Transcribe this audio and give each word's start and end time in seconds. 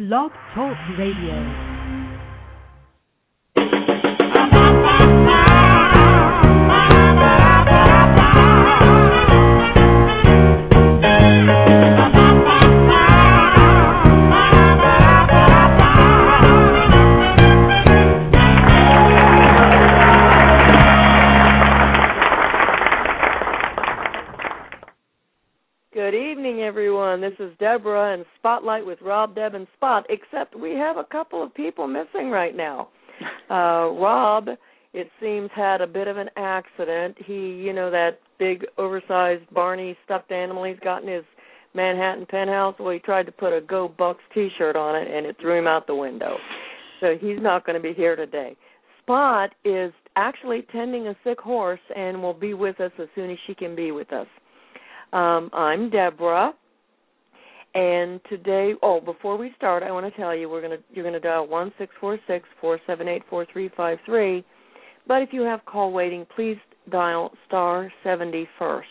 Blog 0.00 0.32
Talk 0.54 0.78
Radio. 0.96 1.69
Everyone. 27.20 27.38
This 27.38 27.46
is 27.46 27.58
Deborah 27.58 28.14
and 28.14 28.24
Spotlight 28.38 28.84
with 28.84 29.00
Rob, 29.02 29.34
Deb, 29.34 29.54
and 29.54 29.66
Spot. 29.76 30.04
Except 30.08 30.58
we 30.58 30.72
have 30.72 30.96
a 30.96 31.04
couple 31.04 31.42
of 31.42 31.54
people 31.54 31.86
missing 31.86 32.30
right 32.30 32.56
now. 32.56 32.88
Uh, 33.50 33.90
Rob, 33.98 34.46
it 34.94 35.10
seems, 35.20 35.50
had 35.56 35.80
a 35.80 35.86
bit 35.86 36.06
of 36.06 36.16
an 36.16 36.30
accident. 36.36 37.16
He, 37.26 37.34
you 37.34 37.72
know, 37.72 37.90
that 37.90 38.20
big, 38.38 38.64
oversized 38.78 39.42
Barney 39.52 39.96
stuffed 40.04 40.30
animal 40.30 40.64
he's 40.64 40.78
got 40.84 41.02
in 41.02 41.08
his 41.08 41.24
Manhattan 41.74 42.26
penthouse. 42.26 42.76
Well, 42.78 42.92
he 42.92 43.00
tried 43.00 43.26
to 43.26 43.32
put 43.32 43.52
a 43.52 43.60
Go 43.60 43.88
Bucks 43.88 44.22
T-shirt 44.32 44.76
on 44.76 44.94
it, 44.94 45.08
and 45.10 45.26
it 45.26 45.36
threw 45.40 45.58
him 45.58 45.66
out 45.66 45.88
the 45.88 45.96
window. 45.96 46.36
So 47.00 47.16
he's 47.20 47.38
not 47.40 47.66
going 47.66 47.74
to 47.74 47.82
be 47.82 47.92
here 47.92 48.14
today. 48.14 48.56
Spot 49.02 49.50
is 49.64 49.92
actually 50.14 50.62
tending 50.70 51.08
a 51.08 51.16
sick 51.24 51.40
horse 51.40 51.80
and 51.94 52.22
will 52.22 52.32
be 52.32 52.54
with 52.54 52.80
us 52.80 52.92
as 53.00 53.08
soon 53.16 53.30
as 53.30 53.38
she 53.48 53.54
can 53.54 53.74
be 53.74 53.90
with 53.90 54.12
us. 54.12 54.28
Um, 55.12 55.50
I'm 55.52 55.90
Deborah, 55.90 56.54
and 57.74 58.20
today, 58.28 58.72
oh, 58.82 59.00
before 59.00 59.36
we 59.36 59.52
start, 59.56 59.82
I 59.82 59.92
want 59.92 60.12
to 60.12 60.20
tell 60.20 60.34
you 60.34 60.48
we're 60.48 60.62
gonna 60.62 60.78
you're 60.92 61.04
gonna 61.04 61.20
dial 61.20 61.46
one 61.46 61.72
six 61.78 61.94
four 62.00 62.18
six 62.26 62.48
four 62.60 62.80
seven 62.86 63.06
eight 63.06 63.22
four 63.30 63.46
three 63.52 63.70
five 63.76 63.98
three. 64.04 64.44
But 65.06 65.22
if 65.22 65.30
you 65.32 65.42
have 65.42 65.64
call 65.66 65.92
waiting, 65.92 66.26
please 66.34 66.56
dial 66.90 67.32
star 67.46 67.92
seventy 68.02 68.48
first. 68.58 68.88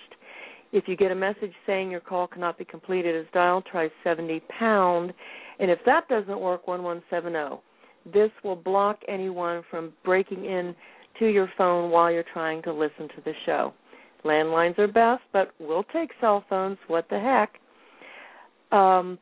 If 0.71 0.87
you 0.87 0.95
get 0.95 1.11
a 1.11 1.15
message 1.15 1.51
saying 1.65 1.91
your 1.91 1.99
call 1.99 2.27
cannot 2.27 2.57
be 2.57 2.65
completed 2.65 3.15
as 3.15 3.25
dialed, 3.33 3.65
try 3.65 3.89
seventy 4.03 4.41
pound, 4.57 5.13
and 5.59 5.69
if 5.69 5.79
that 5.85 6.07
doesn't 6.07 6.39
work, 6.39 6.67
one 6.67 6.83
one 6.83 7.03
seven 7.09 7.33
zero. 7.33 7.61
This 8.13 8.31
will 8.43 8.55
block 8.55 8.99
anyone 9.07 9.63
from 9.69 9.91
breaking 10.05 10.45
in 10.45 10.73
to 11.19 11.27
your 11.27 11.51
phone 11.57 11.91
while 11.91 12.11
you're 12.11 12.23
trying 12.31 12.61
to 12.63 12.71
listen 12.71 13.09
to 13.09 13.21
the 13.25 13.33
show. 13.45 13.73
Landlines 14.23 14.79
are 14.79 14.87
best, 14.87 15.21
but 15.33 15.51
we'll 15.59 15.83
take 15.83 16.11
cell 16.21 16.45
phones. 16.49 16.77
What 16.87 17.09
the 17.09 17.19
heck? 17.19 17.59
Um, 18.71 19.17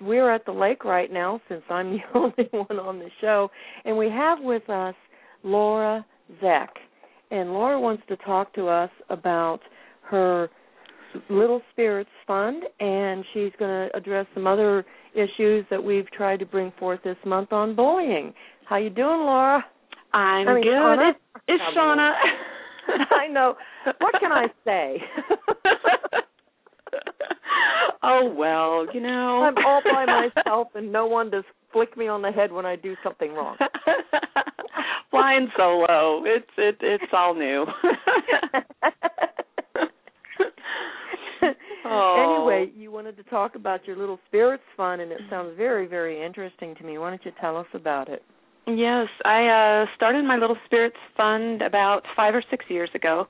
we're 0.00 0.32
at 0.32 0.44
the 0.46 0.52
lake 0.52 0.84
right 0.84 1.12
now 1.12 1.40
since 1.48 1.62
I'm 1.70 1.92
the 2.14 2.18
only 2.18 2.48
one 2.50 2.78
on 2.78 2.98
the 2.98 3.10
show, 3.20 3.50
and 3.84 3.96
we 3.96 4.08
have 4.08 4.38
with 4.40 4.68
us 4.70 4.94
Laura 5.42 6.04
Zeck. 6.42 6.68
And 7.30 7.52
Laura 7.52 7.78
wants 7.78 8.02
to 8.08 8.16
talk 8.16 8.54
to 8.54 8.68
us 8.68 8.90
about 9.10 9.60
her 10.04 10.48
Little 11.28 11.60
Spirits 11.72 12.10
Fund, 12.26 12.62
and 12.80 13.24
she's 13.32 13.52
going 13.58 13.70
to 13.70 13.88
address 13.94 14.26
some 14.34 14.46
other 14.46 14.84
issues 15.14 15.64
that 15.70 15.82
we've 15.82 16.10
tried 16.10 16.38
to 16.38 16.46
bring 16.46 16.72
forth 16.78 17.00
this 17.02 17.16
month 17.26 17.52
on 17.52 17.74
bullying. 17.74 18.32
How 18.66 18.76
you 18.76 18.90
doing, 18.90 19.20
Laura? 19.20 19.64
I'm 20.12 20.48
I 20.48 20.54
mean, 20.54 20.64
good. 20.64 20.72
Shauna? 20.72 21.10
It, 21.10 21.16
it's 21.48 21.62
Shauna. 21.76 22.12
I 23.10 23.28
know. 23.28 23.54
What 24.00 24.14
can 24.20 24.32
I 24.32 24.46
say? 24.64 25.02
oh 28.02 28.32
well, 28.36 28.86
you 28.94 29.00
know. 29.00 29.42
I'm 29.42 29.56
all 29.64 29.82
by 29.84 30.04
myself, 30.36 30.68
and 30.74 30.92
no 30.92 31.06
one 31.06 31.30
does 31.30 31.44
flick 31.72 31.96
me 31.96 32.08
on 32.08 32.22
the 32.22 32.30
head 32.30 32.52
when 32.52 32.66
I 32.66 32.76
do 32.76 32.94
something 33.02 33.32
wrong. 33.32 33.56
Flying 35.10 35.48
solo. 35.56 36.22
It's 36.24 36.46
it 36.56 36.76
it's 36.80 37.12
all 37.12 37.34
new. 37.34 37.66
oh. 41.84 42.48
Anyway, 42.48 42.72
you 42.76 42.90
wanted 42.90 43.16
to 43.16 43.22
talk 43.24 43.54
about 43.54 43.86
your 43.86 43.96
little 43.96 44.18
spirits 44.26 44.62
fund, 44.76 45.00
and 45.00 45.10
it 45.10 45.20
sounds 45.30 45.54
very, 45.56 45.86
very 45.86 46.24
interesting 46.24 46.74
to 46.76 46.84
me. 46.84 46.98
Why 46.98 47.10
don't 47.10 47.24
you 47.24 47.32
tell 47.40 47.56
us 47.56 47.66
about 47.74 48.08
it? 48.08 48.22
Yes, 48.66 49.08
I 49.24 49.46
uh 49.46 49.86
started 49.96 50.24
my 50.24 50.36
little 50.36 50.58
spirits 50.66 50.96
fund 51.16 51.62
about 51.62 52.02
5 52.14 52.34
or 52.34 52.44
6 52.50 52.64
years 52.68 52.90
ago. 52.94 53.26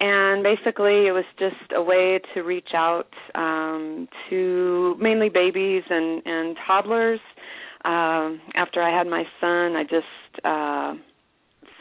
And 0.00 0.42
basically 0.42 1.06
it 1.08 1.12
was 1.12 1.26
just 1.38 1.72
a 1.74 1.82
way 1.82 2.20
to 2.34 2.40
reach 2.40 2.70
out 2.74 3.08
um 3.34 4.08
to 4.30 4.96
mainly 4.98 5.28
babies 5.28 5.82
and 5.90 6.22
and 6.24 6.56
toddlers. 6.66 7.20
Um 7.84 8.40
after 8.54 8.82
I 8.82 8.96
had 8.96 9.06
my 9.06 9.24
son, 9.40 9.76
I 9.76 9.82
just 9.82 10.44
uh 10.44 10.94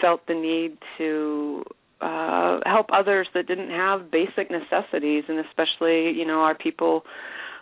felt 0.02 0.28
the 0.28 0.34
need 0.34 0.78
to 0.98 1.64
uh 2.02 2.60
help 2.66 2.88
others 2.92 3.28
that 3.34 3.48
didn't 3.48 3.72
have 3.72 4.12
basic 4.12 4.52
necessities 4.52 5.24
and 5.30 5.40
especially, 5.40 6.12
you 6.12 6.26
know, 6.26 6.42
our 6.42 6.56
people 6.56 7.04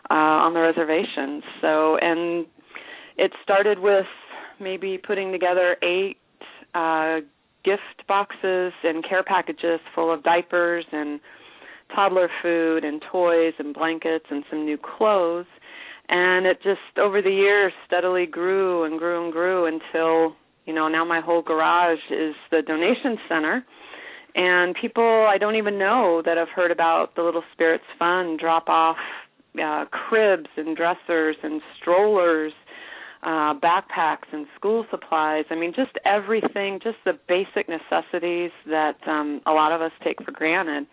uh 0.10 0.14
on 0.46 0.56
the 0.56 0.60
reservations. 0.60 1.44
So 1.62 1.98
and 1.98 2.48
it 3.18 3.32
started 3.44 3.78
with 3.78 4.08
maybe 4.60 4.98
putting 4.98 5.32
together 5.32 5.78
eight 5.84 6.18
uh 6.74 7.20
gift 7.64 8.08
boxes 8.08 8.74
and 8.84 9.04
care 9.08 9.24
packages 9.24 9.80
full 9.94 10.14
of 10.14 10.24
diapers 10.24 10.86
and 10.92 11.20
toddler 11.94 12.30
food 12.42 12.84
and 12.84 13.02
toys 13.12 13.54
and 13.60 13.74
blankets 13.74 14.26
and 14.30 14.44
some 14.50 14.66
new 14.66 14.78
clothes. 14.78 15.46
And 16.10 16.46
it 16.46 16.62
just 16.64 16.98
over 16.98 17.22
the 17.22 17.32
years 17.32 17.74
steadily 17.86 18.26
grew 18.26 18.84
and 18.84 18.98
grew 18.98 19.24
and 19.24 19.34
grew 19.34 19.66
until 19.66 20.36
you 20.66 20.74
know 20.74 20.88
now 20.88 21.04
my 21.04 21.20
whole 21.20 21.42
garage 21.42 22.00
is 22.10 22.36
the 22.52 22.62
donation 22.66 23.18
center. 23.28 23.66
And 24.36 24.76
people 24.80 25.28
I 25.30 25.38
don't 25.38 25.56
even 25.56 25.78
know 25.78 26.22
that 26.26 26.38
have 26.38 26.50
heard 26.50 26.72
about 26.72 27.16
the 27.16 27.24
Little 27.24 27.44
Spirits 27.54 27.84
Fund 28.00 28.40
drop 28.40 28.70
off 28.70 28.98
uh 29.62 29.86
cribs 29.86 30.50
and 30.56 30.78
dressers 30.78 31.36
and 31.44 31.62
strollers 31.82 32.54
uh 33.24 33.54
backpacks 33.60 34.28
and 34.32 34.46
school 34.56 34.86
supplies. 34.92 35.46
I 35.50 35.56
mean 35.56 35.74
just 35.76 35.92
everything 36.06 36.80
just 36.84 36.98
the 37.06 37.14
basic 37.28 37.68
necessities 37.68 38.52
that 38.68 38.96
um 39.08 39.42
a 39.46 39.52
lot 39.52 39.72
of 39.72 39.82
us 39.82 39.92
take 40.04 40.24
for 40.24 40.32
granted. 40.32 40.88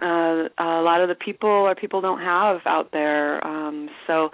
Uh 0.00 0.48
a 0.58 0.82
lot 0.82 1.00
of 1.00 1.08
the 1.08 1.14
people 1.14 1.48
or 1.48 1.74
people 1.74 2.00
don't 2.00 2.20
have 2.20 2.60
out 2.66 2.90
there. 2.92 3.46
Um 3.46 3.88
so 4.06 4.30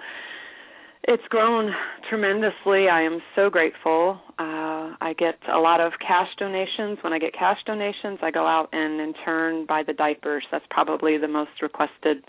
it's 1.07 1.23
grown 1.29 1.71
tremendously. 2.09 2.87
I 2.89 3.03
am 3.03 3.19
so 3.35 3.49
grateful. 3.49 4.19
Uh 4.39 4.95
i 5.01 5.13
get 5.17 5.35
a 5.53 5.59
lot 5.59 5.81
of 5.81 5.93
cash 5.99 6.29
donations. 6.39 6.99
When 7.01 7.11
i 7.13 7.19
get 7.19 7.33
cash 7.33 7.59
donations 7.65 8.19
i 8.21 8.31
go 8.31 8.47
out 8.47 8.69
and 8.71 9.01
in 9.01 9.13
turn 9.25 9.65
buy 9.65 9.83
the 9.85 9.93
diapers. 9.93 10.45
That's 10.51 10.65
probably 10.69 11.17
the 11.17 11.27
most 11.27 11.61
requested 11.61 12.23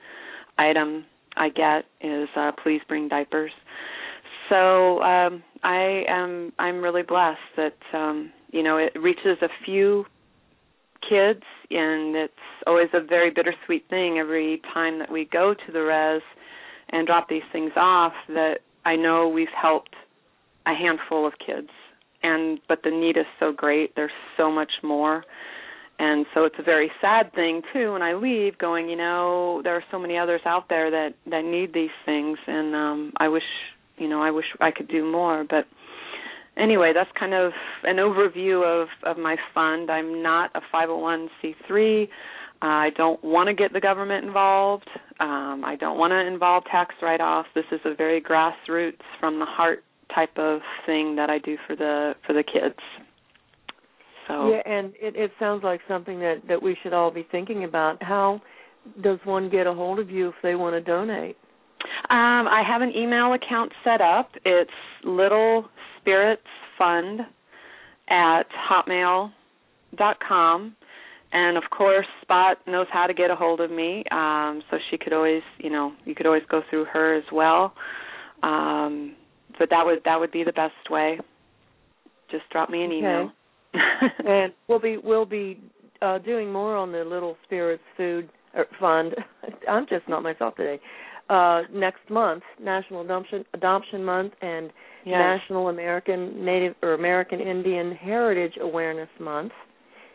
item 0.59 1.05
i 1.37 1.51
get 1.51 1.85
is 2.01 2.29
uh 2.35 2.51
please 2.63 2.81
bring 2.89 3.09
diapers 3.09 3.53
so 4.49 5.01
um 5.03 5.43
i 5.63 6.05
am 6.09 6.53
i'm 6.59 6.81
really 6.81 7.03
blessed 7.03 7.39
that 7.57 7.77
um 7.93 8.33
you 8.53 8.63
know 8.63 8.77
it 8.77 8.93
reaches 8.99 9.39
a 9.43 9.49
few 9.65 10.05
kids 11.09 11.43
and 11.71 12.17
it's 12.17 12.33
always 12.67 12.89
a 12.93 13.01
very 13.01 13.31
bittersweet 13.31 13.89
thing 13.89 14.19
every 14.19 14.61
time 14.75 14.99
that 14.99 15.11
we 15.11 15.25
go 15.33 15.55
to 15.55 15.73
the 15.73 15.81
res 15.81 16.23
and 16.91 17.07
drop 17.07 17.29
these 17.29 17.43
things 17.53 17.73
off 17.77 18.13
that 18.29 18.59
i 18.85 18.97
know 18.97 19.29
we've 19.29 19.49
helped 19.61 19.95
a 20.67 20.75
handful 20.75 21.27
of 21.27 21.33
kids. 21.45 21.69
And 22.23 22.59
but 22.69 22.81
the 22.83 22.91
need 22.91 23.17
is 23.17 23.27
so 23.39 23.53
great. 23.53 23.95
There's 23.95 24.11
so 24.37 24.51
much 24.51 24.73
more. 24.83 25.25
And 25.99 26.27
so 26.35 26.45
it's 26.45 26.57
a 26.59 26.63
very 26.63 26.91
sad 27.01 27.33
thing 27.35 27.63
too 27.73 27.93
when 27.93 28.03
i 28.03 28.13
leave 28.13 28.59
going 28.59 28.87
you 28.87 28.97
know 28.97 29.63
there 29.65 29.75
are 29.75 29.85
so 29.91 29.99
many 29.99 30.19
others 30.19 30.43
out 30.45 30.69
there 30.69 30.91
that 30.91 31.15
that 31.31 31.45
need 31.45 31.73
these 31.73 31.95
things. 32.05 32.39
And 32.47 32.75
um 32.75 33.13
i 33.19 33.29
wish 33.29 33.45
you 33.99 34.09
know 34.09 34.23
i 34.23 34.31
wish 34.31 34.47
i 34.61 34.71
could 34.71 34.89
do 34.89 35.11
more 35.11 35.45
but 35.49 35.65
anyway 36.57 36.93
that's 36.95 37.11
kind 37.19 37.35
of 37.35 37.53
an 37.85 37.97
overview 37.97 38.65
of 38.65 38.89
of 39.05 39.19
my 39.19 39.37
fund. 39.55 39.91
I'm 39.91 40.23
not 40.23 40.51
a 40.55 40.61
501c3 40.75 42.05
uh, 42.05 42.09
i 42.63 42.91
don't 42.97 43.23
want 43.23 43.49
to 43.49 43.55
get 43.55 43.73
the 43.73 43.81
government 43.81 44.25
involved. 44.25 44.89
Um 45.21 45.65
i 45.65 45.77
don't 45.79 45.99
want 45.99 46.13
to 46.13 46.27
involve 46.27 46.65
tax 46.71 46.95
write 47.03 47.21
offs 47.21 47.49
this 47.55 47.67
is 47.73 47.81
a 47.85 47.95
very 47.95 48.21
grassroots 48.21 49.05
from 49.21 49.39
the 49.39 49.47
heart 49.47 49.85
type 50.15 50.37
of 50.37 50.61
thing 50.87 51.17
that 51.17 51.31
i 51.31 51.39
do 51.39 51.57
for 51.67 51.77
the 51.77 52.15
for 52.27 52.33
the 52.33 52.43
kids. 52.43 52.79
So 54.27 54.51
Yeah, 54.51 54.63
and 54.67 54.93
it, 55.01 55.17
it 55.17 55.31
sounds 55.39 55.63
like 55.63 55.81
something 55.87 56.19
that 56.21 56.43
that 56.49 56.63
we 56.63 56.77
should 56.83 56.93
all 56.93 57.11
be 57.11 57.27
thinking 57.31 57.65
about. 57.65 58.03
How 58.03 58.41
does 59.03 59.19
one 59.25 59.51
get 59.51 59.67
a 59.67 59.75
hold 59.75 59.99
of 59.99 60.11
you 60.11 60.29
if 60.29 60.35
they 60.43 60.55
want 60.55 60.75
to 60.75 60.81
donate? 60.81 61.37
Um, 62.11 62.49
I 62.49 62.63
have 62.67 62.83
an 62.83 62.93
email 62.97 63.33
account 63.35 63.73
set 63.85 64.01
up. 64.01 64.31
It's 64.45 64.71
Little 65.05 65.67
Spirits 66.01 66.43
Fund 66.79 67.21
at 68.09 68.45
hotmail 68.71 69.33
dot 69.97 70.17
com, 70.27 70.77
and 71.33 71.57
of 71.57 71.65
course, 71.77 72.07
Spot 72.23 72.59
knows 72.67 72.87
how 72.93 73.07
to 73.07 73.15
get 73.15 73.31
a 73.31 73.37
hold 73.37 73.61
of 73.61 73.71
me. 73.71 74.05
Um, 74.11 74.63
so 74.71 74.79
she 74.91 74.99
could 74.99 75.13
always, 75.13 75.43
you 75.59 75.71
know, 75.71 75.93
you 76.05 76.15
could 76.15 76.27
always 76.27 76.45
go 76.51 76.63
through 76.71 76.87
her 76.87 77.17
as 77.17 77.25
well. 77.33 77.73
Um, 78.43 79.17
but 79.59 79.71
that 79.71 79.85
would 79.85 80.01
that 80.05 80.19
would 80.21 80.33
be 80.33 80.45
the 80.45 80.53
best 80.53 80.91
way. 80.91 81.19
Just 82.31 82.45
drop 82.51 82.71
me 82.71 82.83
an 82.83 82.91
okay. 82.91 82.99
email. 82.99 83.33
and 84.27 84.53
we'll 84.69 84.81
be 84.81 84.99
we'll 85.03 85.27
be 85.27 85.61
uh 86.03 86.19
doing 86.19 86.53
more 86.53 86.77
on 86.77 86.93
the 86.93 87.05
Little 87.05 87.37
Spirits 87.45 87.83
Food 87.97 88.29
er, 88.57 88.67
Fund. 88.81 89.15
I'm 89.69 89.87
just 89.89 90.09
not 90.09 90.23
myself 90.23 90.57
today. 90.57 90.81
Uh 91.29 91.63
next 91.73 92.09
month, 92.11 92.43
National 92.63 93.01
Adoption 93.03 93.45
Adoption 93.55 94.05
Month 94.05 94.33
and 94.43 94.71
yes. 95.05 95.15
National 95.19 95.69
American 95.69 96.45
Native 96.45 96.75
or 96.83 96.95
American 96.95 97.41
Indian 97.41 97.93
Heritage 97.93 98.55
Awareness 98.61 99.09
Month. 99.19 99.53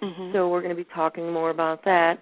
Mhm. 0.01 0.33
So 0.33 0.49
we're 0.49 0.61
going 0.61 0.75
to 0.75 0.83
be 0.83 0.89
talking 0.95 1.31
more 1.31 1.49
about 1.49 1.83
that. 1.83 2.17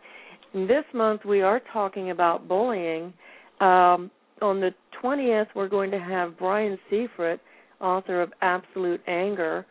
And 0.53 0.67
this 0.69 0.83
month 0.93 1.23
we 1.25 1.41
are 1.41 1.61
talking 1.71 2.11
about 2.11 2.47
bullying. 2.47 3.13
Um, 3.61 4.11
on 4.41 4.59
the 4.59 4.73
20th, 5.01 5.47
we're 5.53 5.67
going 5.67 5.91
to 5.91 5.99
have 5.99 6.37
Brian 6.37 6.77
Seifert, 6.89 7.39
author 7.79 8.21
of 8.21 8.33
Absolute 8.41 9.01
Anger, 9.07 9.65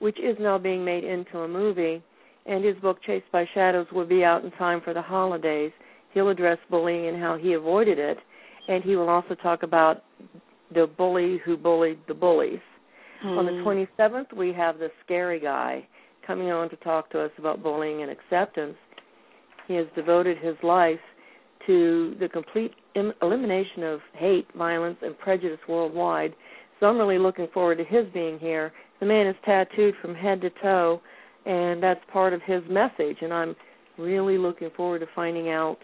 which 0.00 0.18
is 0.18 0.36
now 0.38 0.58
being 0.58 0.84
made 0.84 1.04
into 1.04 1.40
a 1.40 1.48
movie, 1.48 2.02
and 2.46 2.64
his 2.64 2.76
book 2.76 2.98
Chased 3.02 3.30
by 3.32 3.44
Shadows 3.54 3.86
will 3.92 4.06
be 4.06 4.24
out 4.24 4.44
in 4.44 4.50
time 4.52 4.80
for 4.80 4.94
the 4.94 5.02
holidays. 5.02 5.72
He'll 6.12 6.28
address 6.28 6.58
bullying 6.70 7.06
and 7.08 7.20
how 7.20 7.36
he 7.36 7.54
avoided 7.54 7.98
it, 7.98 8.18
and 8.68 8.84
he 8.84 8.96
will 8.96 9.08
also 9.08 9.34
talk 9.34 9.62
about 9.62 10.04
the 10.74 10.86
bully 10.86 11.38
who 11.44 11.56
bullied 11.56 11.98
the 12.06 12.14
bullies. 12.14 12.60
On 13.24 13.44
the 13.46 13.52
Mm. 13.52 13.64
27th, 13.64 14.32
we 14.32 14.52
have 14.52 14.78
the 14.78 14.92
scary 15.04 15.40
guy 15.40 15.84
coming 16.22 16.52
on 16.52 16.68
to 16.68 16.76
talk 16.76 17.10
to 17.10 17.20
us 17.20 17.32
about 17.38 17.62
bullying 17.62 18.02
and 18.02 18.10
acceptance. 18.12 18.76
He 19.66 19.74
has 19.74 19.86
devoted 19.96 20.38
his 20.38 20.54
life 20.62 21.00
to 21.66 22.14
the 22.20 22.28
complete 22.28 22.74
Im- 22.94 23.14
elimination 23.22 23.82
of 23.82 24.00
hate, 24.12 24.46
violence, 24.52 24.98
and 25.02 25.18
prejudice 25.18 25.58
worldwide. 25.66 26.34
So 26.78 26.86
I'm 26.86 26.96
really 26.98 27.18
looking 27.18 27.48
forward 27.48 27.78
to 27.78 27.84
his 27.84 28.06
being 28.12 28.38
here. 28.38 28.72
The 29.00 29.06
man 29.06 29.26
is 29.26 29.36
tattooed 29.44 29.96
from 29.96 30.14
head 30.14 30.40
to 30.42 30.50
toe, 30.50 31.00
and 31.44 31.82
that's 31.82 32.04
part 32.12 32.32
of 32.32 32.42
his 32.42 32.62
message. 32.68 33.20
And 33.22 33.32
I'm 33.32 33.56
really 33.96 34.38
looking 34.38 34.70
forward 34.70 35.00
to 35.00 35.06
finding 35.14 35.50
out 35.50 35.78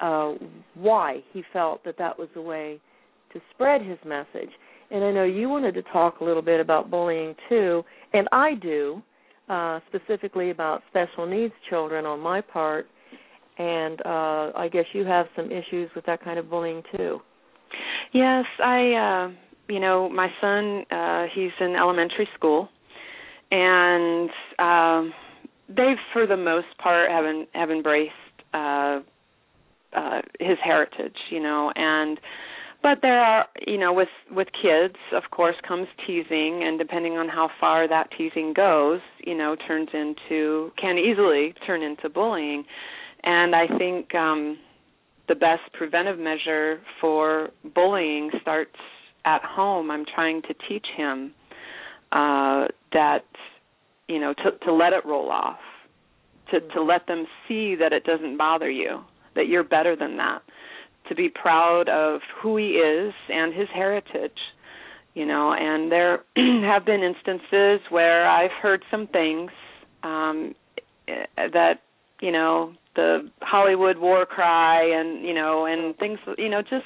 uh, 0.00 0.34
why 0.74 1.20
he 1.32 1.42
felt 1.52 1.84
that 1.84 1.96
that 1.98 2.18
was 2.18 2.28
the 2.34 2.42
way 2.42 2.80
to 3.32 3.40
spread 3.54 3.82
his 3.82 3.98
message. 4.04 4.50
And 4.90 5.02
I 5.04 5.10
know 5.12 5.24
you 5.24 5.48
wanted 5.48 5.74
to 5.74 5.82
talk 5.92 6.20
a 6.20 6.24
little 6.24 6.42
bit 6.42 6.60
about 6.60 6.90
bullying 6.90 7.34
too, 7.48 7.82
and 8.12 8.28
I 8.32 8.54
do, 8.54 9.02
uh, 9.48 9.80
specifically 9.88 10.50
about 10.50 10.82
special 10.90 11.26
needs 11.26 11.54
children 11.68 12.06
on 12.06 12.20
my 12.20 12.40
part. 12.40 12.86
And 13.58 14.00
uh, 14.04 14.52
I 14.54 14.68
guess 14.70 14.84
you 14.92 15.04
have 15.06 15.26
some 15.34 15.50
issues 15.50 15.90
with 15.96 16.04
that 16.06 16.22
kind 16.22 16.38
of 16.38 16.50
bullying 16.50 16.82
too. 16.96 17.20
Yes, 18.12 18.44
I 18.62 18.92
uh 18.92 19.32
you 19.68 19.80
know, 19.80 20.08
my 20.08 20.28
son 20.40 20.84
uh 20.90 21.26
he's 21.34 21.50
in 21.60 21.74
elementary 21.74 22.28
school 22.36 22.68
and 23.50 24.30
um 24.58 25.12
they 25.68 25.94
for 26.12 26.26
the 26.26 26.36
most 26.36 26.66
part 26.82 27.10
have 27.10 27.24
en- 27.24 27.46
have 27.52 27.70
embraced 27.70 28.12
uh 28.54 29.00
uh 29.96 30.20
his 30.38 30.58
heritage, 30.62 31.16
you 31.30 31.40
know, 31.40 31.72
and 31.74 32.20
but 32.86 32.98
there 33.02 33.20
are 33.20 33.46
you 33.66 33.78
know 33.78 33.92
with 33.92 34.08
with 34.30 34.48
kids 34.62 34.94
of 35.12 35.24
course 35.32 35.56
comes 35.66 35.88
teasing 36.06 36.62
and 36.64 36.78
depending 36.78 37.14
on 37.14 37.28
how 37.28 37.50
far 37.60 37.88
that 37.88 38.08
teasing 38.16 38.52
goes 38.54 39.00
you 39.18 39.36
know 39.36 39.56
turns 39.66 39.88
into 39.92 40.70
can 40.80 40.96
easily 40.98 41.52
turn 41.66 41.82
into 41.82 42.08
bullying. 42.08 42.64
And 43.24 43.56
i 43.56 43.66
think 43.78 44.14
um 44.14 44.58
the 45.28 45.34
best 45.34 45.62
preventive 45.72 46.18
measure 46.18 46.80
for 47.00 47.50
bullying 47.74 48.30
starts 48.40 48.76
at 49.24 49.42
home. 49.42 49.90
I'm 49.90 50.04
trying 50.04 50.42
to 50.42 50.54
teach 50.68 50.86
him 50.96 51.32
uh 52.12 52.66
that 52.92 53.24
you 54.06 54.20
know 54.20 54.32
to 54.34 54.52
to 54.64 54.72
let 54.72 54.92
it 54.92 55.04
roll 55.04 55.30
off 55.30 55.58
to 56.52 56.60
to 56.60 56.82
let 56.82 57.08
them 57.08 57.26
see 57.48 57.74
that 57.74 57.92
it 57.92 58.04
doesn't 58.04 58.36
bother 58.36 58.70
you 58.70 59.00
that 59.36 59.46
you're 59.48 59.64
better 59.64 59.94
than 59.96 60.16
that. 60.16 60.42
To 61.08 61.14
be 61.14 61.28
proud 61.28 61.88
of 61.88 62.20
who 62.42 62.56
he 62.56 62.70
is 62.70 63.14
and 63.28 63.54
his 63.54 63.68
heritage 63.72 64.38
you 65.14 65.24
know 65.24 65.52
and 65.54 65.90
there 65.90 66.24
have 66.36 66.84
been 66.84 67.02
instances 67.02 67.80
where 67.90 68.28
i've 68.28 68.50
heard 68.62 68.82
some 68.90 69.06
things 69.06 69.50
um 70.02 70.54
that 71.36 71.74
you 72.20 72.30
know 72.30 72.72
the 72.96 73.30
hollywood 73.40 73.98
war 73.98 74.26
cry 74.26 74.82
and 74.84 75.24
you 75.24 75.32
know 75.34 75.64
and 75.66 75.96
things 75.96 76.18
you 76.38 76.48
know 76.50 76.60
just 76.60 76.84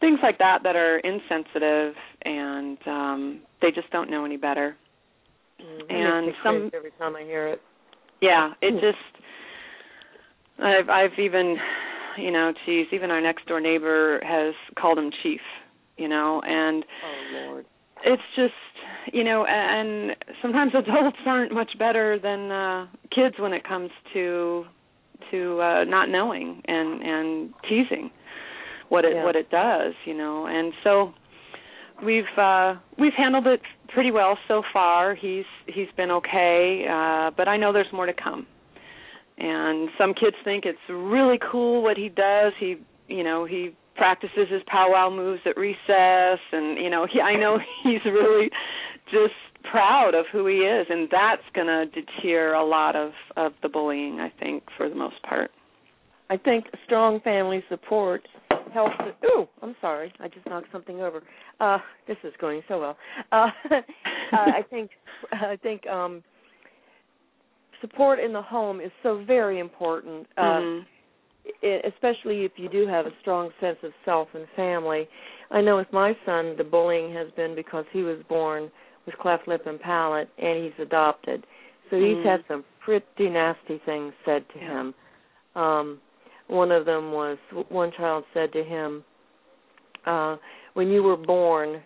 things 0.00 0.18
like 0.22 0.38
that 0.38 0.58
that 0.64 0.76
are 0.76 0.98
insensitive 0.98 1.94
and 2.24 2.78
um 2.86 3.40
they 3.62 3.70
just 3.70 3.90
don't 3.90 4.10
know 4.10 4.24
any 4.24 4.36
better. 4.36 4.76
Mm, 5.60 5.80
it 5.80 5.90
And 5.90 6.34
some- 6.44 6.70
every 6.74 6.90
time 6.98 7.16
I 7.16 7.22
hear 7.22 7.46
it. 7.48 7.62
yeah 8.20 8.52
it 8.60 8.72
just 8.72 9.24
i've 10.62 10.88
i've 10.88 11.18
even 11.18 11.56
you 12.18 12.30
know 12.30 12.52
geez 12.64 12.86
even 12.92 13.10
our 13.10 13.20
next 13.20 13.46
door 13.46 13.60
neighbor 13.60 14.20
has 14.24 14.54
called 14.78 14.98
him 14.98 15.10
chief 15.22 15.40
you 15.96 16.08
know 16.08 16.40
and 16.44 16.84
Oh 17.04 17.46
Lord. 17.48 17.66
it's 18.04 18.22
just 18.34 18.52
you 19.12 19.24
know 19.24 19.44
and 19.48 20.16
sometimes 20.42 20.72
adults 20.78 21.18
aren't 21.26 21.52
much 21.52 21.72
better 21.78 22.18
than 22.18 22.50
uh 22.50 22.86
kids 23.14 23.36
when 23.38 23.52
it 23.52 23.64
comes 23.64 23.90
to 24.12 24.64
to 25.30 25.60
uh 25.60 25.84
not 25.84 26.08
knowing 26.08 26.62
and 26.66 27.02
and 27.02 27.54
teasing 27.68 28.10
what 28.88 29.04
it 29.04 29.12
Yeah. 29.16 29.24
what 29.24 29.36
it 29.36 29.50
does 29.50 29.94
you 30.04 30.14
know 30.14 30.46
and 30.46 30.72
so 30.84 31.12
we've 32.04 32.24
uh 32.38 32.74
we've 32.98 33.14
handled 33.16 33.46
it 33.46 33.60
pretty 33.88 34.10
well 34.10 34.36
so 34.48 34.62
far 34.72 35.14
he's 35.14 35.44
he's 35.66 35.88
been 35.96 36.10
okay 36.10 36.84
uh 36.90 37.30
but 37.36 37.48
i 37.48 37.56
know 37.56 37.72
there's 37.72 37.92
more 37.92 38.06
to 38.06 38.12
come 38.12 38.46
and 39.38 39.88
some 39.98 40.14
kids 40.14 40.36
think 40.44 40.64
it's 40.64 40.78
really 40.88 41.38
cool 41.50 41.82
what 41.82 41.96
he 41.96 42.08
does 42.08 42.52
he 42.58 42.76
you 43.08 43.22
know 43.22 43.44
he 43.44 43.74
practices 43.96 44.48
his 44.50 44.62
powwow 44.66 45.10
moves 45.10 45.40
at 45.46 45.56
recess 45.56 46.38
and 46.52 46.78
you 46.78 46.90
know 46.90 47.06
he 47.10 47.20
i 47.20 47.34
know 47.34 47.58
he's 47.82 48.04
really 48.04 48.50
just 49.10 49.34
proud 49.70 50.14
of 50.14 50.24
who 50.32 50.46
he 50.46 50.56
is 50.56 50.86
and 50.90 51.08
that's 51.10 51.42
going 51.54 51.66
to 51.66 51.86
deter 51.86 52.54
a 52.54 52.64
lot 52.64 52.94
of 52.94 53.12
of 53.36 53.52
the 53.62 53.68
bullying 53.68 54.20
i 54.20 54.32
think 54.40 54.62
for 54.76 54.88
the 54.88 54.94
most 54.94 55.20
part 55.22 55.50
I 56.28 56.36
think 56.36 56.66
strong 56.84 57.20
family 57.20 57.62
support 57.68 58.26
helps. 58.72 58.94
Ooh, 59.24 59.46
I'm 59.62 59.76
sorry, 59.80 60.12
I 60.20 60.28
just 60.28 60.46
knocked 60.46 60.68
something 60.72 61.00
over. 61.00 61.22
Uh, 61.60 61.78
this 62.08 62.16
is 62.24 62.32
going 62.40 62.62
so 62.68 62.80
well. 62.80 62.96
Uh, 63.30 63.48
uh, 63.70 63.80
I 64.32 64.62
think 64.68 64.90
I 65.32 65.56
think 65.62 65.86
um, 65.86 66.22
support 67.80 68.18
in 68.18 68.32
the 68.32 68.42
home 68.42 68.80
is 68.80 68.90
so 69.02 69.22
very 69.24 69.58
important, 69.58 70.26
uh, 70.36 70.42
Mhm. 70.60 70.86
i 71.62 71.80
especially 71.84 72.44
if 72.44 72.58
you 72.58 72.68
do 72.68 72.86
have 72.86 73.06
a 73.06 73.12
strong 73.20 73.52
sense 73.60 73.80
of 73.82 73.92
self 74.04 74.34
and 74.34 74.48
family. 74.50 75.08
I 75.50 75.60
know 75.60 75.76
with 75.76 75.92
my 75.92 76.16
son, 76.26 76.56
the 76.56 76.64
bullying 76.64 77.12
has 77.14 77.30
been 77.32 77.54
because 77.54 77.86
he 77.92 78.02
was 78.02 78.20
born 78.24 78.70
with 79.04 79.16
cleft 79.18 79.46
lip 79.46 79.66
and 79.66 79.80
palate, 79.80 80.28
and 80.38 80.64
he's 80.64 80.78
adopted. 80.80 81.46
So 81.88 81.96
he's 81.96 82.16
Mm. 82.16 82.24
had 82.24 82.44
some 82.48 82.64
pretty 82.80 83.28
nasty 83.28 83.78
things 83.78 84.12
said 84.24 84.48
to 84.48 84.58
Yeah. 84.58 84.66
him. 84.66 84.94
Um, 85.54 86.00
one 86.48 86.72
of 86.72 86.84
them 86.84 87.12
was 87.12 87.38
one 87.68 87.92
child 87.92 88.24
said 88.34 88.52
to 88.52 88.62
him, 88.64 89.04
uh, 90.04 90.36
"When 90.74 90.90
you 90.90 91.02
were 91.02 91.16
born, 91.16 91.84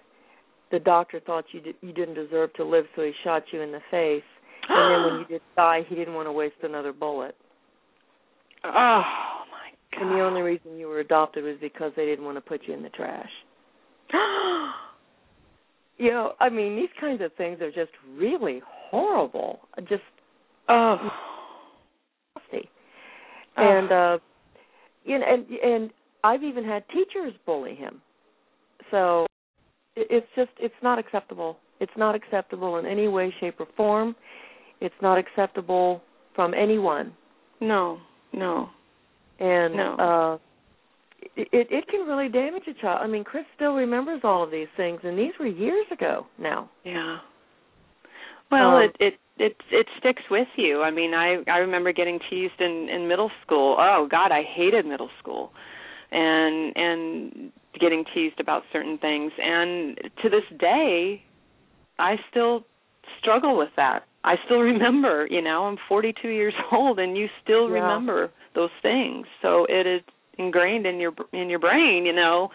the 0.71 0.79
doctor 0.79 1.21
thought 1.21 1.53
you 1.53 1.61
di- 1.61 1.75
you 1.83 1.93
didn't 1.93 2.15
deserve 2.15 2.53
to 2.55 2.65
live, 2.65 2.89
so 2.95 3.03
he 3.03 3.13
shot 3.25 3.53
you 3.53 3.61
in 3.61 3.73
the 3.73 3.81
face. 3.91 4.25
And 4.71 5.07
then 5.07 5.13
when 5.13 5.25
he 5.27 5.35
did 5.35 5.43
die, 5.57 5.81
he 5.89 5.95
didn't 5.95 6.15
want 6.15 6.29
to 6.29 6.33
waste 6.33 6.55
another 6.63 6.93
bullet. 6.93 7.35
oh 8.65 8.69
my 8.71 9.71
god 9.93 10.03
And 10.03 10.11
the 10.13 10.23
only 10.23 10.43
reason 10.43 10.79
you 10.79 10.87
were 10.87 11.01
adopted 11.01 11.45
was 11.45 11.57
because 11.61 11.93
they 11.97 12.07
didn't 12.07 12.25
want 12.25 12.37
to 12.37 12.41
put 12.41 12.63
you 12.67 12.75
in 12.75 12.83
the 12.83 12.91
trash. 12.91 13.31
You 15.99 16.13
know, 16.13 16.33
I 16.41 16.49
mean, 16.49 16.77
these 16.77 16.89
kinds 16.99 17.21
of 17.21 17.31
things 17.35 17.61
are 17.61 17.71
just 17.71 17.91
really 18.17 18.63
horrible. 18.65 19.61
Just 19.81 20.01
oh 20.67 20.97
nasty. 22.35 22.71
Oh. 23.59 23.63
And 23.63 23.93
uh 23.93 24.19
you 25.05 25.19
know, 25.19 25.27
and 25.29 25.47
and 25.47 25.91
I've 26.25 26.43
even 26.43 26.65
had 26.65 26.85
teachers 26.89 27.35
bully 27.45 27.75
him. 27.75 28.01
So 28.91 29.27
it's 29.95 30.27
just 30.35 30.53
it's 30.59 30.75
not 30.83 30.99
acceptable. 30.99 31.59
It's 31.81 31.93
not 31.99 32.15
acceptable 32.15 32.79
in 32.79 32.87
any 32.87 33.07
way, 33.07 33.35
shape, 33.39 33.61
or 33.61 33.67
form. 33.77 34.17
It's 34.81 34.95
not 35.03 35.19
acceptable 35.19 36.03
from 36.35 36.55
anyone. 36.55 37.13
no 37.61 37.99
no 38.33 38.69
And 39.39 39.75
No. 39.75 39.95
uh 39.97 40.39
it 41.37 41.67
it 41.71 41.87
can 41.89 42.07
really 42.07 42.29
damage 42.29 42.67
a 42.67 42.75
child. 42.81 43.01
I 43.03 43.07
mean, 43.07 43.25
Chris 43.25 43.45
still 43.55 43.75
remembers 43.75 44.21
all 44.25 44.43
of 44.43 44.51
these 44.51 44.69
things 44.77 45.01
and 45.05 45.19
these 45.19 45.33
were 45.39 45.47
years 45.47 45.87
ago 45.93 46.27
now. 46.39 46.71
Yeah. 46.85 47.19
Well, 48.51 48.77
Um, 48.77 48.83
it 48.85 48.97
it 49.01 49.15
it 49.39 49.57
it 49.71 49.87
sticks 49.99 50.23
with 50.31 50.49
you. 50.57 50.83
I 50.83 50.91
mean, 50.91 51.13
I 51.15 51.43
I 51.47 51.59
remember 51.59 51.93
getting 51.93 52.19
teased 52.31 52.61
in 52.61 52.89
in 52.89 53.07
middle 53.07 53.31
school. 53.45 53.77
Oh 53.79 54.07
God, 54.11 54.33
I 54.33 54.43
hated 54.43 54.87
middle 54.87 55.11
school. 55.21 55.53
And 56.13 56.77
and 56.77 57.53
getting 57.79 58.05
teased 58.15 58.41
about 58.41 58.63
certain 58.73 58.99
things 58.99 59.31
and 59.39 59.97
to 60.23 60.29
this 60.29 60.45
day 60.59 61.23
I 61.99 62.17
still 62.31 62.65
struggle 63.21 63.57
with 63.57 63.71
that. 63.77 64.05
I 64.25 64.35
still 64.45 64.61
remember, 64.73 65.27
you 65.31 65.43
know, 65.43 65.65
I'm 65.65 65.77
42 65.89 66.29
years 66.29 66.55
old 66.73 66.99
and 66.99 67.17
you 67.17 67.27
still 67.43 67.69
Yeah. 67.69 67.75
remember 67.81 68.31
those 68.55 68.71
things. 68.83 69.27
So 69.43 69.67
it 69.69 69.87
is 69.87 70.03
ingrained 70.39 70.87
in 70.87 70.99
your 70.99 71.13
in 71.33 71.49
your 71.51 71.59
brain, 71.59 72.05
you 72.07 72.13
know. 72.13 72.49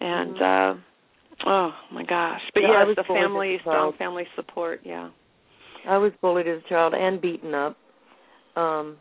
And 0.00 0.36
uh 0.42 0.74
oh 1.46 1.72
my 1.92 2.04
gosh. 2.04 2.40
But 2.54 2.62
Mm-hmm. 2.62 2.72
Yeah, 2.72 2.84
yes, 2.88 2.96
the 2.96 3.04
family 3.14 3.58
strong 3.60 3.92
family 3.98 4.24
support, 4.36 4.80
yeah. 4.84 5.10
I 5.88 5.98
was 5.98 6.12
bullied 6.20 6.48
as 6.48 6.60
a 6.64 6.68
child 6.68 6.94
and 6.94 7.20
beaten 7.20 7.54
up 7.54 7.76
um 8.56 8.96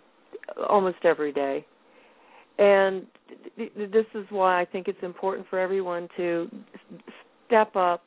almost 0.70 0.98
every 1.04 1.32
day. 1.32 1.66
And 2.58 3.06
th- 3.58 3.74
th- 3.76 3.92
this 3.92 4.06
is 4.14 4.26
why 4.30 4.62
I 4.62 4.66
think 4.66 4.88
it's 4.88 5.02
important 5.04 5.48
for 5.50 5.60
everyone 5.60 6.08
to 6.16 6.50
s- 6.74 7.14
step 7.48 7.76
up, 7.76 8.02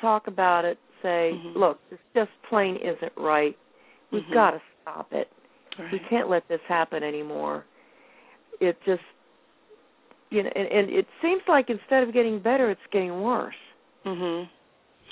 talk 0.00 0.26
about 0.28 0.64
it, 0.64 0.78
say, 1.02 1.32
Mhm. 1.34 1.56
"Look, 1.56 1.78
this 1.90 1.98
just 2.14 2.30
plain 2.48 2.76
isn't 2.76 3.12
right. 3.16 3.56
We've 4.10 4.22
Mhm. 4.24 4.34
got 4.34 4.50
to 4.52 4.62
stop 4.82 5.12
it. 5.12 5.28
Right. 5.78 5.92
We 5.92 5.98
can't 6.00 6.28
let 6.28 6.46
this 6.48 6.60
happen 6.62 7.02
anymore." 7.02 7.64
It 8.60 8.80
just 8.84 9.02
you 10.32 10.44
know, 10.44 10.50
and, 10.54 10.68
and 10.68 10.90
it 10.90 11.06
seems 11.20 11.42
like 11.48 11.70
instead 11.70 12.04
of 12.04 12.12
getting 12.12 12.38
better, 12.38 12.70
it's 12.70 12.86
getting 12.92 13.20
worse. 13.20 13.56
Mhm. 14.04 14.48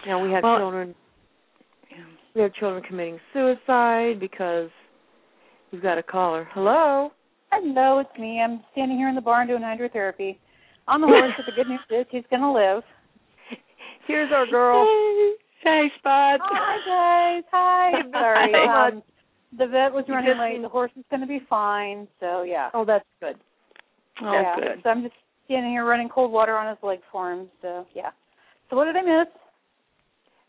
You 0.04 0.10
know, 0.10 0.20
we 0.20 0.30
have 0.30 0.44
Well- 0.44 0.58
children 0.58 0.94
Yeah. 1.90 2.04
we 2.34 2.40
have 2.42 2.52
children 2.54 2.84
committing 2.84 3.18
suicide 3.32 4.20
because 4.20 4.70
we've 5.72 5.82
got 5.82 5.98
a 5.98 6.04
caller. 6.04 6.44
Hello. 6.52 7.10
Hello, 7.50 7.98
it's 7.98 8.16
me. 8.16 8.40
I'm 8.40 8.62
standing 8.72 8.96
here 8.96 9.08
in 9.08 9.16
the 9.16 9.20
barn 9.20 9.48
doing 9.48 9.62
hydrotherapy. 9.62 10.36
On 10.86 11.00
the 11.00 11.08
horse, 11.08 11.32
but 11.36 11.46
the 11.46 11.52
good 11.52 11.68
news 11.68 11.80
is 11.90 12.06
he's 12.10 12.26
going 12.30 12.42
to 12.42 12.50
live. 12.52 12.84
Here's 14.06 14.30
our 14.32 14.46
girl. 14.46 14.86
Hey, 15.62 15.88
Spot. 15.98 16.40
Hi, 16.42 16.78
guys. 16.86 17.44
Hi. 17.50 18.02
Sorry. 18.12 18.52
Hi. 18.54 18.88
Um, 18.88 19.02
the 19.58 19.66
vet 19.66 19.92
was 19.92 20.04
running 20.08 20.30
just 20.30 20.40
late. 20.40 20.62
The 20.62 20.68
horse 20.68 20.92
is 20.96 21.04
going 21.10 21.20
to 21.20 21.26
be 21.26 21.40
fine. 21.48 22.06
So, 22.20 22.42
yeah. 22.42 22.70
Oh, 22.74 22.84
that's 22.84 23.04
good. 23.20 23.36
Oh, 24.22 24.32
yeah. 24.32 24.56
good. 24.56 24.82
So 24.82 24.90
I'm 24.90 25.02
just 25.02 25.14
standing 25.46 25.72
here 25.72 25.84
running 25.84 26.08
cold 26.08 26.32
water 26.32 26.56
on 26.56 26.68
his 26.68 26.78
leg 26.82 27.00
for 27.10 27.32
him. 27.32 27.48
So, 27.62 27.86
yeah. 27.94 28.10
So 28.70 28.76
what 28.76 28.84
did 28.84 28.96
I 28.96 29.02
miss? 29.02 29.28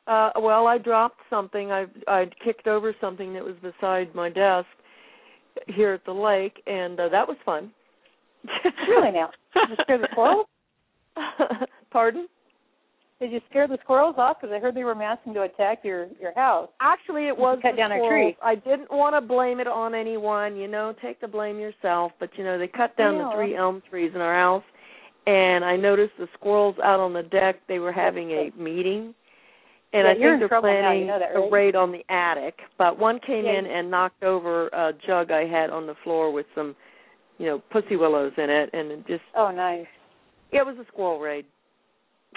Uh 0.08 0.32
well, 0.42 0.66
I 0.66 0.80
dropped 0.80 1.20
something. 1.30 1.72
I 1.72 1.86
I 2.08 2.26
kicked 2.44 2.68
over 2.68 2.96
something 3.00 3.32
that 3.34 3.44
was 3.44 3.56
beside 3.62 4.14
my 4.16 4.30
desk 4.30 4.68
here 5.68 5.94
at 5.94 6.04
the 6.06 6.12
lake 6.12 6.62
and 6.66 7.00
uh, 7.00 7.10
that 7.10 7.28
was 7.28 7.38
fun. 7.46 7.72
Really 8.88 9.12
now? 9.12 9.30
You 9.70 9.76
scare 9.82 10.00
the 10.00 10.08
squirrels? 10.12 10.48
Pardon? 11.92 12.28
Did 13.20 13.34
you 13.34 13.42
scare 13.50 13.68
the 13.68 13.78
squirrels 13.84 14.16
off? 14.18 14.38
Because 14.40 14.54
I 14.56 14.60
heard 14.60 14.76
they 14.76 14.86
were 14.86 14.96
massing 14.96 15.34
to 15.34 15.42
attack 15.42 15.80
your 15.84 16.08
your 16.22 16.34
house. 16.36 16.70
Actually, 16.80 17.28
it 17.28 17.38
was 17.38 17.60
cut 17.62 17.76
down 17.76 17.92
a 17.92 17.98
tree. 18.08 18.38
I 18.42 18.56
didn't 18.56 18.90
want 18.92 19.14
to 19.16 19.22
blame 19.22 19.60
it 19.60 19.68
on 19.68 19.94
anyone. 19.94 20.56
You 20.56 20.70
know, 20.70 20.96
take 21.02 21.20
the 21.20 21.28
blame 21.28 21.60
yourself. 21.60 22.14
But 22.20 22.30
you 22.38 22.46
know, 22.46 22.58
they 22.58 22.68
cut 22.68 22.96
down 22.96 23.18
the 23.18 23.30
three 23.36 23.58
elm 23.58 23.82
trees 23.90 24.12
in 24.16 24.22
our 24.22 24.36
house, 24.36 24.64
and 25.28 25.66
I 25.66 25.76
noticed 25.76 26.14
the 26.18 26.28
squirrels 26.34 26.76
out 26.82 27.02
on 27.02 27.12
the 27.12 27.24
deck. 27.24 27.58
They 27.68 27.80
were 27.80 27.92
having 27.92 28.32
a 28.32 28.52
meeting, 28.58 29.14
and 29.92 30.06
Yeah, 30.06 30.12
I 30.12 30.14
think 30.14 30.50
they're 30.50 30.50
now, 30.50 30.56
you 30.56 30.62
planning 30.62 31.08
know 31.08 31.20
that, 31.20 31.36
a 31.36 31.50
raid 31.52 31.76
on 31.76 31.92
the 31.92 32.06
attic. 32.10 32.60
But 32.78 32.98
one 32.98 33.20
came 33.20 33.44
Yeah. 33.44 33.60
in 33.60 33.66
and 33.66 33.92
knocked 33.92 34.24
over 34.24 34.68
a 34.70 34.94
jug 35.06 35.32
I 35.32 35.46
had 35.46 35.72
on 35.72 35.88
the 35.88 35.96
floor 36.06 36.32
with 36.32 36.46
some, 36.56 36.74
you 37.38 37.48
know, 37.48 37.60
pussy 37.70 37.98
willows 37.98 38.32
in 38.38 38.50
it, 38.50 38.70
and 38.72 38.92
it 38.92 39.08
just 39.08 39.24
Oh, 39.36 39.52
nice. 39.52 39.88
it 40.52 40.66
was 40.66 40.78
a 40.80 40.86
squirrel 40.86 41.20
raid. 41.20 41.46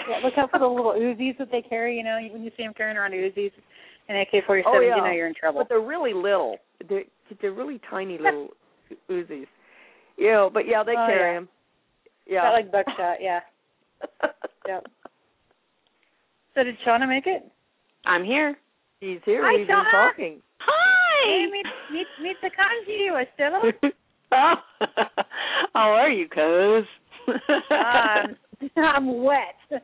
Yeah, 0.08 0.18
look 0.25 0.34
out 0.37 0.50
for 0.50 0.58
the 0.58 0.66
little 0.66 0.92
Uzis 0.92 1.38
that 1.38 1.50
they 1.52 1.62
carry. 1.62 1.96
You 1.96 2.04
know, 2.04 2.18
when 2.32 2.42
you 2.42 2.50
see 2.56 2.62
them 2.64 2.72
carrying 2.76 2.96
around 2.96 3.12
Uzis 3.12 3.52
and 4.08 4.18
AK-47, 4.18 4.62
Oh, 4.66 4.80
yeah. 4.80 4.96
you 4.96 5.02
know 5.02 5.11
you're 5.12 5.26
in 5.28 5.34
trouble. 5.34 5.61
But 5.61 5.68
they're 5.68 5.80
really 5.80 6.12
little. 6.14 6.56
They're 6.88 7.04
they're 7.40 7.52
really 7.52 7.80
tiny 7.88 8.18
little 8.18 8.49
Uzis. 9.11 9.46
You 10.16 10.30
know, 10.32 10.50
but 10.52 10.66
yeah, 10.66 10.82
they 10.82 10.92
Oh, 10.92 11.06
carry 11.06 11.32
yeah. 11.34 11.38
them. 11.38 11.49
Yeah. 12.26 12.42
Got 12.42 12.52
like 12.52 12.72
buckshot, 12.72 13.16
yeah. 13.20 13.40
Yep. 14.66 14.87
So 16.54 16.62
did 16.62 16.76
Shauna 16.87 17.08
make 17.08 17.26
it? 17.26 17.42
I'm 18.04 18.25
here. 18.25 18.56
He's 19.00 19.18
here. 19.25 19.42
Hi, 19.44 19.56
We've 19.58 19.66
been 19.66 19.76
Shauna. 19.76 19.90
talking. 19.90 20.42
Hey, 21.25 21.46
Hi. 21.46 21.50
meet 21.50 21.66
meet 21.90 22.06
meet 22.20 22.37
the 22.42 22.50
kanji, 22.50 23.22
Estella. 23.22 23.72
oh. 24.32 24.54
How 25.75 25.90
are 25.92 26.11
you, 26.11 26.28
cuz? 26.28 26.87
um, 27.70 28.37
I'm 28.76 29.23
wet. 29.23 29.54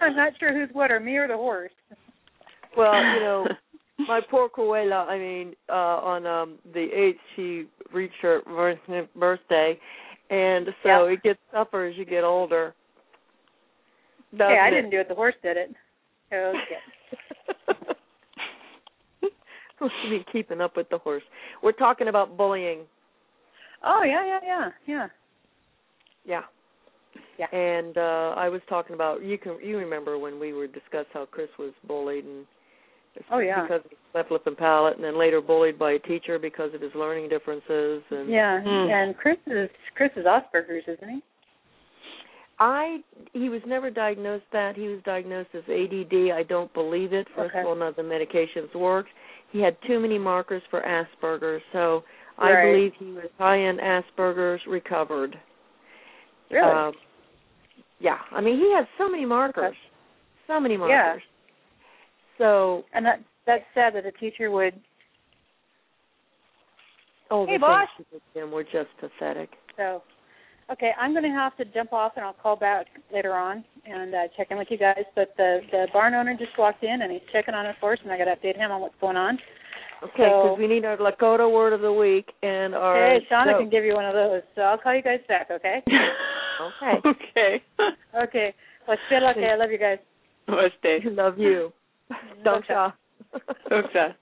I'm 0.00 0.16
not 0.16 0.32
sure 0.38 0.52
who's 0.52 0.74
wetter, 0.74 1.00
me 1.00 1.16
or 1.16 1.28
the 1.28 1.36
horse. 1.36 1.72
Well, 2.76 2.94
you 2.94 3.20
know, 3.20 3.46
my 4.08 4.20
poor 4.30 4.48
Coela, 4.48 5.06
I 5.08 5.18
mean, 5.18 5.54
uh 5.68 5.72
on 5.72 6.26
um 6.26 6.58
the 6.72 6.86
eighth 6.94 7.20
she 7.36 7.66
reached 7.92 8.14
her 8.22 8.40
birth- 8.46 9.08
birthday 9.16 9.78
and 10.30 10.68
so 10.82 11.06
Yep. 11.06 11.18
it 11.18 11.22
gets 11.22 11.38
tougher 11.52 11.86
as 11.86 11.96
you 11.96 12.04
get 12.04 12.24
older. 12.24 12.74
Hey, 14.36 14.58
I 14.62 14.68
it? 14.68 14.70
didn't 14.70 14.90
do 14.90 15.00
it. 15.00 15.08
The 15.08 15.14
horse 15.14 15.34
did 15.42 15.56
it. 15.56 15.74
Okay. 16.32 16.78
Supposed 19.74 19.92
to 20.04 20.10
be 20.10 20.24
keeping 20.30 20.60
up 20.60 20.76
with 20.76 20.88
the 20.90 20.98
horse. 20.98 21.22
We're 21.62 21.72
talking 21.72 22.08
about 22.08 22.36
bullying. 22.36 22.80
Oh 23.84 24.02
yeah, 24.06 24.24
yeah, 24.26 24.38
yeah, 24.44 24.68
yeah. 24.86 25.08
Yeah. 26.24 26.42
Yeah. 27.40 27.46
And 27.56 27.96
uh 27.96 28.34
I 28.36 28.48
was 28.50 28.60
talking 28.68 28.94
about 28.94 29.22
you 29.22 29.38
can 29.38 29.56
you 29.64 29.78
remember 29.78 30.18
when 30.18 30.38
we 30.38 30.52
were 30.52 30.66
discussed 30.66 31.08
how 31.12 31.24
Chris 31.26 31.48
was 31.58 31.72
bullied 31.88 32.24
and 32.24 32.44
Oh, 33.32 33.38
yeah. 33.38 33.62
because 33.62 33.84
of 33.84 33.90
his 33.90 33.98
cleft 34.12 34.30
lip 34.30 34.46
and 34.46 34.56
palate 34.56 34.94
and 34.94 35.02
then 35.04 35.18
later 35.18 35.40
bullied 35.40 35.76
by 35.78 35.92
a 35.92 35.98
teacher 35.98 36.38
because 36.38 36.72
of 36.74 36.80
his 36.80 36.94
learning 36.94 37.28
differences 37.28 38.02
and 38.10 38.28
Yeah, 38.28 38.60
Hmm. 38.60 38.90
and 38.90 39.16
Chris 39.16 39.38
is 39.46 39.70
Chris 39.96 40.10
is 40.16 40.26
Asperger's, 40.26 40.86
isn't 40.86 41.08
he? 41.08 41.22
I 42.58 42.98
he 43.32 43.48
was 43.48 43.62
never 43.66 43.90
diagnosed 43.90 44.44
that. 44.52 44.76
He 44.76 44.88
was 44.88 45.00
diagnosed 45.04 45.48
as 45.54 45.64
ADD. 45.68 46.30
I 46.32 46.42
don't 46.42 46.72
believe 46.74 47.12
it. 47.14 47.26
First 47.34 47.50
Okay. 47.52 47.60
of 47.60 47.66
all, 47.66 47.74
none 47.74 47.88
of 47.88 47.96
the 47.96 48.02
medications 48.02 48.72
worked. 48.74 49.08
He 49.50 49.60
had 49.60 49.76
too 49.86 49.98
many 49.98 50.18
markers 50.18 50.62
for 50.70 50.82
Asperger's, 50.82 51.62
so 51.72 52.04
Right. 52.38 52.56
I 52.56 52.72
believe 52.72 52.94
he 52.94 53.12
was 53.12 53.30
high 53.38 53.56
in 53.56 53.78
Asperger's 53.78 54.64
recovered. 54.66 55.38
Really? 56.50 56.68
Um, 56.70 56.94
yeah, 58.00 58.18
I 58.32 58.40
mean 58.40 58.56
he 58.56 58.72
has 58.76 58.86
so 58.98 59.08
many 59.08 59.24
markers, 59.24 59.76
so 60.46 60.58
many 60.58 60.76
markers. 60.76 61.22
Yeah. 61.22 62.36
So 62.38 62.84
and 62.94 63.04
that 63.06 63.20
that's 63.46 63.64
sad 63.74 63.94
that 63.94 64.06
a 64.06 64.12
teacher 64.12 64.50
would. 64.50 64.74
oh, 67.30 67.46
Hey, 67.46 67.54
the 67.56 67.58
boss. 67.60 67.88
things 67.96 68.06
he 68.10 68.16
did 68.16 68.22
to 68.34 68.46
him 68.46 68.50
were 68.52 68.64
just 68.64 68.88
pathetic. 69.00 69.50
So, 69.76 70.02
okay, 70.70 70.90
I'm 71.00 71.12
going 71.12 71.24
to 71.24 71.30
have 71.30 71.56
to 71.56 71.64
jump 71.64 71.92
off, 71.92 72.12
and 72.16 72.24
I'll 72.24 72.32
call 72.34 72.56
back 72.56 72.86
later 73.12 73.34
on 73.34 73.64
and 73.86 74.14
uh, 74.14 74.18
check 74.36 74.48
in 74.50 74.58
with 74.58 74.68
you 74.70 74.78
guys. 74.78 75.04
But 75.14 75.28
the 75.36 75.60
the 75.70 75.86
barn 75.92 76.14
owner 76.14 76.34
just 76.38 76.56
walked 76.58 76.82
in, 76.84 77.02
and 77.02 77.10
he's 77.12 77.22
checking 77.32 77.54
on 77.54 77.66
his 77.66 77.76
horse, 77.80 77.98
and 78.02 78.12
I 78.12 78.18
got 78.18 78.24
to 78.26 78.36
update 78.36 78.56
him 78.56 78.70
on 78.70 78.80
what's 78.80 78.94
going 79.00 79.16
on. 79.16 79.38
Okay, 80.02 80.12
So- 80.16 80.42
because 80.56 80.58
we 80.58 80.66
need 80.66 80.84
our 80.84 80.96
Lakota 80.96 81.50
word 81.50 81.72
of 81.72 81.80
the 81.82 81.92
week 81.92 82.32
and 82.42 82.74
our. 82.74 82.96
hey, 82.96 83.26
Shauna 83.30 83.52
joke. 83.52 83.60
can 83.60 83.70
give 83.70 83.84
you 83.84 83.94
one 83.94 84.06
of 84.06 84.14
those, 84.14 84.42
so 84.54 84.62
I'll 84.62 84.78
call 84.78 84.94
you 84.94 85.02
guys 85.02 85.20
back. 85.28 85.50
Okay? 85.50 85.82
Okay. 87.04 87.08
okay. 87.08 87.62
okay. 88.22 88.54
Well, 88.86 88.96
okay. 89.10 89.46
I 89.52 89.56
love 89.56 89.70
you 89.70 89.78
guys. 89.78 89.98
Namaste. 90.48 91.16
Love 91.16 91.38
you. 91.38 91.72
Don't 92.44 92.66
Bye. 92.66 92.92
Doksa. 93.70 94.14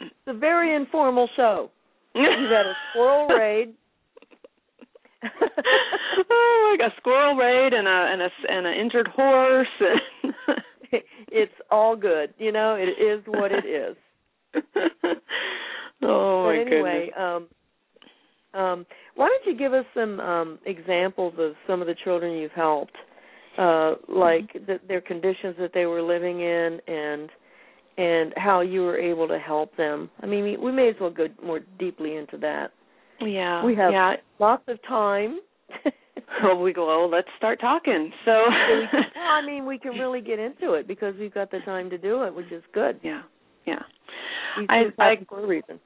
It's 0.00 0.10
a 0.26 0.34
very 0.34 0.74
informal 0.74 1.28
show. 1.36 1.70
We've 2.14 2.24
had 2.24 2.66
a 2.66 2.74
squirrel 2.90 3.28
raid. 3.28 3.74
oh, 6.30 6.76
like 6.76 6.90
a 6.90 6.94
squirrel 6.96 7.36
raid 7.36 7.72
and 7.72 7.86
a 7.86 7.90
and 8.12 8.22
a 8.22 8.28
and 8.48 8.66
an 8.66 8.74
injured 8.74 9.08
horse. 9.08 9.68
And 9.80 10.32
it's 11.28 11.52
all 11.70 11.96
good. 11.96 12.34
You 12.38 12.52
know, 12.52 12.74
it 12.74 13.00
is 13.02 13.22
what 13.26 13.52
it 13.52 13.64
is. 13.64 13.96
oh 16.02 16.44
but 16.44 16.52
my 16.52 16.58
anyway, 16.60 17.10
goodness. 17.14 17.48
um 18.54 18.60
um 18.60 18.86
why 19.16 19.28
don't 19.28 19.46
you 19.52 19.58
give 19.58 19.72
us 19.72 19.84
some 19.94 20.20
um 20.20 20.58
examples 20.66 21.34
of 21.38 21.52
some 21.66 21.80
of 21.80 21.86
the 21.86 21.94
children 22.04 22.36
you've 22.38 22.52
helped? 22.52 22.96
Uh 23.58 23.94
like 24.08 24.52
the, 24.66 24.80
their 24.88 25.00
conditions 25.00 25.56
that 25.58 25.72
they 25.74 25.86
were 25.86 26.02
living 26.02 26.40
in 26.40 26.80
and 26.86 27.30
and 27.98 28.32
how 28.36 28.60
you 28.62 28.80
were 28.82 28.98
able 28.98 29.28
to 29.28 29.38
help 29.38 29.76
them. 29.76 30.08
I 30.22 30.26
mean, 30.26 30.58
we, 30.62 30.72
may 30.72 30.88
as 30.88 30.94
well 30.98 31.10
go 31.10 31.26
more 31.44 31.60
deeply 31.78 32.16
into 32.16 32.38
that. 32.38 32.72
Yeah. 33.20 33.62
we 33.62 33.74
have- 33.76 33.92
yeah. 33.92 34.14
Lots 34.38 34.62
of 34.68 34.78
time. 34.88 35.40
Well, 36.42 36.58
we 36.60 36.72
go. 36.72 36.86
Well, 36.86 37.10
let's 37.10 37.28
start 37.36 37.60
talking. 37.60 38.10
So. 38.24 38.32
So 38.32 38.74
we 38.80 38.86
can, 38.90 39.02
well, 39.14 39.24
I 39.30 39.46
mean, 39.46 39.64
we 39.66 39.78
can 39.78 39.92
really 39.92 40.20
get 40.22 40.38
into 40.38 40.72
it 40.72 40.88
because 40.88 41.14
we've 41.20 41.32
got 41.32 41.50
the 41.50 41.60
time 41.60 41.88
to 41.90 41.98
do 41.98 42.22
it, 42.24 42.34
which 42.34 42.50
is 42.50 42.62
good. 42.72 42.98
yeah. 43.02 43.22
Yeah. 43.66 43.82
I- 44.68 44.86
I- 44.98 45.16
for 45.28 45.44
a 45.44 45.46
reason. 45.46 45.78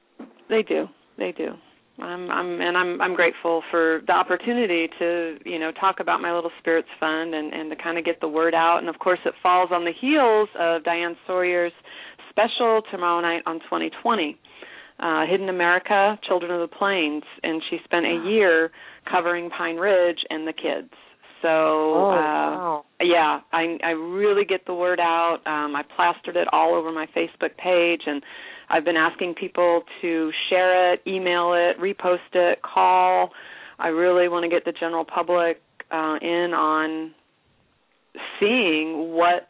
They 0.48 0.62
do. 0.62 0.86
They 1.18 1.32
do. 1.32 1.50
I'm 1.98 2.30
I'm 2.30 2.60
and 2.60 2.76
I'm 2.76 3.00
I'm 3.00 3.14
grateful 3.14 3.62
for 3.70 4.02
the 4.06 4.12
opportunity 4.12 4.88
to, 4.98 5.38
you 5.44 5.58
know, 5.58 5.72
talk 5.72 5.96
about 6.00 6.20
my 6.20 6.34
little 6.34 6.50
spirits 6.58 6.88
fund 7.00 7.34
and 7.34 7.52
and 7.52 7.70
to 7.70 7.76
kind 7.76 7.96
of 7.98 8.04
get 8.04 8.20
the 8.20 8.28
word 8.28 8.54
out 8.54 8.78
and 8.78 8.88
of 8.88 8.98
course 8.98 9.18
it 9.24 9.32
falls 9.42 9.70
on 9.72 9.84
the 9.84 9.92
heels 9.98 10.48
of 10.58 10.84
Diane 10.84 11.16
Sawyer's 11.26 11.72
special 12.30 12.82
tomorrow 12.90 13.20
night 13.20 13.42
on 13.46 13.60
2020. 13.60 14.38
Uh 14.98 15.26
Hidden 15.26 15.48
America, 15.48 16.18
Children 16.26 16.52
of 16.52 16.68
the 16.68 16.76
Plains, 16.76 17.24
and 17.42 17.62
she 17.70 17.78
spent 17.84 18.04
a 18.04 18.28
year 18.28 18.70
covering 19.10 19.48
Pine 19.50 19.76
Ridge 19.76 20.18
and 20.28 20.46
the 20.46 20.52
kids. 20.52 20.92
So 21.40 21.48
oh, 21.48 22.10
uh 22.10 22.14
wow. 22.14 22.84
yeah, 23.00 23.40
I 23.52 23.78
I 23.82 23.90
really 23.90 24.44
get 24.44 24.66
the 24.66 24.74
word 24.74 25.00
out. 25.00 25.38
Um 25.46 25.74
I 25.74 25.82
plastered 25.96 26.36
it 26.36 26.48
all 26.52 26.74
over 26.74 26.92
my 26.92 27.06
Facebook 27.16 27.56
page 27.56 28.02
and 28.06 28.22
I've 28.68 28.84
been 28.84 28.96
asking 28.96 29.34
people 29.34 29.82
to 30.02 30.30
share 30.50 30.92
it, 30.92 31.02
email 31.06 31.52
it, 31.54 31.78
repost 31.78 32.34
it, 32.34 32.60
call. 32.62 33.30
I 33.78 33.88
really 33.88 34.28
want 34.28 34.44
to 34.44 34.48
get 34.48 34.64
the 34.64 34.72
general 34.72 35.04
public 35.04 35.60
uh, 35.90 36.16
in 36.20 36.52
on 36.54 37.14
seeing 38.40 39.12
what 39.12 39.48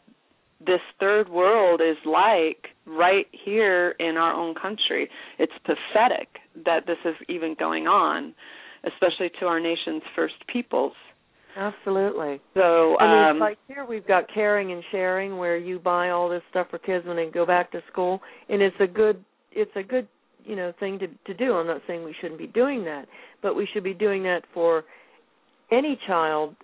this 0.65 0.81
third 0.99 1.29
world 1.29 1.81
is 1.81 1.97
like 2.05 2.69
right 2.85 3.27
here 3.31 3.95
in 3.99 4.17
our 4.17 4.33
own 4.33 4.55
country. 4.55 5.09
It's 5.37 5.53
pathetic 5.63 6.39
that 6.65 6.87
this 6.87 6.97
is 7.05 7.15
even 7.29 7.55
going 7.57 7.87
on, 7.87 8.33
especially 8.83 9.31
to 9.39 9.45
our 9.45 9.59
nation's 9.59 10.03
first 10.15 10.35
peoples. 10.47 10.93
Absolutely. 11.57 12.39
So, 12.53 12.97
I 12.99 13.05
mean, 13.05 13.31
um, 13.31 13.39
like 13.39 13.57
here 13.67 13.83
we've 13.83 14.07
got 14.07 14.25
caring 14.31 14.71
and 14.71 14.83
sharing, 14.91 15.37
where 15.37 15.57
you 15.57 15.79
buy 15.79 16.09
all 16.09 16.29
this 16.29 16.43
stuff 16.51 16.67
for 16.69 16.77
kids 16.77 17.05
when 17.07 17.15
they 17.17 17.31
go 17.31 17.47
back 17.47 17.71
to 17.71 17.81
school, 17.91 18.21
and 18.47 18.61
it's 18.61 18.75
a 18.79 18.85
good, 18.85 19.23
it's 19.51 19.71
a 19.75 19.81
good, 19.81 20.07
you 20.45 20.55
know, 20.55 20.71
thing 20.79 20.99
to 20.99 21.07
to 21.07 21.33
do. 21.33 21.53
I'm 21.53 21.65
not 21.65 21.81
saying 21.87 22.03
we 22.03 22.15
shouldn't 22.21 22.39
be 22.39 22.45
doing 22.47 22.83
that, 22.85 23.07
but 23.41 23.55
we 23.55 23.67
should 23.73 23.83
be 23.83 23.95
doing 23.95 24.21
that 24.23 24.41
for 24.53 24.83
any 25.71 25.99
child 26.05 26.55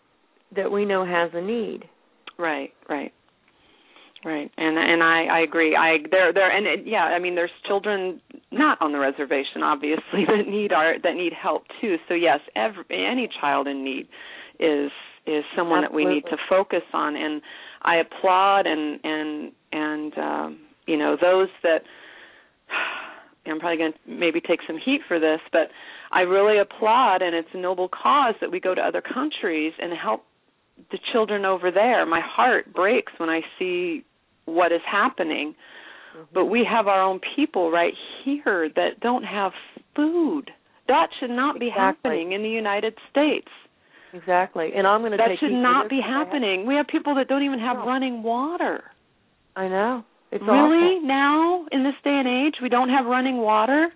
that 0.55 0.71
we 0.71 0.85
know 0.85 1.03
has 1.03 1.31
a 1.33 1.41
need. 1.41 1.85
Right, 2.37 2.71
right. 2.87 3.11
Right, 4.25 4.49
and 4.57 4.77
and 4.77 5.03
I 5.03 5.25
I 5.25 5.39
agree. 5.41 5.75
I 5.75 5.97
there 6.09 6.31
there 6.31 6.49
and 6.55 6.65
it, 6.65 6.87
yeah, 6.87 7.03
I 7.03 7.19
mean 7.19 7.35
there's 7.35 7.51
children 7.67 8.21
not 8.53 8.77
on 8.81 8.93
the 8.93 8.99
reservation 8.99 9.63
obviously 9.63 10.23
that 10.27 10.47
need 10.47 10.71
our 10.71 10.95
that 11.03 11.15
need 11.15 11.33
help 11.33 11.63
too. 11.81 11.97
So 12.07 12.13
yes, 12.13 12.39
every 12.55 12.85
any 12.89 13.27
child 13.41 13.67
in 13.67 13.83
need 13.83 14.07
is 14.63 14.91
is 15.25 15.43
someone 15.55 15.83
Absolutely. 15.83 16.03
that 16.03 16.09
we 16.09 16.15
need 16.15 16.23
to 16.29 16.37
focus 16.49 16.83
on 16.93 17.15
and 17.15 17.41
I 17.81 17.97
applaud 17.97 18.65
and 18.65 18.99
and 19.03 19.51
and 19.71 20.17
um 20.17 20.59
you 20.87 20.97
know 20.97 21.17
those 21.19 21.49
that 21.63 21.83
I'm 23.45 23.59
probably 23.59 23.77
going 23.77 23.91
to 23.91 23.99
maybe 24.07 24.39
take 24.39 24.61
some 24.65 24.77
heat 24.77 25.01
for 25.05 25.19
this, 25.19 25.41
but 25.51 25.67
I 26.13 26.21
really 26.21 26.59
applaud 26.59 27.21
and 27.21 27.35
it's 27.35 27.49
a 27.53 27.57
noble 27.57 27.89
cause 27.89 28.35
that 28.39 28.49
we 28.49 28.61
go 28.61 28.73
to 28.73 28.79
other 28.79 29.01
countries 29.01 29.73
and 29.81 29.91
help 29.91 30.23
the 30.91 30.99
children 31.11 31.43
over 31.43 31.69
there. 31.69 32.05
My 32.05 32.21
heart 32.23 32.73
breaks 32.73 33.11
when 33.17 33.29
I 33.29 33.41
see 33.59 34.05
what 34.45 34.71
is 34.71 34.81
happening. 34.89 35.55
Mm-hmm. 36.15 36.23
But 36.33 36.45
we 36.45 36.65
have 36.69 36.87
our 36.87 37.01
own 37.01 37.19
people 37.35 37.71
right 37.71 37.93
here 38.23 38.69
that 38.75 38.99
don't 39.01 39.23
have 39.23 39.51
food. 39.95 40.51
That 40.87 41.07
should 41.19 41.29
not 41.29 41.59
be 41.59 41.69
happening 41.69 42.33
in 42.33 42.43
the 42.43 42.49
United 42.49 42.95
States. 43.09 43.47
Exactly, 44.13 44.71
and 44.75 44.85
I'm 44.85 45.01
going 45.01 45.11
to 45.11 45.17
That 45.17 45.39
should 45.39 45.51
not 45.51 45.89
be 45.89 45.97
because 45.97 46.09
I 46.09 46.17
have- 46.19 46.27
happening. 46.27 46.65
We 46.65 46.75
have 46.75 46.87
people 46.87 47.15
that 47.15 47.27
don't 47.27 47.43
even 47.43 47.59
have 47.59 47.77
No. 47.77 47.85
running 47.85 48.21
water. 48.23 48.83
I 49.55 49.67
know 49.67 50.03
it's 50.31 50.43
really? 50.43 50.95
awful. 50.97 51.07
Now 51.07 51.65
in 51.71 51.83
this 51.83 51.95
day 52.03 52.17
and 52.17 52.27
age, 52.27 52.55
we 52.61 52.69
don't 52.69 52.89
have 52.89 53.05
running 53.05 53.37
water 53.37 53.91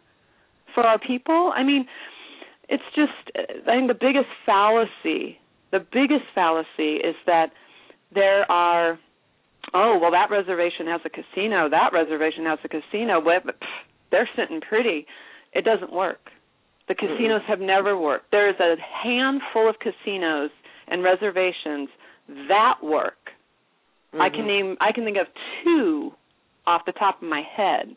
for 0.73 0.83
our 0.83 0.99
people? 0.99 1.51
I 1.55 1.63
mean, 1.63 1.87
it's 2.69 2.83
just 2.95 3.11
uh, 3.37 3.41
I 3.71 3.75
think 3.77 3.87
the 3.87 3.95
biggest 3.95 4.29
fallacy, 4.45 5.39
the 5.71 5.79
biggest 5.79 6.25
fallacy 6.35 6.97
is 6.97 7.15
that 7.25 7.51
there 8.13 8.49
are 8.51 8.99
oh, 9.73 9.97
well 9.99 10.11
that 10.11 10.29
reservation 10.29 10.87
has 10.87 11.01
a 11.05 11.09
casino, 11.09 11.69
that 11.69 11.93
reservation 11.93 12.45
has 12.45 12.59
a 12.63 12.67
casino, 12.69 13.21
but 13.21 13.55
they're 14.11 14.29
sitting 14.35 14.61
pretty. 14.61 15.05
It 15.53 15.63
doesn't 15.65 15.91
work. 15.91 16.29
The 16.87 16.95
casinos 16.95 17.41
have 17.47 17.59
never 17.59 17.97
worked. 17.97 18.31
There 18.31 18.49
is 18.49 18.55
a 18.59 18.75
handful 19.03 19.69
of 19.69 19.75
casinos 19.79 20.51
and 20.87 21.03
reservations 21.03 21.89
that 22.47 22.75
work. 22.81 23.31
I 24.19 24.29
can 24.29 24.41
Mhm. 24.43 24.47
name 24.47 24.77
I 24.79 24.91
can 24.93 25.03
think 25.03 25.17
of 25.17 25.27
two 25.63 26.13
off 26.65 26.85
the 26.85 26.93
top 26.93 27.21
of 27.21 27.27
my 27.27 27.41
head. 27.41 27.95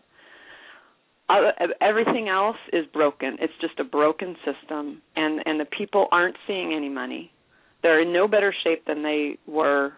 Uh, 1.28 1.52
everything 1.80 2.28
else 2.28 2.56
is 2.72 2.84
broken. 2.86 3.38
It's 3.40 3.56
just 3.60 3.78
a 3.78 3.84
broken 3.84 4.36
system, 4.44 5.00
and 5.14 5.42
and 5.46 5.60
the 5.60 5.64
people 5.66 6.08
aren't 6.10 6.36
seeing 6.46 6.74
any 6.74 6.88
money. 6.88 7.30
They're 7.82 8.00
in 8.00 8.12
no 8.12 8.26
better 8.26 8.52
shape 8.52 8.84
than 8.86 9.02
they 9.02 9.38
were 9.46 9.92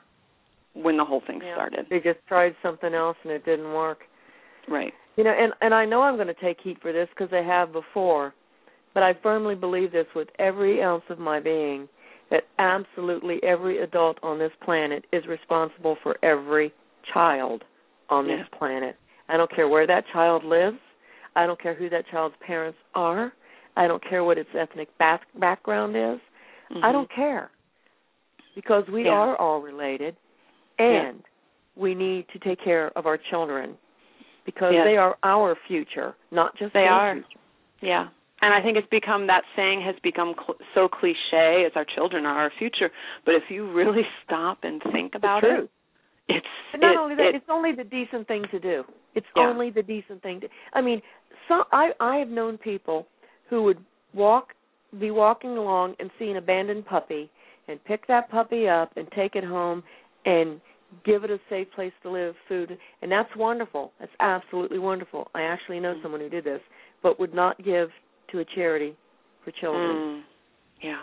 when 0.75 0.97
the 0.99 1.05
whole 1.05 1.21
thing 1.21 1.41
Yeah. 1.43 1.55
started. 1.55 1.89
They 1.89 2.01
just 2.01 2.25
tried 2.27 2.55
something 2.63 2.95
else 2.95 3.17
and 3.25 3.33
it 3.33 3.45
didn't 3.45 3.73
work. 3.73 4.07
Right. 4.69 4.95
You 5.17 5.25
know, 5.25 5.33
and 5.33 5.55
and 5.63 5.75
I 5.75 5.87
know 5.87 6.03
I'm 6.03 6.17
going 6.17 6.29
to 6.29 6.35
take 6.35 6.61
heat 6.61 6.79
for 6.81 6.93
this 6.93 7.09
because 7.11 7.33
I 7.33 7.41
have 7.43 7.73
before, 7.73 8.35
but 8.95 9.03
I 9.03 9.15
firmly 9.23 9.55
believe 9.55 9.93
this 9.93 10.07
with 10.15 10.29
every 10.39 10.83
ounce 10.83 11.05
of 11.09 11.19
my 11.19 11.41
being 11.41 11.89
that 12.31 12.45
absolutely 12.59 13.43
every 13.43 13.79
adult 13.83 14.19
on 14.23 14.39
this 14.39 14.53
planet 14.65 15.05
is 15.13 15.27
responsible 15.27 15.97
for 16.03 16.17
every 16.23 16.73
child 17.13 17.65
on 18.09 18.27
this 18.27 18.41
Yeah. 18.41 18.59
planet. 18.59 18.97
I 19.29 19.37
don't 19.37 19.51
care 19.51 19.69
where 19.69 19.87
that 19.87 20.07
child 20.09 20.45
lives. 20.45 20.79
I 21.37 21.47
don't 21.47 21.59
care 21.61 21.75
who 21.75 21.89
that 21.91 22.07
child's 22.09 22.37
parents 22.37 22.79
are. 22.95 23.33
I 23.77 23.87
don't 23.87 24.03
care 24.03 24.25
what 24.25 24.39
its 24.39 24.55
ethnic 24.55 24.97
back- 24.99 25.27
background 25.35 25.97
is. 25.97 26.21
I 26.71 26.75
Mhm. 26.75 26.93
don't 26.93 27.11
care 27.11 27.51
because 28.55 28.87
we 28.89 29.05
Yeah. 29.05 29.13
are 29.13 29.37
all 29.37 29.61
related 29.61 30.17
and 30.79 31.23
we 31.77 31.95
need 31.95 32.29
to 32.29 32.39
take 32.39 32.61
care 32.61 32.91
of 32.97 33.07
our 33.07 33.17
children 33.17 33.79
because 34.45 34.73
they 34.73 34.97
are 34.97 35.17
our 35.23 35.55
future, 35.55 36.15
not 36.31 36.55
just 36.57 36.73
They 36.75 36.87
are. 36.87 37.15
future. 37.15 37.39
Yeah. 37.81 38.09
And 38.43 38.53
I 38.53 38.61
think 38.61 38.77
it's 38.77 38.89
become 38.91 39.29
that 39.29 39.43
saying 39.57 39.83
has 39.87 39.95
become 40.03 40.35
cl- 40.35 40.59
so 40.75 40.89
cliche 40.89 41.65
as 41.65 41.73
our 41.77 41.85
children 41.95 42.27
are 42.27 42.37
our 42.37 42.53
future. 42.59 42.91
But 43.25 43.35
if 43.37 43.45
you 43.49 43.71
really 43.73 44.03
stop 44.25 44.59
and 44.65 44.83
think 44.93 45.15
about 45.15 45.45
it, 45.45 45.71
it's 46.29 46.47
But 46.73 46.81
not 46.81 46.93
it- 46.95 46.99
only 46.99 47.15
that, 47.17 47.27
it- 47.27 47.35
it's 47.37 47.49
only 47.49 47.73
the 47.73 47.85
decent 47.85 48.27
thing 48.29 48.45
to 48.51 48.59
do. 48.59 48.85
It's 49.15 49.27
Yeah. 49.37 49.49
only 49.49 49.71
the 49.71 49.83
decent 49.83 50.23
thing 50.23 50.41
to. 50.41 50.49
I 50.75 50.81
mean, 50.81 51.01
so 51.49 51.65
I 51.73 51.93
I 52.01 52.17
have 52.17 52.29
known 52.29 52.59
people 52.59 53.07
who 53.49 53.63
would 53.63 53.79
walk, 54.15 54.55
be 54.99 55.11
walking 55.11 55.57
along 55.57 55.95
and 56.01 56.11
see 56.19 56.29
an 56.31 56.37
abandoned 56.37 56.85
puppy 56.87 57.31
and 57.69 57.83
pick 57.85 58.07
that 58.09 58.29
puppy 58.31 58.69
up 58.69 58.91
and 58.97 59.11
take 59.13 59.37
it 59.37 59.45
home 59.45 59.83
and 60.25 60.61
give 61.05 61.25
it 61.25 61.31
a 61.31 61.39
safe 61.49 61.71
place 61.73 61.93
to 62.03 62.11
live, 62.11 62.35
food, 62.49 62.77
and 63.03 63.11
that's 63.13 63.35
wonderful. 63.37 63.93
That's 64.01 64.13
absolutely 64.21 64.79
wonderful. 64.79 65.31
I 65.35 65.43
actually 65.43 65.81
know 65.81 65.95
Mm. 65.95 66.03
someone 66.03 66.21
who 66.21 66.29
did 66.29 66.45
this, 66.45 66.61
but 67.03 67.19
would 67.21 67.33
not 67.35 67.63
give 67.63 67.91
to 68.33 68.41
a 68.41 68.45
charity 68.45 68.95
for 69.45 69.51
children. 69.53 69.91
Mm. 69.97 70.23
Yeah. 70.83 71.01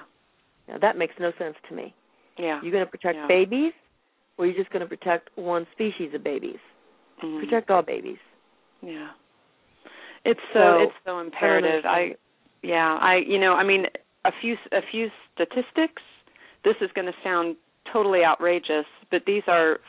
Now 0.67 0.77
that 0.79 0.97
makes 0.97 1.13
no 1.19 1.31
sense 1.39 1.55
to 1.69 1.75
me. 1.75 1.93
Yeah. 2.37 2.61
You're 2.61 2.71
going 2.71 2.85
to 2.85 2.89
protect 2.91 3.15
Yeah. 3.17 3.27
babies, 3.27 3.73
or 4.37 4.45
you're 4.45 4.57
just 4.57 4.71
going 4.71 4.81
to 4.81 4.87
protect 4.87 5.29
one 5.35 5.67
species 5.73 6.13
of 6.13 6.23
babies. 6.23 6.59
Mhm. 7.21 7.39
Protect 7.41 7.69
all 7.69 7.81
babies. 7.81 8.17
Yeah. 8.81 9.09
It's 10.25 10.39
so, 10.53 10.59
So, 10.59 10.83
it's 10.83 10.95
so 11.05 11.19
imperative. 11.19 11.85
I, 11.85 11.89
understand 12.01 12.17
yeah, 12.61 12.97
I 13.01 13.15
you 13.15 13.39
know, 13.39 13.53
I 13.53 13.63
mean 13.63 13.85
a 14.25 14.31
few 14.41 14.57
a 14.71 14.81
few 14.91 15.09
statistics. 15.33 16.01
This 16.63 16.75
is 16.81 16.91
going 16.93 17.07
to 17.07 17.15
sound 17.23 17.55
totally 17.91 18.23
outrageous, 18.25 18.85
but 19.11 19.23
these 19.25 19.43
are 19.47 19.79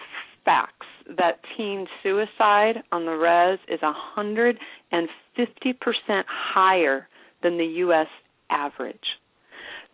facts 0.45 0.87
that 1.19 1.41
teen 1.57 1.87
suicide 2.03 2.83
on 2.93 3.05
the 3.05 3.13
res 3.17 3.59
is 3.69 3.81
hundred 3.83 4.57
and 4.93 5.09
fifty 5.35 5.73
percent 5.73 6.27
higher 6.29 7.09
than 7.43 7.59
the 7.59 7.65
US 7.87 8.09
average. 8.51 8.97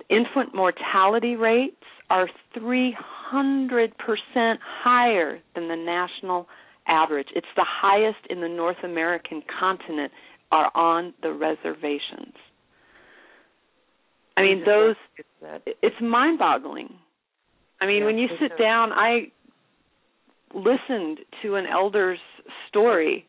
Infant 0.08 0.54
mortality 0.54 1.36
rates 1.36 1.76
are 2.10 2.28
three 2.54 2.96
hundred 2.98 3.96
percent 3.98 4.60
higher 4.62 5.40
than 5.54 5.68
the 5.68 5.76
national 5.76 6.46
average. 6.86 7.28
It's 7.34 7.46
the 7.56 7.66
highest 7.66 8.18
in 8.30 8.40
the 8.40 8.48
North 8.48 8.76
American 8.84 9.42
continent 9.58 10.12
are 10.52 10.70
on 10.76 11.12
the 11.22 11.32
reservations. 11.32 12.34
I 14.36 14.42
mean 14.42 14.62
those 14.64 14.96
it's 15.82 15.96
mind-boggling. 16.00 16.90
I 17.80 17.86
mean 17.86 18.04
when 18.04 18.18
you 18.18 18.28
sit 18.40 18.56
down 18.58 18.92
I 18.92 19.32
listened 20.54 21.18
to 21.42 21.56
an 21.56 21.66
elder's 21.66 22.20
story 22.68 23.26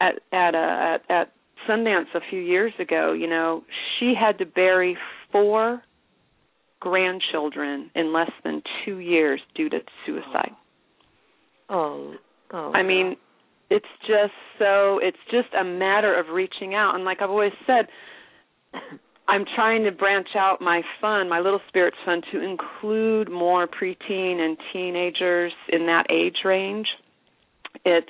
at 0.00 0.14
at 0.32 0.54
a 0.54 0.98
at, 1.08 1.10
at 1.14 1.32
Sundance 1.68 2.14
a 2.14 2.20
few 2.30 2.40
years 2.40 2.72
ago, 2.78 3.12
you 3.12 3.28
know, 3.28 3.64
she 3.98 4.14
had 4.18 4.38
to 4.38 4.46
bury 4.46 4.96
four 5.32 5.82
grandchildren 6.80 7.90
in 7.94 8.12
less 8.12 8.30
than 8.44 8.62
2 8.84 8.98
years 8.98 9.40
due 9.54 9.68
to 9.70 9.78
suicide. 10.04 10.52
Oh, 11.68 12.14
oh. 12.52 12.56
oh 12.56 12.72
I 12.74 12.82
mean, 12.82 13.16
it's 13.70 13.86
just 14.06 14.34
so 14.58 14.98
it's 15.02 15.18
just 15.30 15.48
a 15.58 15.64
matter 15.64 16.18
of 16.18 16.26
reaching 16.28 16.74
out 16.74 16.94
and 16.94 17.04
like 17.04 17.22
I've 17.22 17.30
always 17.30 17.52
said 17.66 17.86
I'm 19.26 19.44
trying 19.54 19.84
to 19.84 19.90
branch 19.90 20.28
out 20.36 20.60
my 20.60 20.82
fund, 21.00 21.30
my 21.30 21.40
Little 21.40 21.60
Spirits 21.68 21.96
Fund, 22.04 22.24
to 22.32 22.40
include 22.40 23.30
more 23.30 23.66
preteen 23.66 24.38
and 24.38 24.56
teenagers 24.72 25.52
in 25.70 25.86
that 25.86 26.06
age 26.10 26.36
range. 26.44 26.86
It's 27.84 28.06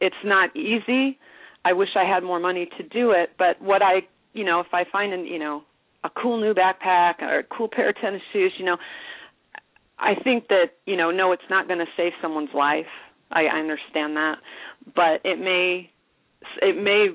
it's 0.00 0.14
not 0.24 0.54
easy. 0.54 1.18
I 1.64 1.72
wish 1.72 1.90
I 1.96 2.04
had 2.04 2.22
more 2.22 2.38
money 2.38 2.68
to 2.76 2.82
do 2.82 3.12
it, 3.12 3.30
but 3.38 3.60
what 3.60 3.82
I, 3.82 4.06
you 4.32 4.44
know, 4.44 4.60
if 4.60 4.68
I 4.72 4.84
find 4.90 5.12
an, 5.12 5.26
you 5.26 5.38
know, 5.38 5.62
a 6.02 6.10
cool 6.10 6.38
new 6.38 6.54
backpack 6.54 7.22
or 7.22 7.38
a 7.38 7.44
cool 7.44 7.68
pair 7.68 7.90
of 7.90 7.96
tennis 7.96 8.20
shoes, 8.32 8.52
you 8.58 8.64
know, 8.64 8.76
I 9.98 10.14
think 10.22 10.48
that, 10.48 10.72
you 10.86 10.96
know, 10.96 11.10
no, 11.10 11.32
it's 11.32 11.48
not 11.48 11.66
going 11.66 11.78
to 11.78 11.86
save 11.96 12.12
someone's 12.20 12.52
life. 12.54 12.86
I, 13.30 13.46
I 13.46 13.58
understand 13.58 14.16
that, 14.16 14.36
but 14.94 15.20
it 15.24 15.38
may 15.38 15.90
it 16.60 16.76
may 16.76 17.08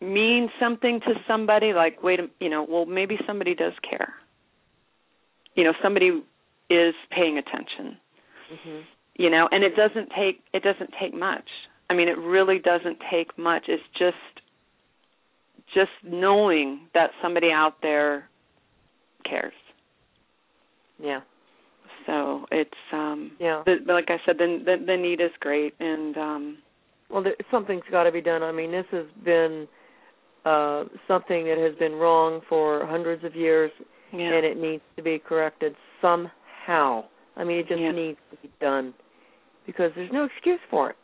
mean 0.00 0.48
something 0.58 1.00
to 1.00 1.14
somebody 1.28 1.72
like 1.74 2.02
wait 2.02 2.18
a 2.18 2.26
you 2.40 2.48
know 2.48 2.66
well 2.68 2.86
maybe 2.86 3.18
somebody 3.26 3.54
does 3.54 3.74
care. 3.88 4.14
You 5.54 5.64
know 5.64 5.74
somebody 5.82 6.22
is 6.70 6.94
paying 7.10 7.38
attention. 7.38 7.98
Hmm 8.64 8.80
you 9.16 9.30
know 9.30 9.48
and 9.50 9.64
it 9.64 9.74
doesn't 9.76 10.10
take 10.16 10.42
it 10.52 10.62
doesn't 10.62 10.90
take 11.00 11.14
much 11.14 11.48
i 11.92 11.94
mean 11.96 12.08
it 12.08 12.18
really 12.18 12.58
doesn't 12.58 12.98
take 13.10 13.36
much 13.38 13.64
it's 13.68 13.82
just 13.98 14.16
just 15.74 15.90
knowing 16.04 16.88
that 16.94 17.10
somebody 17.22 17.50
out 17.52 17.74
there 17.82 18.28
cares 19.28 19.52
Yeah. 20.98 21.20
so 22.06 22.46
it's 22.50 22.70
um 22.92 23.32
Yeah. 23.38 23.62
the, 23.66 23.76
like 23.86 24.06
i 24.08 24.18
said 24.24 24.36
the, 24.38 24.48
the 24.64 24.84
the 24.86 24.96
need 24.96 25.20
is 25.20 25.30
great 25.40 25.74
and 25.80 26.16
um 26.16 26.58
Well, 27.10 27.22
there, 27.22 27.36
something's 27.50 27.88
got 27.90 28.04
to 28.04 28.12
be 28.12 28.22
done. 28.22 28.42
I 28.42 28.52
mean, 28.52 28.70
this 28.72 28.86
has 28.90 29.06
been 29.24 29.68
uh 30.44 30.84
something 31.06 31.44
that 31.44 31.58
has 31.58 31.74
been 31.78 31.92
wrong 31.92 32.40
for 32.48 32.86
hundreds 32.86 33.22
of 33.24 33.34
years, 33.36 33.70
yeah 34.12 34.32
and 34.34 34.44
it 34.46 34.56
needs 34.56 34.82
to 34.96 35.02
be 35.02 35.18
corrected 35.18 35.74
somehow. 36.00 37.04
I 37.36 37.44
mean, 37.44 37.58
it 37.62 37.68
just 37.68 37.80
Yeah. 37.80 37.92
needs 37.92 38.18
to 38.30 38.36
be 38.44 38.50
done 38.60 38.94
because 39.66 39.90
there's 39.94 40.12
no 40.12 40.24
excuse 40.24 40.60
for 40.70 40.90
it. 40.90 40.96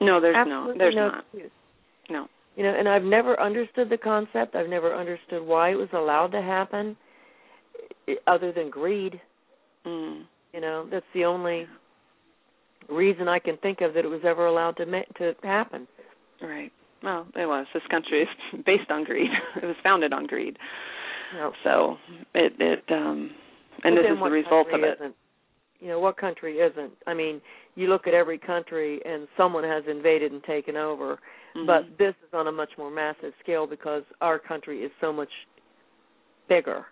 No 0.00 0.20
there's 0.20 0.36
Absolutely 0.36 0.74
no 0.74 0.78
there's 0.78 0.94
no 0.94 1.06
not 1.08 1.24
excuse. 1.32 1.50
no 2.10 2.26
You 2.56 2.64
know, 2.64 2.74
and 2.76 2.88
I've 2.88 3.04
never 3.04 3.40
understood 3.40 3.88
the 3.88 3.98
concept. 3.98 4.54
I've 4.56 4.68
never 4.68 4.94
understood 4.94 5.42
why 5.46 5.70
it 5.70 5.76
was 5.76 5.88
allowed 5.92 6.32
to 6.32 6.42
happen, 6.42 6.96
other 8.26 8.52
than 8.52 8.70
greed. 8.70 9.20
mm. 9.86 10.22
You 10.52 10.60
know, 10.60 10.86
that's 10.90 11.06
the 11.14 11.24
only 11.24 11.66
reason 12.88 13.28
I 13.28 13.38
can 13.38 13.56
think 13.58 13.80
of 13.80 13.92
that 13.94 14.04
it 14.04 14.08
was 14.08 14.22
ever 14.24 14.46
allowed 14.46 14.76
to 14.78 14.86
ma- 14.86 15.10
to 15.18 15.34
happen. 15.42 15.86
Right. 16.42 16.72
Well, 17.02 17.26
it 17.36 17.46
was. 17.46 17.66
This 17.74 17.82
country 17.90 18.22
is 18.22 18.28
based 18.66 18.90
on 18.90 19.04
greed. 19.04 19.30
it 19.62 19.66
was 19.66 19.76
founded 19.82 20.12
on 20.12 20.26
greed. 20.26 20.56
Know, 21.34 21.52
So 21.62 21.96
it 22.34 22.54
it 22.58 22.84
um 22.90 23.30
and 23.84 23.94
But 23.94 24.02
this 24.02 24.10
is 24.12 24.18
the 24.18 24.30
result 24.30 24.68
of 24.72 24.82
it. 24.82 24.98
Isn't, 25.00 25.14
you 25.80 25.88
know, 25.88 26.00
what 26.00 26.16
country 26.16 26.58
isn't? 26.58 26.92
I 27.06 27.14
mean, 27.14 27.40
you 27.76 27.88
look 27.88 28.06
at 28.06 28.14
every 28.14 28.38
country 28.38 29.00
and 29.04 29.28
someone 29.36 29.64
has 29.64 29.84
invaded 29.88 30.32
and 30.32 30.42
taken 30.44 30.76
over, 30.76 31.18
Mhm. 31.54 31.66
but 31.66 31.98
this 31.98 32.14
is 32.26 32.34
on 32.34 32.48
a 32.48 32.52
much 32.52 32.76
more 32.76 32.90
massive 32.90 33.34
scale 33.40 33.66
because 33.66 34.04
our 34.20 34.38
country 34.38 34.82
is 34.82 34.90
so 35.00 35.12
much 35.12 35.30
bigger 36.48 36.86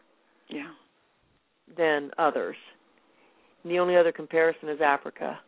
yeah. 0.49 0.71
than 1.77 2.13
others. 2.19 2.57
And 3.63 3.73
the 3.73 3.79
only 3.81 3.97
other 3.97 4.13
comparison 4.13 4.69
is 4.69 4.81
Africa. 4.81 5.41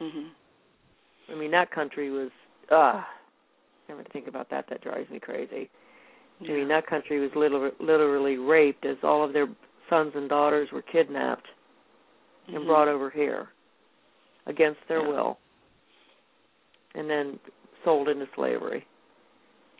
Mhm. 0.00 0.30
I 1.28 1.34
mean, 1.34 1.50
that 1.50 1.70
country 1.70 2.10
was 2.10 2.30
ah, 2.70 3.08
never 3.88 4.04
think 4.04 4.28
about 4.28 4.48
that. 4.50 4.66
That 4.68 4.82
drives 4.82 5.08
me 5.10 5.18
crazy. 5.18 5.70
I 6.40 6.44
mean, 6.44 6.68
that 6.68 6.86
country 6.86 7.18
was 7.18 7.34
literally, 7.34 7.72
literally 7.80 8.36
raped 8.36 8.84
as 8.86 9.02
all 9.02 9.24
of 9.24 9.32
their 9.32 9.48
sons 9.88 10.14
and 10.14 10.28
daughters 10.28 10.70
were 10.70 10.82
kidnapped 10.82 11.48
and 12.48 12.58
Mhm. 12.58 12.66
brought 12.66 12.88
over 12.88 13.10
here 13.10 13.48
against 14.46 14.80
their 14.88 15.00
Yeah. 15.00 15.08
will 15.08 15.38
and 16.94 17.08
then 17.08 17.38
sold 17.84 18.08
into 18.08 18.26
slavery. 18.34 18.86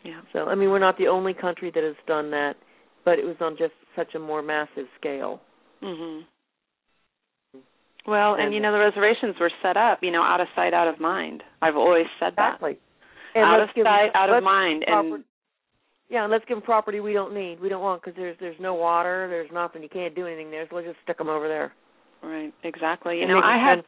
Yeah. 0.03 0.21
So, 0.31 0.47
I 0.47 0.55
mean, 0.55 0.69
we're 0.69 0.79
not 0.79 0.97
the 0.97 1.07
only 1.07 1.33
country 1.33 1.69
that 1.71 1.83
has 1.83 1.95
done 2.05 2.31
that, 2.31 2.55
but 3.03 3.19
it 3.19 3.25
was 3.25 3.41
on 3.41 3.57
just 3.57 3.73
such 3.95 4.15
a 4.15 4.19
more 4.19 4.41
massive 4.41 4.87
scale. 4.95 5.41
Mhm. 5.81 6.25
Well, 8.05 8.35
and 8.35 8.43
And- 8.45 8.53
you 8.53 8.59
know 8.59 8.71
the 8.71 8.79
reservations 8.79 9.37
were 9.39 9.51
set 9.61 9.75
up, 9.75 10.03
you 10.03 10.11
know, 10.11 10.23
out 10.23 10.39
of 10.39 10.47
sight, 10.55 10.73
out 10.73 10.87
of 10.87 10.99
mind. 10.99 11.43
I've 11.61 11.75
always 11.75 12.07
said 12.19 12.35
that. 12.37 12.55
Exactly. 12.55 12.79
out 13.35 13.61
of 13.61 13.73
them- 13.73 13.85
sight, 13.85 14.11
out 14.15 14.29
of 14.31 14.43
mind, 14.43 14.83
proper- 14.87 15.15
and 15.15 15.23
Yeah, 16.09 16.23
and 16.23 16.31
let's 16.31 16.43
give 16.45 16.57
them 16.57 16.63
property 16.63 16.99
we 16.99 17.13
don't 17.13 17.33
need. 17.33 17.59
We 17.59 17.69
don't 17.69 17.83
want 17.83 18.01
because 18.01 18.15
there's 18.17 18.35
there's 18.39 18.59
no 18.59 18.73
water, 18.73 19.27
there's 19.29 19.51
nothing. 19.51 19.83
You 19.83 19.89
can't 19.89 20.15
do 20.15 20.25
anything 20.25 20.49
there, 20.49 20.67
so 20.67 20.75
let's 20.75 20.87
just 20.87 20.99
stick 21.03 21.17
them 21.17 21.29
over 21.29 21.47
there. 21.47 21.71
Right, 22.23 22.53
exactly. 22.63 23.17
You 23.17 23.23
And 23.23 23.31
know, 23.31 23.39
I 23.39 23.57
have. 23.57 23.85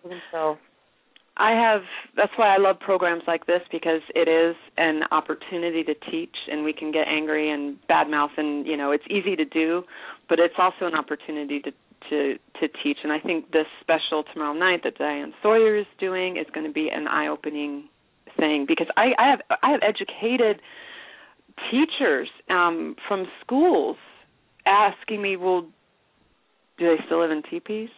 I 1.37 1.51
have 1.51 1.81
that's 2.15 2.31
why 2.35 2.53
I 2.53 2.57
love 2.57 2.79
programs 2.79 3.23
like 3.25 3.45
this 3.47 3.61
because 3.71 4.01
it 4.13 4.27
is 4.27 4.55
an 4.77 5.01
opportunity 5.11 5.83
to 5.83 5.93
teach 6.11 6.35
and 6.51 6.63
we 6.63 6.73
can 6.73 6.91
get 6.91 7.07
angry 7.07 7.49
and 7.49 7.77
badmouth 7.89 8.37
and 8.37 8.67
you 8.67 8.75
know 8.75 8.91
it's 8.91 9.05
easy 9.09 9.35
to 9.37 9.45
do 9.45 9.83
but 10.27 10.39
it's 10.39 10.55
also 10.57 10.85
an 10.85 10.93
opportunity 10.93 11.59
to 11.61 11.71
to 12.09 12.35
to 12.59 12.67
teach 12.83 12.97
and 13.03 13.13
I 13.13 13.19
think 13.19 13.51
this 13.51 13.65
special 13.79 14.23
tomorrow 14.33 14.53
night 14.53 14.81
that 14.83 14.97
Diane 14.97 15.33
Sawyer 15.41 15.77
is 15.77 15.85
doing 15.99 16.35
is 16.37 16.47
going 16.53 16.65
to 16.67 16.71
be 16.73 16.89
an 16.89 17.07
eye-opening 17.07 17.87
thing 18.37 18.65
because 18.67 18.87
I 18.97 19.11
I 19.17 19.29
have 19.29 19.39
I 19.63 19.71
have 19.71 19.81
educated 19.83 20.61
teachers 21.71 22.27
um 22.49 22.95
from 23.07 23.25
schools 23.43 23.95
asking 24.65 25.21
me 25.21 25.37
well 25.37 25.61
do 26.77 26.85
they 26.95 27.03
still 27.05 27.21
live 27.21 27.31
in 27.31 27.41
teepees 27.49 27.89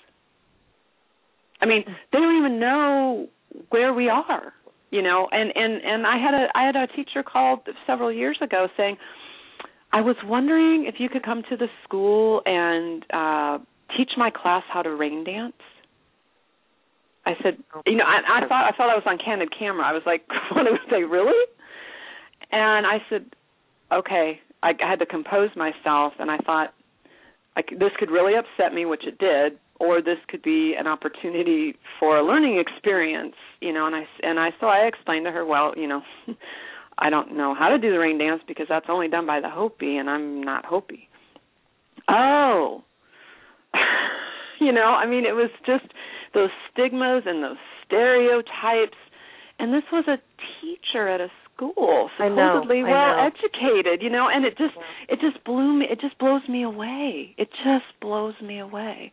I 1.64 1.66
mean, 1.66 1.86
they 2.12 2.20
don't 2.20 2.38
even 2.38 2.60
know 2.60 3.28
where 3.70 3.94
we 3.94 4.10
are, 4.10 4.54
you 4.92 5.02
know. 5.02 5.30
And 5.32 5.52
and 5.56 5.82
and 5.82 6.06
I 6.06 6.18
had 6.18 6.34
a 6.34 6.48
I 6.54 6.66
had 6.66 6.76
a 6.76 6.88
teacher 6.88 7.24
called 7.24 7.62
several 7.88 8.12
years 8.12 8.38
ago 8.42 8.68
saying, 8.76 8.98
I 9.94 10.02
was 10.02 10.18
wondering 10.26 10.86
if 10.88 10.96
you 11.00 11.08
could 11.08 11.24
come 11.24 11.42
to 11.50 11.56
the 11.56 11.68
school 11.86 12.42
and 12.46 13.06
uh 13.14 13.60
teach 13.98 14.12
my 14.18 14.30
class 14.30 14.64
how 14.72 14.82
to 14.82 14.90
rain 14.90 15.24
dance. 15.24 15.54
I 17.26 17.36
said, 17.42 17.58
you 17.86 17.96
know, 17.96 18.04
I, 18.04 18.44
I 18.44 18.48
thought 18.48 18.66
I 18.68 18.76
thought 18.76 18.90
I 18.90 18.96
was 18.96 19.04
on 19.06 19.18
candid 19.24 19.58
camera. 19.58 19.86
I 19.86 19.94
was 19.94 20.04
like, 20.06 20.28
what 20.52 20.66
would 20.70 20.82
they 20.92 21.04
really? 21.04 21.46
And 22.52 22.86
I 22.86 22.98
said, 23.10 23.26
okay. 23.90 24.42
I, 24.62 24.72
I 24.82 24.90
had 24.90 25.00
to 25.00 25.06
compose 25.06 25.50
myself, 25.58 26.14
and 26.20 26.32
I 26.32 26.38
thought, 26.38 26.74
like, 27.56 27.68
this 27.70 27.92
could 28.00 28.10
really 28.10 28.34
upset 28.36 28.74
me, 28.74 28.86
which 28.86 29.06
it 29.06 29.18
did, 29.18 29.60
or 29.84 30.02
this 30.02 30.18
could 30.28 30.42
be 30.42 30.76
an 30.78 30.88
opportunity 30.88 31.76
for 32.00 32.18
a 32.18 32.26
learning 32.26 32.60
experience, 32.60 33.36
you 33.60 33.74
know. 33.74 33.86
And 33.86 33.96
I 33.96 34.04
and 34.22 34.40
I 34.40 34.50
so 34.60 34.68
I 34.68 34.88
explained 34.88 35.26
to 35.26 35.32
her, 35.32 35.46
well, 35.46 35.74
you 35.76 35.88
know, 35.88 36.02
I 36.98 37.10
don't 37.10 37.36
know 37.36 37.56
how 37.58 37.70
to 37.70 37.78
do 37.78 37.92
the 37.92 38.00
rain 38.00 38.18
dance 38.18 38.42
because 38.48 38.68
that's 38.70 38.86
only 38.90 39.08
done 39.08 39.26
by 39.26 39.40
the 39.40 39.50
Hopi, 39.50 39.98
and 39.98 40.10
I'm 40.10 40.42
not 40.42 40.66
Hopi. 40.66 41.10
Oh, 42.10 42.84
you 44.60 44.72
know, 44.72 44.88
I 44.88 45.06
mean, 45.06 45.26
it 45.26 45.34
was 45.34 45.50
just 45.66 45.86
those 46.34 46.50
stigmas 46.72 47.24
and 47.26 47.44
those 47.44 47.58
stereotypes, 47.86 48.98
and 49.60 49.74
this 49.74 49.84
was 49.92 50.06
a 50.08 50.18
teacher 50.62 51.08
at 51.08 51.22
a 51.22 51.28
school, 51.56 52.10
know, 52.20 52.30
supposedly 52.30 52.84
well 52.84 53.28
educated, 53.28 54.02
you 54.02 54.10
know, 54.10 54.28
and 54.34 54.46
it 54.46 54.58
just 54.58 54.76
it 55.10 55.20
just 55.20 55.44
blew 55.46 55.74
me 55.74 55.86
it 55.90 56.00
just 56.00 56.18
blows 56.20 56.42
me 56.50 56.64
away. 56.64 57.36
It 57.38 57.50
just 57.64 57.86
blows 58.02 58.36
me 58.42 58.60
away. 58.60 59.12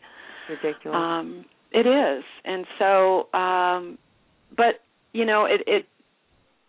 Ridiculous. 0.50 0.94
Um 0.96 1.44
it 1.72 1.86
is. 1.86 2.24
And 2.44 2.66
so 2.78 3.32
um 3.32 3.98
but 4.56 4.82
you 5.12 5.24
know, 5.24 5.44
it 5.46 5.60
it 5.66 5.86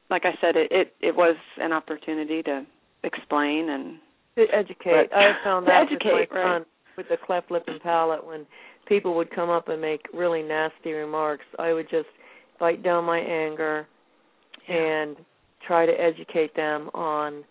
like 0.10 0.24
I 0.26 0.32
said, 0.42 0.56
it 0.56 0.72
it, 0.72 0.94
it 1.02 1.16
was 1.16 1.36
an 1.58 1.72
opportunity 1.74 2.44
to 2.44 2.66
explain 3.04 3.70
and 3.70 3.98
to 4.36 4.46
educate. 4.54 5.10
but- 5.10 5.18
I 5.18 5.34
found 5.44 5.68
that 5.68 5.86
to 5.90 5.96
with 5.96 6.30
my 6.32 6.38
right. 6.38 6.58
son 6.60 6.66
with 6.98 7.08
the 7.10 7.18
cleft 7.26 7.50
lip 7.52 7.64
and 7.68 7.82
palate 7.82 8.26
when 8.26 8.46
people 8.88 9.16
would 9.16 9.32
come 9.34 9.50
up 9.50 9.70
and 9.70 9.80
make 9.82 10.02
really 10.14 10.44
nasty 10.44 10.92
remarks. 10.92 11.46
I 11.58 11.74
would 11.74 11.90
just 11.90 12.08
bite 12.60 12.84
down 12.84 13.06
my 13.06 13.20
anger 13.20 13.88
and 14.68 15.16
try 15.66 15.86
to 15.86 15.92
educate 15.94 16.56
them 16.56 16.90
on, 16.94 17.44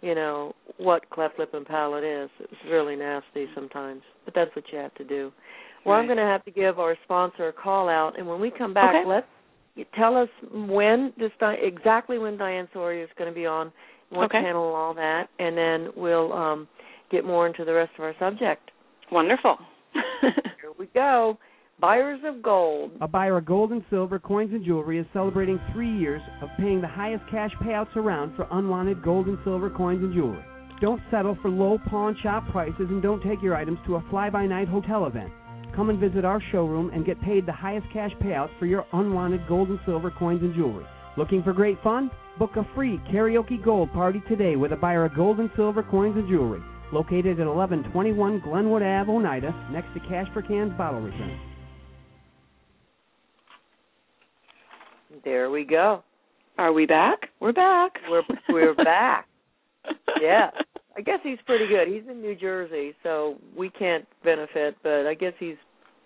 you 0.00 0.14
know, 0.14 0.54
what 0.78 1.08
cleft 1.10 1.38
lip 1.38 1.52
and 1.54 1.66
palate 1.66 2.04
is. 2.04 2.30
It 2.40 2.50
was 2.50 2.58
really 2.70 2.96
nasty 2.96 3.46
sometimes, 3.54 4.02
but 4.24 4.34
that's 4.34 4.54
what 4.56 4.64
you 4.72 4.78
have 4.78 4.94
to 4.94 5.04
do. 5.04 5.32
Well, 5.84 5.96
I'm 5.96 6.06
going 6.06 6.18
to 6.18 6.24
have 6.24 6.44
to 6.44 6.50
give 6.50 6.78
our 6.78 6.96
sponsor 7.04 7.48
a 7.48 7.52
call 7.52 7.88
out, 7.88 8.18
and 8.18 8.26
when 8.26 8.40
we 8.40 8.50
come 8.50 8.74
back, 8.74 8.94
Okay. 8.94 9.08
let's 9.08 9.26
tell 9.96 10.16
us 10.16 10.28
when 10.52 11.12
this 11.18 11.30
exactly 11.40 12.18
when 12.18 12.36
Diane 12.36 12.68
Sawyer 12.72 13.02
is 13.02 13.08
going 13.16 13.30
to 13.30 13.34
be 13.34 13.46
on, 13.46 13.72
what 14.10 14.26
Okay. 14.26 14.42
channel, 14.42 14.68
and 14.68 14.76
all 14.76 14.94
that, 14.94 15.28
and 15.38 15.56
then 15.56 15.88
we'll 15.96 16.32
um 16.32 16.68
get 17.10 17.24
more 17.24 17.46
into 17.46 17.64
the 17.64 17.72
rest 17.72 17.92
of 17.98 18.04
our 18.04 18.14
subject. 18.18 18.70
wonderful. 19.10 19.56
Here 20.20 20.72
we 20.78 20.86
go. 20.94 21.38
Buyers 21.80 22.20
of 22.24 22.42
gold. 22.42 22.90
A 23.00 23.06
buyer 23.08 23.36
of 23.38 23.46
gold 23.46 23.70
and 23.70 23.84
silver 23.88 24.18
coins 24.18 24.52
and 24.52 24.64
jewelry 24.64 24.98
is 24.98 25.06
celebrating 25.12 25.60
three 25.72 25.96
years 25.96 26.20
of 26.42 26.48
paying 26.58 26.80
the 26.80 26.88
highest 26.88 27.22
cash 27.30 27.52
payouts 27.62 27.94
around 27.96 28.34
for 28.34 28.48
unwanted 28.50 29.02
gold 29.02 29.28
and 29.28 29.38
silver 29.44 29.70
coins 29.70 30.02
and 30.02 30.12
jewelry. 30.12 30.44
Don't 30.80 31.00
settle 31.10 31.36
for 31.40 31.48
low 31.50 31.78
pawn 31.88 32.16
shop 32.22 32.48
prices 32.50 32.88
and 32.90 33.00
don't 33.00 33.22
take 33.22 33.40
your 33.42 33.54
items 33.54 33.78
to 33.86 33.94
a 33.96 34.04
fly 34.10 34.28
by 34.28 34.44
night 34.46 34.68
hotel 34.68 35.06
event. 35.06 35.30
Come 35.78 35.90
and 35.90 36.00
visit 36.00 36.24
our 36.24 36.42
showroom 36.50 36.90
and 36.92 37.06
get 37.06 37.22
paid 37.22 37.46
the 37.46 37.52
highest 37.52 37.86
cash 37.92 38.10
payouts 38.20 38.50
for 38.58 38.66
your 38.66 38.84
unwanted 38.92 39.46
gold 39.46 39.68
and 39.68 39.78
silver 39.86 40.10
coins 40.10 40.42
and 40.42 40.52
jewelry. 40.52 40.84
Looking 41.16 41.40
for 41.44 41.52
great 41.52 41.80
fun? 41.84 42.10
Book 42.36 42.56
a 42.56 42.66
free 42.74 43.00
karaoke 43.12 43.64
gold 43.64 43.92
party 43.92 44.20
today 44.28 44.56
with 44.56 44.72
a 44.72 44.76
buyer 44.76 45.04
of 45.04 45.14
gold 45.14 45.38
and 45.38 45.48
silver 45.54 45.84
coins 45.84 46.16
and 46.16 46.28
jewelry. 46.28 46.60
Located 46.92 47.38
at 47.38 47.46
1121 47.46 48.40
Glenwood 48.40 48.82
Ave, 48.82 49.08
Oneida, 49.08 49.54
next 49.70 49.94
to 49.94 50.00
Cash 50.08 50.26
for 50.34 50.42
Cans 50.42 50.76
Bottle 50.76 51.00
Return. 51.00 51.38
There 55.24 55.48
we 55.48 55.64
go. 55.64 56.02
Are 56.58 56.72
we 56.72 56.86
back? 56.86 57.30
We're 57.38 57.52
back. 57.52 57.92
We're 58.10 58.22
we're 58.48 58.74
back. 58.84 59.28
yeah. 60.20 60.50
I 60.96 61.00
guess 61.02 61.20
he's 61.22 61.38
pretty 61.46 61.68
good. 61.68 61.86
He's 61.86 62.02
in 62.10 62.20
New 62.20 62.34
Jersey, 62.34 62.92
so 63.04 63.36
we 63.56 63.70
can't 63.70 64.04
benefit, 64.24 64.76
but 64.82 65.06
I 65.06 65.14
guess 65.14 65.32
he's 65.38 65.54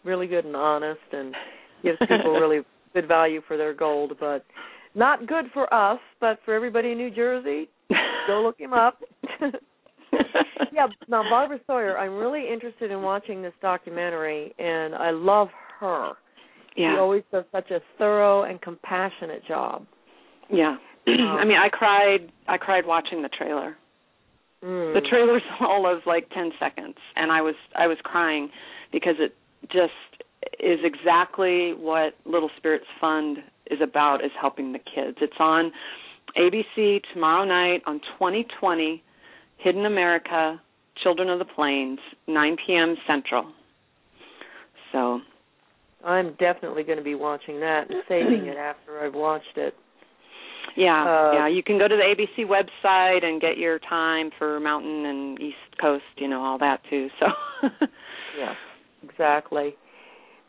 really 0.05 0.27
good 0.27 0.45
and 0.45 0.57
honest 0.57 1.01
and 1.13 1.35
gives 1.83 1.99
people 2.01 2.33
really 2.33 2.61
good 2.95 3.09
value 3.09 3.41
for 3.47 3.57
their 3.57 3.75
gold, 3.75 4.13
but 4.21 4.45
not 4.95 5.27
good 5.27 5.47
for 5.53 5.73
us, 5.73 6.01
but 6.21 6.39
for 6.45 6.55
everybody 6.55 6.93
in 6.93 6.99
New 6.99 7.11
Jersey, 7.11 7.69
go 8.27 8.43
look 8.43 8.59
him 8.59 8.73
up. 8.73 8.99
yeah, 10.73 10.87
now 11.09 11.23
Barbara 11.29 11.59
Sawyer, 11.67 11.99
I'm 11.99 12.17
really 12.17 12.47
interested 12.53 12.91
in 12.91 13.03
watching 13.03 13.43
this 13.43 13.55
documentary 13.63 14.55
and 14.59 14.95
I 14.95 15.11
love 15.11 15.49
her. 15.81 16.13
Yeah. 16.77 16.95
She 16.95 16.99
always 16.99 17.23
does 17.31 17.45
such 17.53 17.71
a 17.71 17.81
thorough 17.99 18.45
and 18.45 18.61
compassionate 18.61 19.47
job. 19.47 19.87
Yeah. 20.51 20.77
I 21.07 21.45
mean, 21.45 21.59
I 21.59 21.69
cried. 21.69 22.31
I 22.47 22.59
cried 22.59 22.87
watching 22.87 23.23
the 23.23 23.29
trailer. 23.29 23.77
Mm. 24.65 24.95
The 24.95 25.01
trailer's 25.09 25.43
all 25.61 25.93
of 25.93 26.03
like 26.07 26.29
ten 26.31 26.53
seconds, 26.61 26.95
and 27.17 27.33
I 27.33 27.43
was 27.43 27.55
I 27.77 27.87
was 27.89 27.99
crying 28.05 28.51
because 28.93 29.17
it 29.19 29.35
just 29.71 29.93
is 30.59 30.81
exactly 30.85 31.73
what 31.75 32.15
Little 32.25 32.51
Spirits 32.57 32.87
Fund 33.01 33.39
is 33.71 33.79
about 33.83 34.25
is 34.25 34.31
helping 34.41 34.73
the 34.73 34.79
kids. 34.79 35.19
It's 35.21 35.33
on 35.39 35.73
ABC 36.37 37.01
tomorrow 37.13 37.45
night 37.45 37.83
on 37.87 38.01
2020 38.19 39.03
Hidden 39.59 39.87
America 39.87 40.61
Children 41.03 41.31
of 41.31 41.39
the 41.39 41.45
Plains 41.45 41.99
9 42.27 42.57
p.m. 42.67 42.97
Central. 43.07 43.53
So 44.93 45.21
I'm 46.05 46.35
definitely 46.39 46.83
going 46.83 46.99
to 46.99 47.05
be 47.05 47.15
watching 47.15 47.61
that 47.61 47.85
and 47.89 48.03
saving 48.09 48.47
it 48.47 48.57
after 48.57 49.01
I've 49.01 49.15
watched 49.15 49.57
it. 49.57 49.75
Yeah, 50.77 51.03
Uh, 51.03 51.33
yeah. 51.35 51.49
You 51.49 51.63
can 51.63 51.79
go 51.79 51.89
to 51.89 51.97
the 51.97 52.03
ABC 52.03 52.47
website 52.47 53.25
and 53.25 53.41
get 53.41 53.59
your 53.59 53.79
time 53.79 54.31
for 54.39 54.59
Mountain 54.61 55.05
and 55.07 55.41
East 55.41 55.57
Coast, 55.81 56.05
you 56.17 56.29
know, 56.29 56.43
all 56.43 56.59
that 56.59 56.81
too. 56.89 57.09
So, 57.21 57.27
Yeah, 58.39 58.55
exactly. 59.03 59.75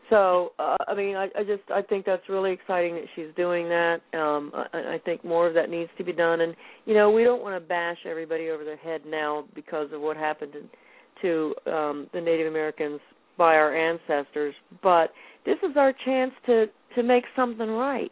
So, 0.09 0.51
uh, 0.59 0.75
I 0.87 0.93
mean, 0.95 1.15
I, 1.15 1.29
I 1.37 1.43
just 1.43 1.63
I 1.73 1.81
think 1.81 2.05
that's 2.05 2.27
really 2.29 2.51
exciting 2.51 2.95
that 2.95 3.05
she's 3.15 3.33
doing 3.37 3.69
that. 3.69 4.01
Um, 4.13 4.51
I, 4.53 4.95
I 4.95 5.01
think 5.05 5.23
more 5.23 5.47
of 5.47 5.53
that 5.53 5.69
needs 5.69 5.89
to 5.97 6.03
be 6.03 6.11
done, 6.11 6.41
and 6.41 6.55
you 6.85 6.93
know, 6.93 7.09
we 7.09 7.23
don't 7.23 7.41
want 7.41 7.55
to 7.61 7.67
bash 7.67 7.97
everybody 8.05 8.49
over 8.49 8.63
their 8.65 8.77
head 8.77 9.01
now 9.07 9.45
because 9.55 9.87
of 9.93 10.01
what 10.01 10.17
happened 10.17 10.53
to, 10.53 11.53
to 11.65 11.71
um, 11.71 12.07
the 12.13 12.19
Native 12.21 12.47
Americans 12.47 12.99
by 13.37 13.55
our 13.55 13.75
ancestors, 13.75 14.53
but 14.83 15.11
this 15.45 15.57
is 15.63 15.75
our 15.77 15.93
chance 16.05 16.31
to 16.45 16.65
to 16.95 17.01
make 17.03 17.23
something 17.35 17.69
right. 17.69 18.11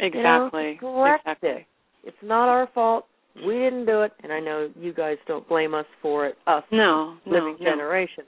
exactly, 0.00 0.78
You 0.80 0.88
know, 0.88 0.94
correct 0.94 1.22
exactly. 1.26 1.50
it. 1.50 1.66
It's 2.04 2.16
not 2.22 2.48
our 2.48 2.68
fault. 2.74 3.06
We 3.46 3.54
didn't 3.54 3.86
do 3.86 4.02
it, 4.02 4.12
and 4.22 4.32
I 4.32 4.40
know 4.40 4.68
you 4.78 4.92
guys 4.92 5.16
don't 5.26 5.48
blame 5.48 5.72
us 5.74 5.86
for 6.02 6.26
it. 6.26 6.36
Us, 6.46 6.64
No, 6.72 7.16
no, 7.24 7.32
living 7.32 7.56
no. 7.60 7.70
generation. 7.70 8.24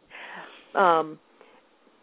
Um, 0.75 1.19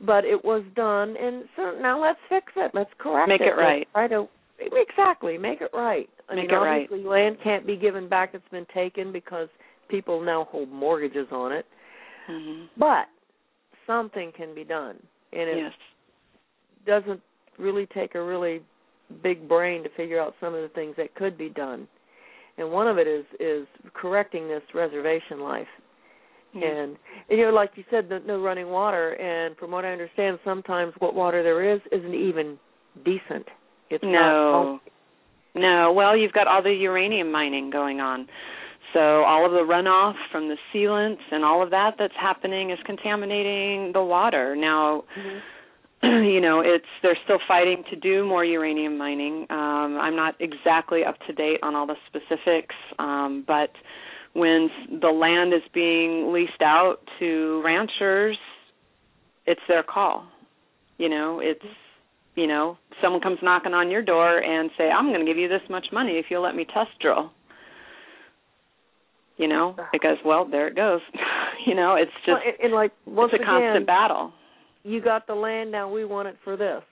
but 0.06 0.26
it 0.26 0.44
was 0.44 0.64
done, 0.76 1.16
and 1.18 1.44
so 1.56 1.78
now 1.82 2.02
let's 2.02 2.20
fix 2.30 2.46
it. 2.56 2.72
Let's 2.74 2.90
correct 2.98 3.30
it. 3.30 3.34
Make 3.34 3.42
it. 3.42 3.48
it 3.48 3.62
right. 3.62 3.80
Let's 3.80 3.92
try 3.92 4.08
to 4.08 4.28
exactly 4.60 5.38
make 5.38 5.62
it 5.62 5.72
right. 5.74 6.10
I 6.30 6.36
Make 6.36 6.50
mean, 6.50 6.52
it 6.52 6.60
right. 6.60 6.92
land 6.92 7.38
can't 7.44 7.66
be 7.66 7.76
given 7.76 8.08
back 8.08 8.32
that's 8.34 8.44
been 8.52 8.68
taken 8.74 9.12
because 9.12 9.50
people 9.90 10.22
now 10.22 10.48
hold 10.52 10.70
mortgages 10.70 11.28
on 11.32 11.52
it. 11.52 11.66
hmm 12.28 12.66
But 12.78 13.08
something 13.88 14.32
can 14.38 14.54
be 14.54 14.64
done, 14.64 14.98
and 15.34 15.50
it 15.50 15.58
Yes. 15.58 15.74
doesn't 16.86 17.22
really 17.58 17.88
take 17.88 18.16
a 18.16 18.22
really 18.24 18.62
big 19.24 19.48
brain 19.50 19.84
to 19.84 19.90
figure 19.98 20.20
out 20.22 20.36
some 20.40 20.54
of 20.54 20.62
the 20.62 20.70
things 20.70 20.96
that 20.98 21.14
could 21.16 21.38
be 21.38 21.50
done. 21.50 21.88
And 22.58 22.72
one 22.72 22.88
of 22.88 22.98
it 22.98 23.08
is 23.08 23.26
is 23.40 23.68
correcting 23.94 24.48
this 24.48 24.62
reservation 24.74 25.40
life. 25.42 25.68
And, 26.54 26.98
and 27.30 27.40
you 27.40 27.46
know, 27.46 27.52
like 27.52 27.72
you 27.76 27.84
said, 27.92 28.10
the, 28.10 28.20
no 28.26 28.42
running 28.42 28.70
water. 28.70 29.14
And 29.14 29.56
from 29.58 29.72
what 29.72 29.86
I 29.86 29.92
understand, 29.92 30.40
sometimes 30.44 30.94
what 31.00 31.14
water 31.14 31.44
there 31.44 31.74
is 31.76 31.82
isn't 31.92 32.14
even 32.14 32.58
decent. 33.06 33.48
It's 33.90 34.04
No. 34.04 34.80
No, 35.56 35.92
well, 35.94 36.16
you've 36.16 36.32
got 36.32 36.48
all 36.48 36.62
the 36.62 36.72
uranium 36.72 37.32
mining 37.32 37.70
going 37.72 38.00
on. 38.00 38.28
So 38.94 39.24
all 39.24 39.46
of 39.46 39.52
the 39.52 39.60
runoff 39.72 40.14
from 40.32 40.48
the 40.48 40.58
sealants 40.74 41.22
and 41.32 41.44
all 41.44 41.62
of 41.62 41.70
that 41.72 41.96
that's 42.00 42.14
happening 42.20 42.72
is 42.72 42.80
contaminating 42.86 43.92
the 43.94 44.04
water. 44.04 44.56
Now, 44.56 45.04
you 46.04 46.40
know, 46.40 46.62
it's 46.62 46.86
they're 47.04 47.18
still 47.24 47.40
fighting 47.48 47.84
to 47.90 47.96
do 47.96 48.26
more 48.26 48.44
uranium 48.46 48.98
mining. 48.98 49.46
Um 49.50 49.98
I'm 50.00 50.16
not 50.16 50.36
exactly 50.40 51.04
up 51.04 51.16
to 51.28 51.34
date 51.34 51.60
on 51.62 51.76
all 51.76 51.86
the 51.86 51.98
specifics, 52.08 52.76
um 52.98 53.44
but 53.46 53.70
when 54.34 54.70
the 55.02 55.08
land 55.10 55.54
is 55.54 55.62
being 55.74 56.32
leased 56.34 56.62
out 56.62 56.98
to 57.20 57.62
ranchers, 57.66 58.38
it's 59.46 59.62
their 59.68 59.84
call. 59.84 60.28
You 60.98 61.10
know, 61.10 61.40
it's 61.42 61.64
you 62.36 62.48
know, 62.48 62.78
someone 63.02 63.22
comes 63.22 63.40
knocking 63.42 63.74
on 63.74 63.90
your 63.92 64.02
door 64.02 64.38
and 64.40 64.70
say, 64.78 64.90
"I'm 64.90 65.08
going 65.08 65.20
to 65.20 65.26
give 65.26 65.38
you 65.38 65.48
this 65.48 65.62
much 65.70 65.88
money 65.92 66.14
if 66.14 66.26
you'll 66.30 66.44
let 66.44 66.56
me 66.56 66.66
test 66.66 66.92
drill." 67.02 67.32
You 69.38 69.48
know, 69.48 69.76
because 69.94 70.18
well, 70.26 70.46
there 70.50 70.68
it 70.68 70.76
goes. 70.76 71.00
you 71.66 71.74
know, 71.76 71.96
it's 71.96 72.12
Well, 72.28 72.38
just 72.38 72.48
and, 72.60 72.66
and 72.66 72.74
like 72.74 72.92
once 73.06 73.32
it's 73.34 73.42
a 73.42 73.44
again, 73.44 73.62
constant 73.62 73.88
battle. 73.88 74.34
you 74.84 75.02
got 75.02 75.28
the 75.28 75.34
land 75.36 75.72
now. 75.72 75.92
We 75.92 76.06
want 76.06 76.28
it 76.28 76.36
for 76.44 76.56
this. 76.58 76.84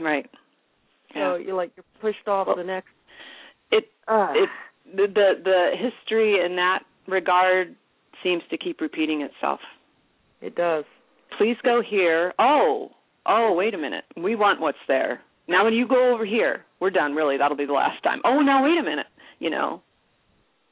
Right. 0.00 0.28
So 1.12 1.18
Yeah. 1.18 1.36
you're 1.38 1.56
like 1.56 1.72
you're 1.76 1.84
pushed 2.00 2.26
off 2.28 2.46
Well, 2.46 2.56
the 2.56 2.64
next. 2.64 2.88
It 3.70 3.84
Uh, 4.06 4.32
it 4.36 4.48
the, 4.94 5.32
the 5.44 5.70
history 5.76 6.44
in 6.44 6.56
that 6.56 6.80
regard 7.08 7.74
seems 8.22 8.42
to 8.50 8.58
keep 8.58 8.80
repeating 8.80 9.22
itself. 9.22 9.60
it 10.40 10.54
does. 10.54 10.84
Please 11.38 11.56
go 11.64 11.82
here. 11.88 12.32
Oh, 12.38 12.90
oh, 13.26 13.54
wait 13.56 13.74
a 13.74 13.78
minute. 13.78 14.04
We 14.16 14.36
want 14.36 14.60
what's 14.60 14.78
there. 14.86 15.20
Now 15.48 15.64
when 15.64 15.72
you 15.72 15.88
go 15.88 16.14
over 16.14 16.24
here, 16.24 16.64
we're 16.78 16.90
done. 16.90 17.14
Really, 17.14 17.36
that'll 17.38 17.56
be 17.56 17.66
the 17.66 17.72
last 17.72 18.02
time. 18.02 18.20
Oh, 18.24 18.40
now 18.40 18.62
wait 18.64 18.78
a 18.78 18.82
minute. 18.82 19.06
You 19.40 19.50
know, 19.50 19.82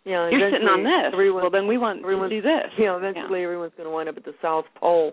You 0.04 0.12
know, 0.12 0.28
you're 0.30 0.50
sitting 0.52 0.68
on 0.68 0.85
this. 0.85 1.12
Well, 1.35 1.50
then 1.50 1.66
we 1.66 1.76
want 1.78 2.02
to 2.02 2.28
do 2.28 2.40
this. 2.42 2.70
you 2.78 2.85
know, 2.87 2.96
eventually 2.98 3.42
everyone's 3.42 3.72
going 3.76 3.88
to 3.88 3.92
wind 3.94 4.09
up 4.09 4.16
at 4.16 4.24
the 4.24 4.35
South 4.40 4.64
Pole. 4.78 5.12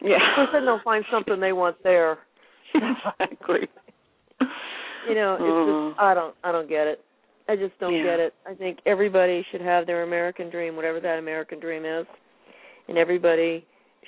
Yeah. 0.00 0.16
Of 0.38 0.48
then 0.52 0.64
they'll 0.64 0.80
find 0.84 1.04
something 1.12 1.38
they 1.40 1.52
want 1.52 1.76
there. 1.82 2.18
exactly. 2.74 3.68
You 5.08 5.14
know, 5.14 5.34
it's 5.34 5.94
just 5.94 6.00
I 6.00 6.14
don't 6.14 6.34
I 6.42 6.50
don't 6.52 6.68
get 6.68 6.86
it. 6.86 7.00
I 7.48 7.56
just 7.56 7.78
don't 7.78 7.94
Yeah. 7.94 8.04
get 8.04 8.20
it. 8.20 8.34
I 8.46 8.54
think 8.54 8.78
everybody 8.86 9.42
should 9.50 9.60
have 9.60 9.86
their 9.86 10.02
American 10.02 10.50
dream, 10.50 10.76
whatever 10.76 11.00
that 11.00 11.18
American 11.18 11.60
dream 11.60 11.84
is, 11.84 12.06
and 12.88 12.96
everybody 12.96 13.66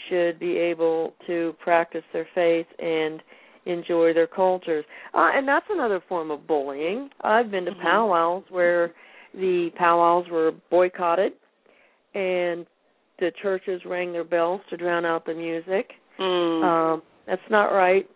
should 0.09 0.39
be 0.39 0.59
able 0.59 1.15
to 1.27 1.55
practice 1.59 2.05
their 2.13 2.27
faith 2.35 2.67
and 2.79 3.23
enjoy 3.67 4.13
their 4.13 4.27
cultures. 4.27 4.85
Uh, 5.13 5.31
and 5.35 5.47
that's 5.47 5.67
another 5.71 6.01
form 6.09 6.31
of 6.31 6.47
bullying. 6.47 7.11
I've 7.23 7.51
been 7.51 7.65
to 7.65 7.73
Mhm. 7.73 7.81
powwows 7.81 8.45
where 8.51 8.93
the 9.35 9.71
powwows 9.71 10.29
were 10.29 10.53
boycotted 10.71 11.35
and 12.15 12.67
the 13.19 13.31
churches 13.33 13.85
rang 13.85 14.13
their 14.13 14.25
bells 14.25 14.61
to 14.71 14.77
drown 14.77 15.05
out 15.05 15.25
the 15.25 15.35
music. 15.35 15.95
Mm. 16.19 16.63
Um, 16.63 17.03
that's 17.27 17.51
not 17.51 17.73
right. 17.73 18.09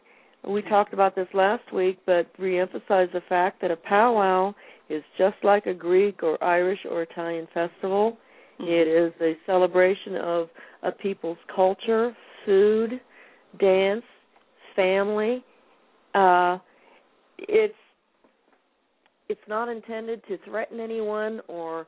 We 0.45 0.63
talked 0.63 0.95
about 0.95 1.15
this 1.15 1.29
last 1.35 1.71
week, 1.73 1.99
but 2.07 2.27
reemphasize 2.39 3.11
the 3.13 3.21
fact 3.29 3.61
that 3.61 3.71
a 3.71 3.77
powwow 3.77 4.55
is 4.91 5.03
just 5.17 5.37
like 5.43 5.67
a 5.67 5.75
Greek 5.75 6.23
or 6.23 6.43
Irish 6.43 6.81
or 6.91 7.03
Italian 7.03 7.47
festival. 7.55 8.19
Mhm. 8.59 8.69
It 8.69 8.89
is 8.89 9.13
a 9.21 9.35
celebration 9.47 10.17
of 10.17 10.51
a 10.83 10.93
people's 10.93 11.39
culture, 11.47 12.15
food, 12.45 13.01
dance, 13.59 14.05
family. 14.75 15.43
Uh, 16.15 16.59
it's 17.39 17.75
it's 19.29 19.47
not 19.49 19.69
intended 19.69 20.27
to 20.27 20.37
threaten 20.39 20.81
anyone 20.81 21.41
or 21.47 21.87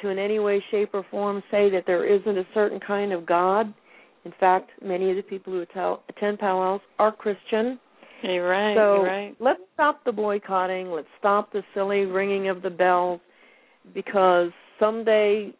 to 0.00 0.08
in 0.08 0.18
any 0.18 0.38
way, 0.38 0.60
shape, 0.70 0.94
or 0.94 1.02
form 1.10 1.42
say 1.50 1.68
that 1.68 1.84
there 1.86 2.04
isn't 2.04 2.38
a 2.38 2.46
certain 2.54 2.80
kind 2.80 3.12
of 3.12 3.26
God. 3.26 3.72
In 4.24 4.32
fact, 4.40 4.70
many 4.82 5.10
of 5.10 5.16
the 5.16 5.22
people 5.22 5.52
who 5.52 5.60
attend 6.08 6.38
powwows 6.38 6.80
are 6.98 7.12
Christian. 7.12 7.78
You're 8.22 8.48
right. 8.48 8.74
so 8.76 8.96
you're 8.96 9.04
right. 9.04 9.36
let's 9.40 9.60
stop 9.74 10.04
the 10.04 10.12
boycotting. 10.12 10.90
Let's 10.90 11.08
stop 11.18 11.52
the 11.52 11.62
silly 11.74 12.00
ringing 12.00 12.48
of 12.48 12.62
the 12.62 12.70
bells 12.70 13.20
because 13.94 14.50
someday 14.78 15.54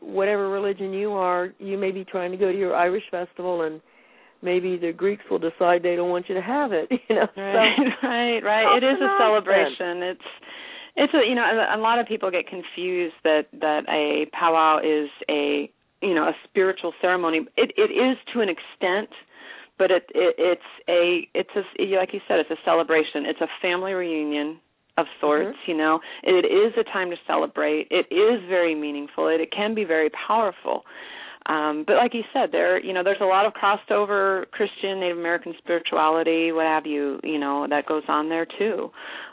whatever 0.00 0.48
religion 0.48 0.92
you 0.92 1.12
are, 1.12 1.52
you 1.58 1.76
may 1.76 1.90
be 1.90 2.04
trying 2.04 2.30
to 2.30 2.36
go 2.36 2.52
to 2.52 2.58
your 2.58 2.74
Irish 2.74 3.04
festival 3.10 3.62
and 3.62 3.80
maybe 4.42 4.76
the 4.76 4.92
Greeks 4.92 5.24
will 5.30 5.38
decide 5.38 5.82
they 5.82 5.96
don't 5.96 6.10
want 6.10 6.28
you 6.28 6.34
to 6.34 6.42
have 6.42 6.72
it, 6.72 6.88
you 7.08 7.16
know. 7.16 7.26
Right, 7.36 7.76
so, 7.76 8.08
right, 8.08 8.40
right. 8.42 8.76
It 8.76 8.84
is 8.84 8.98
a 9.00 9.16
celebration. 9.18 10.02
It's 10.02 10.20
it's 10.96 11.14
a 11.14 11.28
you 11.28 11.34
know 11.34 11.44
a, 11.44 11.76
a 11.76 11.80
lot 11.80 11.98
of 11.98 12.06
people 12.06 12.30
get 12.30 12.46
confused 12.48 13.14
that 13.24 13.46
that 13.60 13.82
a 13.88 14.26
powwow 14.32 14.78
is 14.78 15.08
a 15.28 15.70
you 16.02 16.14
know 16.14 16.24
a 16.24 16.32
spiritual 16.48 16.92
ceremony. 17.00 17.46
It 17.56 17.72
it 17.76 17.90
is 17.90 18.16
to 18.34 18.40
an 18.40 18.48
extent, 18.48 19.08
but 19.78 19.90
it, 19.90 20.04
it 20.14 20.34
it's 20.38 20.62
a 20.88 21.28
it's 21.34 21.50
a 21.56 21.96
like 21.96 22.12
you 22.12 22.20
said 22.28 22.38
it's 22.40 22.50
a 22.50 22.62
celebration. 22.64 23.26
It's 23.26 23.40
a 23.40 23.48
family 23.62 23.92
reunion 23.92 24.60
of 24.96 25.06
sorts. 25.20 25.56
Mm-hmm. 25.62 25.70
You 25.70 25.76
know, 25.76 26.00
it 26.22 26.44
is 26.44 26.72
a 26.78 26.84
time 26.84 27.10
to 27.10 27.16
celebrate. 27.26 27.88
It 27.90 28.12
is 28.12 28.46
very 28.48 28.74
meaningful. 28.74 29.28
It, 29.28 29.40
it 29.40 29.52
can 29.52 29.74
be 29.74 29.84
very 29.84 30.10
powerful. 30.10 30.82
Um, 31.46 31.84
but 31.86 31.96
like 31.96 32.12
you 32.12 32.24
said, 32.32 32.50
there 32.52 32.78
you 32.78 32.92
know 32.92 33.02
there's 33.02 33.22
a 33.22 33.24
lot 33.24 33.46
of 33.46 33.54
crossed 33.54 33.90
over 33.90 34.46
Christian 34.52 35.00
Native 35.00 35.18
American 35.18 35.54
spirituality, 35.58 36.52
what 36.52 36.66
have 36.66 36.84
you, 36.84 37.20
you 37.22 37.38
know, 37.38 37.66
that 37.70 37.86
goes 37.86 38.02
on 38.08 38.28
there 38.28 38.46
too. 38.58 38.90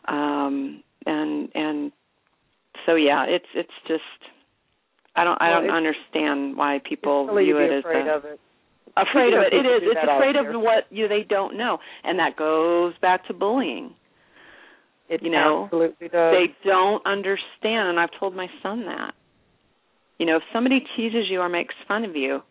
Um, 0.07 0.81
and 1.05 1.49
and 1.53 1.91
so 2.85 2.95
yeah, 2.95 3.25
it's 3.27 3.45
it's 3.53 3.73
just 3.87 4.03
I 5.15 5.23
don't 5.23 5.41
I 5.41 5.49
Well, 5.49 5.61
don't 5.61 5.71
understand 5.71 6.55
why 6.55 6.79
people 6.87 7.27
view 7.35 7.57
it 7.57 7.71
as 7.71 7.79
afraid 7.79 8.07
a, 8.07 8.15
of 8.15 8.25
it. 8.25 8.39
Afraid 8.97 9.33
of 9.33 9.41
it. 9.41 9.53
It 9.53 9.65
is. 9.65 9.81
It's 9.83 9.99
afraid 10.03 10.35
of 10.35 10.47
what 10.61 10.85
you 10.89 11.07
they 11.07 11.25
don't 11.27 11.57
know, 11.57 11.79
and 12.03 12.19
that 12.19 12.35
goes 12.35 12.93
back 13.01 13.25
to 13.27 13.33
bullying. 13.33 13.93
It 15.07 15.21
you 15.21 15.29
know, 15.29 15.65
absolutely 15.65 16.07
does. 16.07 16.33
They 16.33 16.55
don't 16.67 17.05
understand, 17.05 17.89
and 17.89 17.99
I've 17.99 18.09
told 18.19 18.35
my 18.35 18.47
son 18.63 18.85
that. 18.85 19.13
You 20.17 20.25
know, 20.25 20.37
if 20.37 20.43
somebody 20.53 20.79
teases 20.95 21.25
you 21.29 21.41
or 21.41 21.49
makes 21.49 21.75
fun 21.87 22.05
of 22.05 22.15
you, 22.15 22.41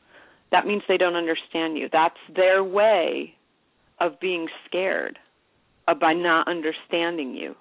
that 0.53 0.67
means 0.67 0.83
they 0.87 0.99
don't 0.99 1.17
understand 1.17 1.77
you. 1.79 1.89
That's 1.91 2.19
their 2.35 2.63
way 2.63 3.35
of 4.01 4.21
being 4.21 4.47
scared 4.67 5.19
of 5.89 5.99
by 5.99 6.13
not 6.13 6.47
understanding 6.47 7.35
you 7.35 7.57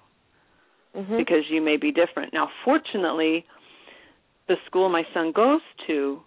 Mhm. 0.94 1.16
because 1.16 1.48
you 1.50 1.60
may 1.60 1.76
be 1.76 1.90
different. 1.90 2.32
Now, 2.32 2.50
fortunately, 2.64 3.44
the 4.46 4.56
school 4.66 4.88
my 4.88 5.04
son 5.12 5.32
goes 5.32 5.62
to 5.86 6.22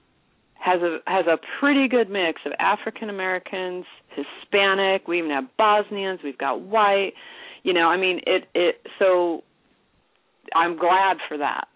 has 0.60 0.82
a 0.82 1.00
has 1.08 1.26
a 1.28 1.38
pretty 1.60 1.88
good 1.88 2.10
mix 2.10 2.42
of 2.46 2.52
African 2.60 3.10
Americans, 3.10 3.86
Hispanic, 4.10 5.08
we 5.08 5.20
even 5.20 5.32
have 5.32 5.46
Bosnians, 5.58 6.20
we've 6.24 6.38
got 6.38 6.62
white. 6.62 7.14
You 7.64 7.74
know, 7.74 7.88
I 7.88 7.98
mean 7.98 8.22
it 8.26 8.46
it 8.56 8.82
so 9.00 9.44
I'm 10.56 10.78
glad 10.78 11.18
for 11.28 11.38
that 11.38 11.68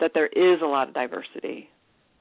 that 0.00 0.12
there 0.14 0.26
is 0.26 0.60
a 0.62 0.66
lot 0.66 0.88
of 0.88 0.94
diversity. 0.94 1.68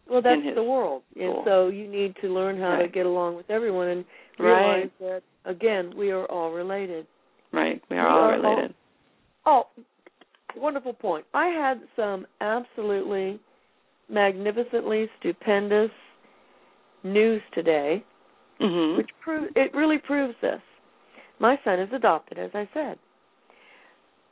well, 0.10 0.22
that's 0.22 0.42
the 0.56 0.64
world, 0.64 1.04
and 1.20 1.36
so 1.46 1.68
you 1.68 1.88
need 1.88 2.16
to 2.22 2.28
learn 2.28 2.60
how 2.60 2.76
to 2.78 2.88
get 2.88 3.06
along 3.06 3.36
with 3.36 3.50
everyone 3.50 3.88
and 3.88 4.06
Right. 4.40 4.48
realize 4.48 4.90
that 5.02 5.22
again 5.46 5.94
we 5.96 6.12
are 6.12 6.26
all 6.26 6.52
related. 6.52 7.06
Right. 7.52 7.82
We 7.90 7.96
We 7.98 8.02
all 8.02 8.08
are 8.08 8.34
all- 8.36 8.42
related. 8.42 8.74
Oh, 9.46 9.68
wonderful 10.56 10.94
point. 10.94 11.26
I 11.34 11.48
had 11.48 11.82
some 11.96 12.26
absolutely 12.40 13.40
magnificently 14.12 15.10
stupendous 15.20 15.92
news 17.04 17.42
today, 17.54 18.04
Mhm. 18.60 18.98
which 18.98 19.10
proves 19.20 19.52
it 19.56 19.74
really 19.74 19.98
proves 19.98 20.38
this. 20.42 20.62
My 21.40 21.58
son 21.64 21.80
is 21.80 21.92
adopted, 21.94 22.38
as 22.38 22.54
I 22.54 22.68
said. 22.74 23.00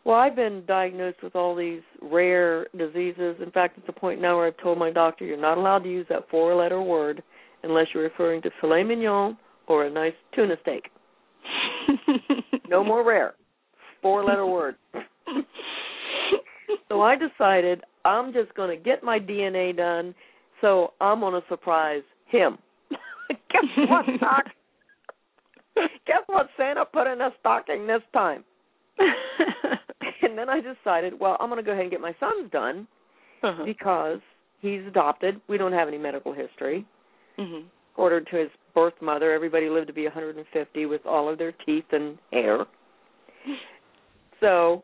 Well, 0.04 0.18
I've 0.18 0.36
been 0.36 0.66
diagnosed 0.66 1.22
with 1.22 1.36
all 1.36 1.56
these 1.56 1.82
rare 2.02 2.68
diseases. 2.76 3.42
In 3.42 3.52
fact, 3.52 3.78
it's 3.78 3.90
a 3.90 3.94
point 3.94 4.22
now 4.22 4.38
where 4.38 4.48
I've 4.48 4.58
told 4.58 4.78
my 4.78 4.92
doctor 4.92 5.26
you're 5.26 5.38
not 5.38 5.58
allowed 5.58 5.84
to 5.84 5.90
use 5.90 6.08
that 6.08 6.28
four-letter 6.30 6.82
word 6.82 7.22
unless 7.64 7.94
you're 7.94 8.04
referring 8.04 8.42
to 8.44 8.50
filet 8.62 8.84
mignon 8.84 9.38
or 9.68 9.86
a 9.86 9.90
nice 9.90 10.16
tuna 10.34 10.58
steak. 10.62 10.90
No 12.70 12.84
more 12.84 13.04
rare. 13.04 13.34
Four-letter 14.02 14.46
word. 14.46 14.76
So 16.88 17.02
I 17.02 17.16
decided 17.16 17.84
I'm 18.06 18.34
just 18.34 18.54
going 18.56 18.76
to 18.76 18.84
get 18.84 19.04
my 19.04 19.20
DNA 19.20 19.76
done, 19.76 20.16
so 20.62 20.94
I'm 21.02 21.20
going 21.20 21.40
to 21.40 21.48
surprise 21.48 22.04
him. 22.28 22.58
Guess 23.30 23.64
what, 23.90 24.06
Doc? 24.20 24.44
Guess 26.06 26.24
what 26.28 26.48
Santa 26.58 26.86
put 26.86 27.08
in 27.08 27.22
a 27.22 27.30
stocking 27.40 27.88
this 27.88 28.02
time? 28.14 28.44
And 30.22 30.38
then 30.38 30.50
I 30.50 30.60
decided, 30.62 31.20
well, 31.20 31.38
I'm 31.40 31.50
going 31.50 31.64
to 31.64 31.66
go 31.66 31.72
ahead 31.72 31.84
and 31.84 31.92
get 31.92 32.02
my 32.02 32.16
son's 32.20 32.52
done 32.52 32.88
uh-huh. 33.44 33.64
because 33.66 34.20
he's 34.62 34.82
adopted. 34.88 35.40
We 35.48 35.58
don't 35.58 35.74
have 35.74 35.88
any 35.88 35.98
medical 35.98 36.34
history. 36.34 36.86
Mhm. 37.38 37.66
According 37.94 38.26
to 38.32 38.38
his 38.38 38.50
birth 38.74 38.94
mother, 39.02 39.32
everybody 39.32 39.70
lived 39.70 39.88
to 39.88 39.94
be 39.94 40.04
150 40.04 40.86
with 40.86 41.06
all 41.06 41.30
of 41.30 41.38
their 41.38 41.52
teeth 41.66 41.86
and 41.92 42.18
hair. 42.32 42.66
So, 44.40 44.84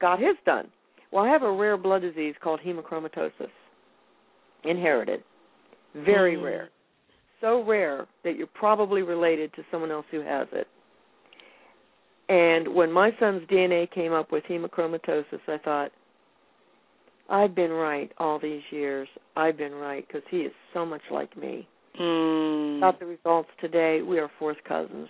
got 0.00 0.18
his 0.18 0.36
done. 0.44 0.68
Well, 1.12 1.24
I 1.24 1.28
have 1.28 1.42
a 1.42 1.50
rare 1.52 1.76
blood 1.76 2.02
disease 2.02 2.34
called 2.40 2.60
hemochromatosis, 2.60 3.50
inherited, 4.64 5.22
very 5.94 6.36
Mm. 6.36 6.44
rare, 6.44 6.70
so 7.40 7.62
rare 7.62 8.06
that 8.22 8.36
you're 8.36 8.46
probably 8.48 9.02
related 9.02 9.52
to 9.54 9.64
someone 9.70 9.90
else 9.90 10.06
who 10.10 10.20
has 10.20 10.46
it. 10.52 10.68
And 12.28 12.68
when 12.68 12.92
my 12.92 13.10
son's 13.18 13.44
DNA 13.48 13.86
came 13.88 14.12
up 14.12 14.30
with 14.30 14.44
hemochromatosis, 14.44 15.40
I 15.48 15.58
thought, 15.58 15.90
I've 17.28 17.54
been 17.54 17.72
right 17.72 18.12
all 18.18 18.38
these 18.38 18.62
years. 18.70 19.08
I've 19.36 19.56
been 19.56 19.74
right 19.74 20.06
because 20.06 20.22
he 20.30 20.42
is 20.42 20.52
so 20.72 20.84
much 20.86 21.02
like 21.10 21.36
me. 21.36 21.66
Mm. 21.98 22.80
Got 22.80 23.00
the 23.00 23.06
results 23.06 23.48
today. 23.60 24.02
We 24.02 24.18
are 24.18 24.28
fourth 24.38 24.62
cousins. 24.64 25.08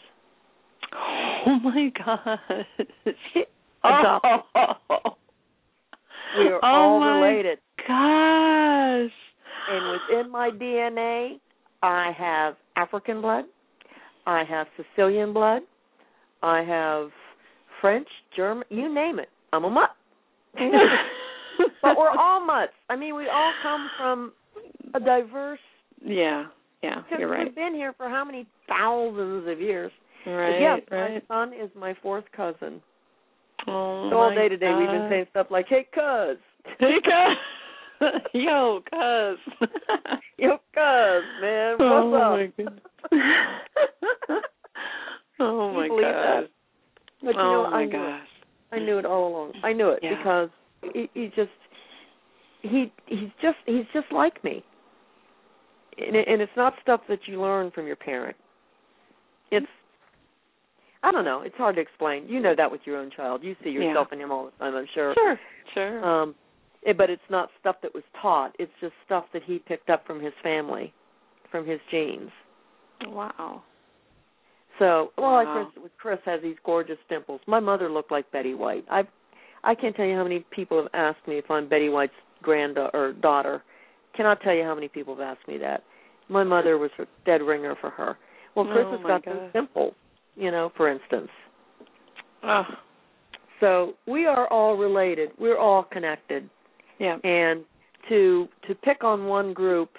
Oh 1.46 1.58
my 1.60 1.90
gosh. 1.96 2.66
Adopted. 3.82 4.40
Oh. 4.54 5.16
We 6.38 6.46
are 6.48 6.60
oh 6.62 6.66
all 6.66 7.00
related. 7.00 7.58
Gosh. 7.78 9.12
And 9.70 10.00
within 10.10 10.30
my 10.30 10.50
DNA, 10.50 11.40
I 11.82 12.12
have 12.16 12.56
African 12.76 13.20
blood. 13.20 13.44
I 14.26 14.44
have 14.48 14.66
Sicilian 14.76 15.32
blood. 15.32 15.62
I 16.42 16.62
have 16.62 17.10
French, 17.80 18.08
German, 18.36 18.64
you 18.70 18.92
name 18.92 19.18
it. 19.18 19.28
I'm 19.52 19.64
a 19.64 19.70
mutt. 19.70 19.90
but 20.54 21.96
we're 21.96 22.10
all 22.10 22.44
mutts. 22.44 22.72
I 22.88 22.96
mean, 22.96 23.14
we 23.14 23.28
all 23.28 23.52
come 23.62 23.90
from 23.98 24.32
a 24.94 25.00
diverse. 25.00 25.58
Yeah, 26.04 26.46
yeah, 26.82 27.02
you're 27.18 27.28
right. 27.28 27.44
we've 27.44 27.54
been 27.54 27.74
here 27.74 27.92
for 27.96 28.08
how 28.08 28.24
many 28.24 28.46
thousands 28.68 29.46
of 29.48 29.60
years? 29.60 29.92
Right, 30.26 30.60
yes, 30.60 30.80
right. 30.90 31.22
my 31.28 31.34
son 31.34 31.52
is 31.52 31.70
my 31.76 31.94
fourth 32.02 32.24
cousin. 32.34 32.80
Oh, 33.66 34.08
So 34.10 34.16
all 34.18 34.34
day 34.34 34.48
today 34.48 34.72
we've 34.76 34.88
been 34.88 35.08
saying 35.10 35.26
stuff 35.30 35.48
like, 35.50 35.66
"Hey, 35.68 35.86
cuz, 35.94 36.38
Hey, 36.78 36.96
cuz. 37.04 37.36
Yo, 38.32 38.80
cuz. 38.90 39.38
yo, 40.38 40.58
cuz, 40.74 41.24
man, 41.40 41.76
oh 41.80 42.10
what's 42.10 42.14
oh 42.14 42.14
up?" 42.16 42.30
my 42.38 42.46
goodness. 42.56 42.80
oh 45.40 45.72
my 45.72 45.84
you 45.84 45.90
believe 45.90 46.04
that? 46.04 46.40
gosh. 46.42 46.50
But 47.22 47.34
you 47.34 47.40
oh 47.40 47.52
know, 47.64 47.70
my 47.70 47.80
I 47.82 47.84
knew 47.84 48.04
it. 48.06 48.20
I 48.72 48.78
knew 48.78 48.98
it 48.98 49.04
all 49.04 49.28
along. 49.28 49.52
I 49.62 49.72
knew 49.72 49.90
it 49.90 50.00
Yeah. 50.02 50.16
because 50.16 50.48
he, 50.94 51.10
he 51.14 51.26
just 51.36 51.50
he 52.62 52.92
he's 53.06 53.30
just 53.42 53.58
he's 53.66 53.84
just 53.92 54.10
like 54.12 54.42
me. 54.44 54.64
And, 55.98 56.16
it, 56.16 56.26
and 56.28 56.40
it's 56.40 56.52
not 56.56 56.74
stuff 56.80 57.02
that 57.08 57.18
you 57.26 57.40
learn 57.42 57.70
from 57.72 57.86
your 57.86 57.96
parent. 57.96 58.36
It's 59.50 59.66
I 61.02 61.10
don't 61.12 61.24
know. 61.24 61.42
It's 61.42 61.56
hard 61.56 61.76
to 61.76 61.80
explain. 61.80 62.28
You 62.28 62.40
know 62.40 62.54
that 62.56 62.70
with 62.70 62.82
your 62.84 62.98
own 62.98 63.10
child. 63.10 63.42
You 63.42 63.56
see 63.64 63.70
yourself 63.70 64.08
in 64.12 64.20
him 64.20 64.30
all 64.30 64.46
the 64.46 64.50
time. 64.58 64.74
I'm 64.74 64.86
sure. 64.94 65.14
Sure, 65.14 65.38
sure. 65.74 66.04
Um, 66.04 66.34
it, 66.82 66.96
but 66.98 67.08
it's 67.10 67.22
not 67.30 67.48
stuff 67.60 67.76
that 67.82 67.94
was 67.94 68.02
taught. 68.20 68.54
It's 68.58 68.72
just 68.80 68.92
stuff 69.06 69.24
that 69.32 69.42
he 69.44 69.58
picked 69.60 69.88
up 69.90 70.06
from 70.06 70.20
his 70.22 70.32
family, 70.42 70.92
from 71.50 71.66
his 71.66 71.80
genes. 71.90 72.30
wow. 73.06 73.62
So, 74.78 75.12
well, 75.18 75.32
like 75.34 75.46
Wow. 75.46 75.68
Chris, 75.74 75.90
Chris 75.98 76.18
has 76.24 76.40
these 76.42 76.56
gorgeous 76.64 76.96
dimples. 77.10 77.40
My 77.46 77.60
mother 77.60 77.90
looked 77.90 78.10
like 78.10 78.30
Betty 78.32 78.54
White. 78.54 78.84
I, 78.90 79.02
I 79.62 79.74
can't 79.74 79.94
tell 79.94 80.06
you 80.06 80.14
how 80.16 80.22
many 80.22 80.44
people 80.50 80.78
have 80.82 80.90
asked 80.94 81.26
me 81.28 81.36
if 81.36 81.50
I'm 81.50 81.68
Betty 81.68 81.90
White's 81.90 82.12
granddaughter 82.42 82.96
or 82.96 83.12
daughter. 83.12 83.62
Cannot 84.16 84.40
tell 84.42 84.54
you 84.54 84.64
how 84.64 84.74
many 84.74 84.88
people 84.88 85.14
have 85.16 85.36
asked 85.36 85.46
me 85.46 85.58
that. 85.58 85.82
My 86.28 86.44
mother 86.44 86.78
was 86.78 86.90
a 86.98 87.04
dead 87.26 87.42
ringer 87.42 87.74
for 87.80 87.90
her. 87.90 88.16
Well, 88.54 88.64
Chris 88.66 88.86
Oh, 88.88 88.92
has 88.92 89.00
got 89.02 89.24
God. 89.24 89.34
those 89.36 89.52
dimples, 89.52 89.94
you 90.36 90.50
know, 90.50 90.70
for 90.76 90.88
instance. 90.90 91.28
Oh, 92.42 92.62
So 93.60 93.94
we 94.06 94.26
are 94.26 94.46
all 94.48 94.76
related. 94.76 95.30
We're 95.38 95.58
all 95.58 95.82
connected. 95.84 96.48
yeah. 96.98 97.16
and 97.24 97.64
to 98.08 98.48
to 98.66 98.74
pick 98.74 99.04
on 99.04 99.26
one 99.26 99.52
group 99.52 99.90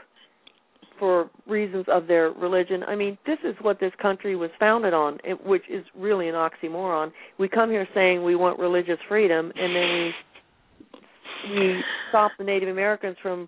for 0.98 1.30
reasons 1.48 1.86
of 1.88 2.08
their 2.08 2.32
religion 2.32 2.84
i 2.88 2.96
mean 2.96 3.16
this 3.28 3.38
is 3.44 3.56
what 3.62 3.80
this 3.80 3.92
country 4.02 4.36
was 4.36 4.50
founded 4.60 4.92
on 4.94 5.20
which 5.46 5.62
is 5.70 5.86
really 5.96 6.28
an 6.28 6.34
oxymoron 6.36 7.12
we 7.38 7.48
come 7.48 7.70
here 7.70 7.88
saying 7.94 8.24
we 8.24 8.36
want 8.36 8.58
religious 8.60 8.98
freedom 9.08 9.52
and 9.56 9.76
then 9.76 9.90
we 9.94 11.60
we 11.60 11.82
stop 12.10 12.32
the 12.40 12.44
native 12.44 12.70
americans 12.70 13.16
from 13.22 13.48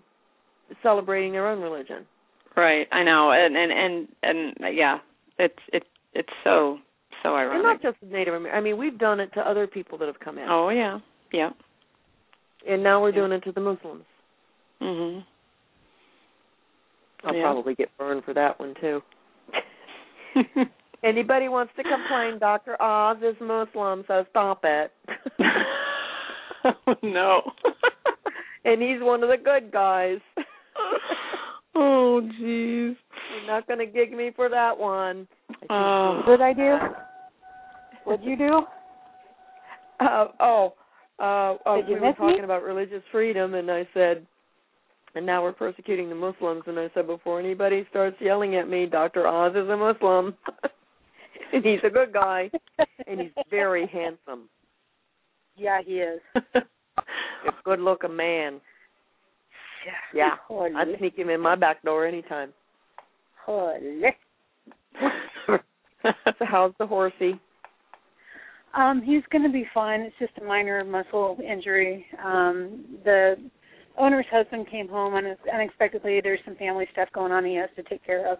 celebrating 0.82 1.32
their 1.32 1.46
own 1.48 1.60
religion. 1.60 2.06
Right. 2.56 2.86
I 2.92 3.02
know. 3.04 3.32
And 3.32 3.56
and 3.56 3.72
and 3.72 4.08
and 4.22 4.54
uh, 4.64 4.68
yeah, 4.68 4.98
it's 5.38 5.58
it's 5.72 5.86
it's 6.14 6.28
so 6.42 6.78
so 7.22 7.34
ironic. 7.34 7.54
And 7.54 7.62
not 7.62 7.82
just 7.82 7.96
Native 8.02 8.34
American. 8.34 8.58
I 8.58 8.60
mean, 8.62 8.76
we've 8.78 8.98
done 8.98 9.20
it 9.20 9.32
to 9.34 9.40
other 9.40 9.66
people 9.66 9.98
that 9.98 10.06
have 10.06 10.20
come 10.20 10.38
in. 10.38 10.46
Oh 10.48 10.68
yeah. 10.70 10.98
Yeah. 11.32 11.50
And 12.68 12.82
now 12.82 13.00
we're 13.02 13.12
doing 13.12 13.32
it 13.32 13.40
to 13.44 13.52
the 13.52 13.60
Muslims. 13.60 14.04
Mhm. 14.80 15.24
I'll 17.24 17.34
Yeah. 17.34 17.42
probably 17.42 17.74
get 17.74 17.96
burned 17.98 18.24
for 18.24 18.34
that 18.34 18.58
one 18.58 18.74
too. 18.80 19.02
Anybody 21.02 21.48
wants 21.48 21.72
to 21.76 21.82
complain, 21.82 22.38
Dr. 22.38 22.80
Oz 22.80 23.18
is 23.22 23.36
Muslim, 23.40 24.04
so 24.08 24.24
stop 24.30 24.60
it. 24.64 24.90
oh 26.64 26.96
no. 27.02 27.42
and 28.64 28.80
he's 28.82 29.00
one 29.02 29.22
of 29.22 29.28
the 29.28 29.36
good 29.36 29.70
guys. 29.70 30.18
oh 31.74 32.20
jeez. 32.40 32.96
You're 33.34 33.46
not 33.46 33.66
going 33.66 33.80
to 33.80 33.86
gig 33.86 34.12
me 34.12 34.30
for 34.34 34.48
that 34.48 34.78
one. 34.78 35.26
Oh. 35.70 36.22
What 36.26 36.38
did 36.38 36.40
I 36.42 36.52
do? 36.52 36.76
What'd 38.04 38.24
you 38.24 38.36
do? 38.36 38.62
Uh, 40.00 40.26
oh, 40.40 40.74
uh, 41.18 41.76
you 41.76 41.84
we 41.88 41.94
were 41.94 42.00
miss 42.00 42.18
me? 42.18 42.26
talking 42.26 42.44
about 42.44 42.62
religious 42.62 43.02
freedom, 43.12 43.54
and 43.54 43.70
I 43.70 43.86
said, 43.94 44.26
and 45.14 45.24
now 45.24 45.42
we're 45.42 45.52
persecuting 45.52 46.08
the 46.08 46.14
Muslims, 46.14 46.64
and 46.66 46.78
I 46.78 46.90
said, 46.92 47.06
before 47.06 47.38
anybody 47.38 47.86
starts 47.90 48.16
yelling 48.20 48.56
at 48.56 48.68
me, 48.68 48.86
Dr. 48.86 49.26
Oz 49.26 49.52
is 49.52 49.68
a 49.68 49.76
Muslim, 49.76 50.34
and 51.52 51.64
he's 51.64 51.78
a 51.84 51.90
good 51.90 52.12
guy, 52.12 52.50
and 53.06 53.20
he's 53.20 53.30
very 53.48 53.86
handsome, 53.86 54.48
Yeah, 55.56 55.80
he 55.84 56.00
is. 56.00 56.20
a 56.54 56.62
good-looking 57.64 58.14
man. 58.14 58.60
Yeah, 60.14 60.36
Holy. 60.48 60.72
I'd 60.74 60.98
sneak 60.98 61.16
him 61.16 61.28
in 61.28 61.40
my 61.40 61.54
back 61.54 61.82
door 61.82 62.06
anytime. 62.06 62.52
Holy. 63.44 64.02
so 66.24 66.44
how's 66.44 66.72
the 66.78 66.86
horsey? 66.86 67.40
Um, 68.74 69.02
he's 69.02 69.22
going 69.30 69.44
to 69.44 69.52
be 69.52 69.66
fine. 69.72 70.00
It's 70.00 70.16
just 70.18 70.32
a 70.40 70.44
minor 70.44 70.84
muscle 70.84 71.38
injury. 71.48 72.04
Um, 72.24 72.84
the 73.04 73.36
owner's 73.96 74.26
husband 74.30 74.68
came 74.70 74.88
home 74.88 75.14
and 75.14 75.36
unexpectedly. 75.52 76.20
There's 76.22 76.40
some 76.44 76.56
family 76.56 76.86
stuff 76.92 77.08
going 77.14 77.30
on 77.32 77.44
he 77.44 77.54
has 77.54 77.70
to 77.76 77.82
take 77.84 78.04
care 78.04 78.30
of. 78.30 78.38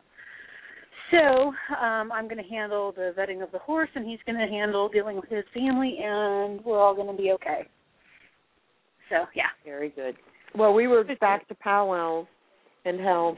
So 1.10 1.52
um, 1.80 2.10
I'm 2.10 2.24
going 2.24 2.42
to 2.42 2.50
handle 2.50 2.92
the 2.92 3.14
vetting 3.16 3.42
of 3.42 3.52
the 3.52 3.58
horse, 3.58 3.90
and 3.94 4.08
he's 4.08 4.18
going 4.26 4.38
to 4.38 4.52
handle 4.52 4.88
dealing 4.88 5.16
with 5.16 5.28
his 5.28 5.44
family, 5.52 5.98
and 6.02 6.64
we're 6.64 6.80
all 6.80 6.94
going 6.94 7.14
to 7.14 7.22
be 7.22 7.30
okay. 7.32 7.68
So 9.10 9.26
yeah. 9.36 9.44
Very 9.64 9.90
good. 9.90 10.16
Well, 10.56 10.72
we 10.72 10.86
were 10.86 11.04
back 11.20 11.46
to 11.48 11.54
powwows 11.54 12.26
and 12.84 13.00
how 13.00 13.36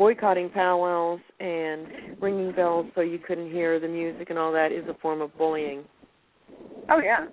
boycotting 0.00 0.48
powwows 0.48 1.20
and 1.40 1.86
ringing 2.22 2.52
bells 2.52 2.86
so 2.94 3.02
you 3.02 3.18
couldn't 3.18 3.52
hear 3.52 3.78
the 3.78 3.86
music 3.86 4.30
and 4.30 4.38
all 4.38 4.50
that 4.50 4.72
is 4.72 4.82
a 4.88 4.94
form 4.94 5.20
of 5.20 5.36
bullying. 5.36 5.84
Oh 6.88 7.02
yeah. 7.04 7.26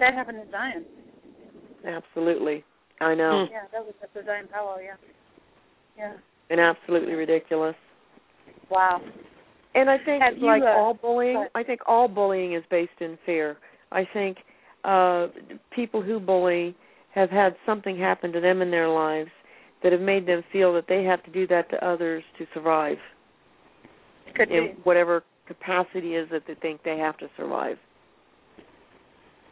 That 0.00 0.14
happened 0.14 0.38
in 0.38 0.50
Zion. 0.50 0.86
Absolutely. 1.86 2.64
I 3.02 3.14
know. 3.14 3.44
Yeah, 3.50 3.64
that 3.72 3.84
was 3.84 3.92
at 4.02 4.08
the 4.14 4.22
Zion 4.24 4.48
powwow. 4.50 4.78
Yeah. 4.78 4.94
Yeah. 5.98 6.14
And 6.48 6.58
absolutely 6.58 7.12
ridiculous. 7.12 7.76
Wow. 8.70 9.02
And 9.74 9.90
I 9.90 9.98
think 9.98 10.22
Have 10.22 10.38
you, 10.38 10.46
like 10.46 10.62
uh, 10.62 10.68
all 10.68 10.94
bullying? 10.94 11.44
I 11.54 11.62
think 11.62 11.80
all 11.86 12.08
bullying 12.08 12.54
is 12.54 12.64
based 12.70 13.00
in 13.00 13.18
fear. 13.26 13.58
I 13.92 14.08
think 14.14 14.38
uh 14.84 15.26
people 15.74 16.00
who 16.00 16.18
bully 16.18 16.74
have 17.14 17.28
had 17.28 17.54
something 17.66 17.98
happen 17.98 18.32
to 18.32 18.40
them 18.40 18.62
in 18.62 18.70
their 18.70 18.88
lives 18.88 19.30
that 19.82 19.92
have 19.92 20.00
made 20.00 20.26
them 20.26 20.42
feel 20.52 20.72
that 20.74 20.84
they 20.88 21.04
have 21.04 21.22
to 21.24 21.30
do 21.30 21.46
that 21.48 21.68
to 21.70 21.84
others 21.86 22.22
to 22.38 22.46
survive 22.54 22.96
Could 24.34 24.50
in 24.50 24.66
be. 24.68 24.72
whatever 24.84 25.24
capacity 25.46 26.14
is 26.14 26.28
that 26.30 26.42
they 26.46 26.54
think 26.54 26.82
they 26.84 26.98
have 26.98 27.16
to 27.18 27.28
survive. 27.36 27.76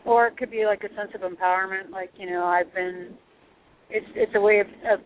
Or 0.05 0.27
it 0.27 0.37
could 0.37 0.51
be 0.51 0.65
like 0.65 0.83
a 0.85 0.89
sense 0.95 1.11
of 1.15 1.21
empowerment, 1.21 1.91
like 1.91 2.11
you 2.17 2.29
know, 2.31 2.45
I've 2.45 2.73
been. 2.75 3.09
It's 3.91 4.07
it's 4.15 4.33
a 4.35 4.41
way 4.41 4.61
of, 4.61 4.67
of 4.91 5.01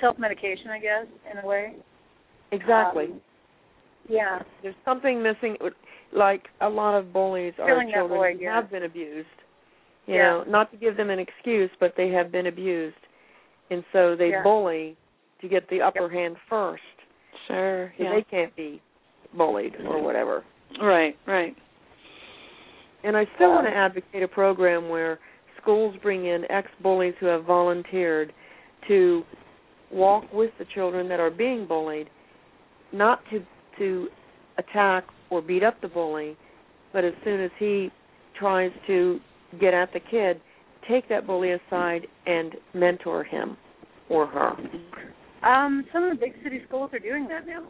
self 0.00 0.18
medication, 0.18 0.68
I 0.70 0.78
guess, 0.80 1.06
in 1.30 1.38
a 1.38 1.46
way. 1.46 1.74
Exactly. 2.52 3.04
Um, 3.04 3.20
yeah. 4.08 4.40
There's 4.62 4.74
something 4.84 5.22
missing. 5.22 5.56
Like 6.12 6.46
a 6.60 6.68
lot 6.68 6.98
of 6.98 7.12
bullies 7.12 7.52
are 7.60 7.68
Feeling 7.68 7.92
children 7.94 8.18
void, 8.18 8.36
who 8.38 8.42
yeah. 8.44 8.56
have 8.56 8.70
been 8.70 8.82
abused. 8.82 9.28
You 10.06 10.14
Yeah. 10.16 10.22
know, 10.22 10.44
not 10.48 10.72
to 10.72 10.76
give 10.76 10.96
them 10.96 11.10
an 11.10 11.20
excuse, 11.20 11.70
but 11.78 11.92
they 11.96 12.08
have 12.08 12.32
been 12.32 12.46
abused, 12.48 12.96
and 13.70 13.84
so 13.92 14.14
they 14.16 14.30
Yeah. 14.30 14.42
bully 14.42 14.96
to 15.40 15.48
get 15.48 15.68
the 15.68 15.80
upper 15.80 16.08
hand 16.08 16.36
first, 16.48 16.82
Sure. 17.46 17.92
so 17.96 18.02
Yeah. 18.02 18.14
they 18.14 18.22
can't 18.22 18.54
be 18.56 18.80
bullied 19.34 19.76
or 19.86 19.98
whatever. 19.98 20.44
Right. 20.80 21.16
Right. 21.26 21.56
And 23.02 23.16
I 23.16 23.24
still 23.36 23.48
Um, 23.50 23.54
want 23.56 23.66
to 23.68 23.74
advocate 23.74 24.22
a 24.22 24.28
program 24.28 24.88
where 24.88 25.18
schools 25.56 25.96
bring 25.96 26.26
in 26.26 26.50
ex-bullies 26.50 27.14
who 27.18 27.26
have 27.26 27.44
volunteered 27.44 28.32
to 28.88 29.24
walk 29.90 30.30
with 30.32 30.56
the 30.58 30.64
children 30.66 31.08
that 31.08 31.20
are 31.20 31.30
being 31.30 31.66
bullied, 31.66 32.10
not 32.92 33.24
to 33.30 33.44
to 33.78 34.10
attack 34.58 35.04
or 35.30 35.40
beat 35.40 35.62
up 35.62 35.80
the 35.80 35.88
bully, 35.88 36.36
but 36.92 37.02
as 37.02 37.14
soon 37.24 37.40
as 37.40 37.50
he 37.58 37.90
tries 38.34 38.70
to 38.86 39.18
get 39.58 39.72
at 39.72 39.90
the 39.92 40.00
kid, 40.00 40.38
take 40.88 41.08
that 41.08 41.26
bully 41.26 41.52
aside 41.52 42.06
and 42.26 42.54
mentor 42.74 43.24
him 43.24 43.56
or 44.08 44.26
her. 44.26 44.52
Um, 45.46 45.84
some 45.92 46.04
of 46.04 46.10
the 46.10 46.16
big 46.20 46.34
city 46.42 46.60
schools 46.66 46.90
are 46.92 46.98
doing 46.98 47.26
that 47.28 47.46
now. 47.46 47.68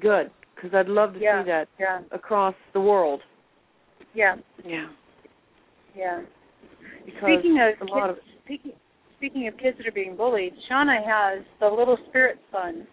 Good, 0.00 0.30
because 0.54 0.74
I'd 0.74 0.88
love 0.88 1.14
to 1.14 1.20
Yeah. 1.20 1.42
see 1.42 1.48
that 1.48 1.68
Yeah. 1.78 2.00
across 2.10 2.54
the 2.72 2.80
world. 2.80 3.22
Yeah. 4.14 4.36
Yeah. 4.64 4.88
Yeah. 5.94 6.22
Because 7.04 7.20
Speaking 7.22 7.58
of 7.60 7.80
a 7.80 7.84
lot 7.84 8.08
kids, 8.08 8.18
of 8.18 8.24
speaking 8.44 8.72
speaking 9.16 9.46
of 9.46 9.56
kids 9.56 9.78
that 9.78 9.86
are 9.86 9.92
being 9.92 10.16
bullied, 10.16 10.52
Shauna 10.68 11.02
has 11.04 11.44
the 11.60 11.68
Little 11.68 11.96
Spirit 12.08 12.38
Fund 12.50 12.86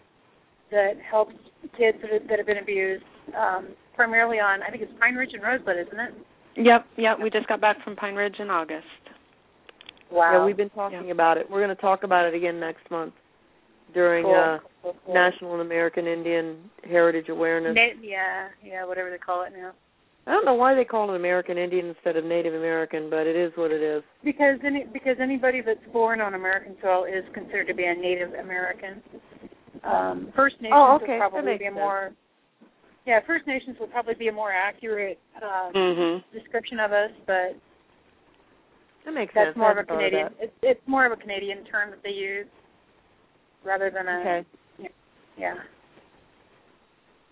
that 0.69 0.97
helps 0.99 1.33
kids 1.75 1.97
that 2.01 2.11
have, 2.11 2.27
that 2.27 2.37
have 2.37 2.45
been 2.45 2.59
abused, 2.59 3.03
um, 3.35 3.69
primarily 3.95 4.39
on 4.39 4.61
I 4.61 4.69
think 4.69 4.83
it's 4.83 4.93
Pine 4.99 5.15
Ridge 5.15 5.33
and 5.33 5.41
Rosebud, 5.41 5.75
isn't 5.77 5.99
it? 5.99 6.13
Yep. 6.59 6.85
Yep. 6.97 7.17
We 7.23 7.29
just 7.29 7.47
got 7.47 7.61
back 7.61 7.77
from 7.83 7.95
Pine 7.95 8.15
Ridge 8.15 8.35
in 8.39 8.49
August. 8.49 8.85
Wow. 10.11 10.31
Yeah, 10.39 10.45
we've 10.45 10.57
been 10.57 10.69
talking 10.71 11.05
Yeah. 11.05 11.11
about 11.11 11.37
it. 11.37 11.49
We're 11.49 11.63
going 11.63 11.75
to 11.75 11.81
talk 11.81 12.03
about 12.03 12.25
it 12.25 12.33
again 12.33 12.59
next 12.59 12.89
month 12.91 13.13
during 13.93 14.23
cool. 14.25 14.35
uh 14.35 14.57
cool, 14.81 14.95
cool. 15.05 15.13
National 15.13 15.53
and 15.53 15.61
American 15.61 16.07
Indian 16.07 16.57
Heritage 16.83 17.29
Awareness. 17.29 17.75
Na- 17.75 18.01
yeah, 18.01 18.47
yeah, 18.63 18.85
whatever 18.85 19.09
they 19.09 19.17
call 19.17 19.43
it 19.43 19.53
now. 19.55 19.71
I 20.27 20.31
don't 20.31 20.45
know 20.45 20.53
why 20.53 20.75
they 20.75 20.83
call 20.85 21.11
it 21.11 21.15
American 21.15 21.57
Indian 21.57 21.87
instead 21.87 22.15
of 22.15 22.23
Native 22.25 22.53
American, 22.53 23.09
but 23.09 23.25
it 23.25 23.35
is 23.35 23.51
what 23.55 23.71
it 23.71 23.81
is. 23.81 24.03
Because 24.23 24.59
any 24.65 24.85
because 24.91 25.15
anybody 25.19 25.61
that's 25.61 25.79
born 25.93 26.21
on 26.21 26.33
American 26.35 26.75
soil 26.81 27.05
is 27.05 27.23
considered 27.33 27.67
to 27.67 27.73
be 27.73 27.85
a 27.85 27.95
Native 27.95 28.33
American. 28.33 29.01
Um, 29.83 30.31
First 30.35 30.55
Nations 30.61 30.73
Oh, 30.75 30.99
okay, 31.01 31.13
would 31.13 31.29
probably 31.29 31.57
be 31.57 31.65
a 31.65 31.69
sense. 31.69 31.79
Yeah, 33.09 33.19
First 33.25 33.47
Nations 33.47 33.75
would 33.79 33.91
probably 33.91 34.13
be 34.13 34.27
a 34.27 34.31
more 34.31 34.51
accurate 34.51 35.17
uh, 35.41 35.71
Mhm. 35.73 36.23
description 36.31 36.79
of 36.79 36.91
us, 36.91 37.09
but 37.25 37.55
That 39.03 39.13
makes 39.15 39.33
that's 39.33 39.47
sense. 39.47 39.57
more 39.57 39.69
I 39.69 39.71
of 39.71 39.77
a 39.79 39.83
Canadian. 39.83 40.35
It's 40.39 40.53
it's 40.61 40.87
more 40.87 41.07
of 41.07 41.11
a 41.11 41.15
Canadian 41.17 41.65
term 41.65 41.89
that 41.89 42.03
they 42.03 42.11
use 42.11 42.45
rather 43.63 43.89
than 43.89 44.07
a 44.07 44.19
Okay. 44.19 44.45
yeah. 45.37 45.55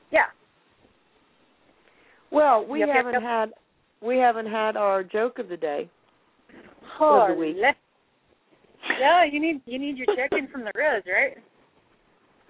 Yeah. 0.10 0.26
Well, 2.32 2.66
we 2.66 2.80
Yep, 2.80 2.88
yep, 2.88 2.96
haven't 2.96 3.14
yep. 3.14 3.22
had 3.22 3.54
we 4.02 4.18
haven't 4.18 4.48
had 4.48 4.76
our 4.78 5.04
joke 5.04 5.38
of 5.38 5.48
the 5.48 5.58
day. 5.58 5.90
Of 7.00 7.28
the 7.28 7.34
week. 7.36 7.58
Holy. 7.58 7.76
Yeah, 9.00 9.24
you 9.26 9.40
need 9.40 9.62
you 9.68 9.78
need 9.78 9.98
your 9.98 10.08
check 10.16 10.32
in 10.32 10.48
from 10.48 10.64
the 10.64 10.72
Riz, 10.74 11.04
right? 11.06 11.38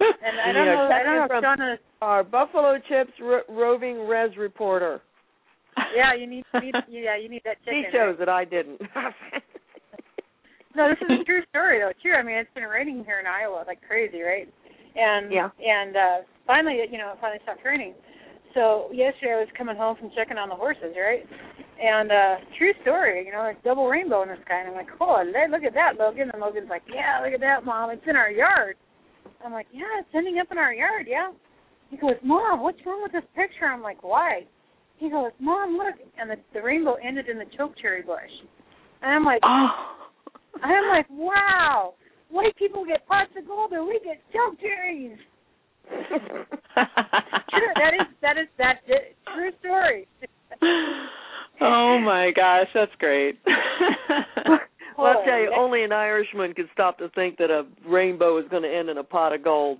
And 0.00 0.40
I 0.40 0.52
don't 0.52 0.64
know 0.64 0.90
I 0.90 1.02
don't 1.02 1.58
know 1.58 1.72
if 1.74 1.80
Our 2.00 2.22
Buffalo 2.24 2.78
Chips 2.88 3.12
ro- 3.20 3.42
roving 3.48 4.06
res 4.06 4.36
reporter. 4.36 5.00
Yeah, 5.96 6.14
you 6.14 6.26
need, 6.26 6.44
you 6.54 6.60
need 6.60 6.74
yeah, 6.88 7.16
you 7.16 7.28
need 7.28 7.42
that 7.44 7.56
check 7.64 7.74
He 7.74 7.84
in. 7.86 7.92
chose 7.92 8.16
right? 8.18 8.22
it. 8.22 8.28
I 8.28 8.44
didn't. 8.44 8.80
No, 10.76 10.86
this 10.90 10.98
is 11.02 11.10
a 11.22 11.24
true 11.24 11.42
story 11.50 11.80
though. 11.80 11.90
True. 12.02 12.14
I 12.14 12.22
mean, 12.22 12.36
it's 12.36 12.52
been 12.54 12.62
raining 12.68 13.02
here 13.04 13.18
in 13.18 13.26
Iowa 13.26 13.64
like 13.66 13.80
crazy, 13.82 14.20
right? 14.22 14.46
And 14.94 15.32
Yeah. 15.32 15.48
and 15.58 15.96
uh 15.96 16.18
finally, 16.46 16.78
you 16.90 16.98
know, 16.98 17.12
it 17.12 17.18
finally 17.20 17.40
stopped 17.42 17.64
raining. 17.64 17.94
So 18.54 18.86
yesterday 18.92 19.32
I 19.34 19.40
was 19.42 19.48
coming 19.58 19.74
home 19.76 19.96
from 19.98 20.10
checking 20.14 20.38
on 20.38 20.48
the 20.48 20.54
horses, 20.54 20.94
right? 20.94 21.24
And 21.82 22.12
uh 22.12 22.34
true 22.58 22.72
story, 22.82 23.26
you 23.26 23.32
know, 23.32 23.42
like 23.42 23.62
double 23.64 23.88
rainbow 23.88 24.22
in 24.22 24.28
the 24.28 24.36
sky. 24.44 24.60
And 24.60 24.68
I'm 24.70 24.74
like, 24.78 24.92
oh, 25.00 25.18
look 25.50 25.64
at 25.64 25.74
that, 25.74 25.98
Logan. 25.98 26.30
And 26.32 26.40
Logan's 26.40 26.70
like, 26.70 26.82
yeah, 26.86 27.18
look 27.24 27.32
at 27.34 27.40
that, 27.40 27.64
mom. 27.64 27.90
It's 27.90 28.06
in 28.06 28.14
our 28.14 28.30
yard. 28.30 28.76
I'm 29.44 29.52
like, 29.52 29.66
yeah, 29.72 29.98
it's 29.98 30.08
ending 30.14 30.38
up 30.38 30.52
in 30.52 30.58
our 30.58 30.72
yard, 30.74 31.06
yeah. 31.08 31.32
He 31.90 31.96
goes, 31.96 32.16
mom, 32.22 32.62
what's 32.62 32.78
wrong 32.84 33.02
with 33.02 33.12
this 33.12 33.24
picture? 33.34 33.66
I'm 33.66 33.82
like, 33.82 34.02
why? 34.02 34.42
He 34.98 35.10
goes, 35.10 35.30
mom, 35.40 35.76
look. 35.76 35.94
And 36.18 36.30
the 36.30 36.36
the 36.52 36.62
rainbow 36.62 36.96
ended 37.02 37.28
in 37.28 37.38
the 37.38 37.46
choke 37.56 37.72
cherry 37.80 38.02
bush. 38.02 38.30
And 39.02 39.12
I'm 39.12 39.24
like, 39.24 39.40
Oh. 39.44 39.68
I'm 40.62 40.88
like, 40.88 41.06
wow. 41.10 41.94
white 42.30 42.56
people 42.56 42.84
get 42.84 43.06
pots 43.06 43.30
of 43.38 43.46
gold 43.46 43.72
and 43.72 43.86
we 43.86 44.00
get 44.04 44.20
choke 44.32 44.60
cherries. 44.60 45.18
True, 45.88 47.72
that 47.76 47.94
is 47.94 48.06
that 48.20 48.36
is 48.38 48.48
that's 48.58 48.78
it. 48.86 49.16
True 49.34 49.50
story. 49.60 50.06
oh 51.60 51.98
my 52.04 52.30
gosh, 52.34 52.66
that's 52.74 52.92
great. 52.98 53.38
well, 54.98 55.16
I'll 55.18 55.24
tell 55.24 55.38
you, 55.38 55.52
only 55.56 55.84
an 55.84 55.92
Irishman 55.92 56.52
could 56.54 56.68
stop 56.72 56.98
to 56.98 57.08
think 57.10 57.38
that 57.38 57.50
a 57.50 57.62
rainbow 57.88 58.38
is 58.38 58.44
going 58.50 58.64
to 58.64 58.68
end 58.68 58.90
in 58.90 58.98
a 58.98 59.04
pot 59.04 59.32
of 59.34 59.42
gold. 59.42 59.78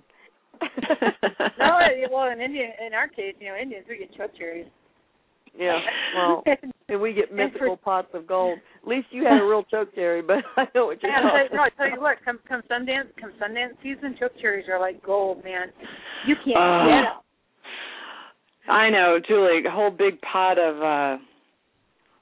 No, 1.59 1.79
well, 2.11 2.31
in 2.31 2.41
Indian, 2.41 2.71
in 2.85 2.93
our 2.93 3.07
case, 3.07 3.35
you 3.39 3.47
know, 3.47 3.55
Indians 3.55 3.85
we 3.89 3.97
get 3.97 4.15
choke 4.15 4.31
cherries. 4.37 4.67
Yeah, 5.57 5.79
well, 6.15 6.43
and 6.89 7.01
we 7.01 7.13
get 7.13 7.33
mythical 7.33 7.75
for, 7.75 8.03
pots 8.03 8.09
of 8.13 8.27
gold. 8.27 8.59
At 8.83 8.87
least 8.87 9.07
you 9.11 9.23
had 9.23 9.41
a 9.41 9.45
real 9.45 9.63
choke 9.63 9.93
cherry, 9.95 10.21
but 10.21 10.37
I 10.57 10.65
know 10.75 10.87
what 10.87 11.01
you're 11.01 11.11
yeah, 11.11 11.21
talking 11.21 11.55
No, 11.57 11.63
I 11.63 11.69
tell 11.69 11.89
you 11.89 12.01
what, 12.01 12.17
come 12.23 12.39
come 12.47 12.61
Sundance, 12.69 13.09
come 13.19 13.31
Sundance 13.41 13.75
season, 13.81 14.15
choke 14.19 14.33
cherries 14.41 14.67
are 14.69 14.79
like 14.79 15.03
gold, 15.03 15.43
man. 15.43 15.67
You 16.27 16.35
can't 16.45 16.57
uh, 16.57 16.85
get 16.85 17.03
them. 17.09 17.21
I 18.69 18.89
know, 18.89 19.17
Julie. 19.27 19.65
A 19.67 19.71
whole 19.71 19.91
big 19.91 20.21
pot 20.21 20.59
of 20.59 20.81
uh 20.81 21.23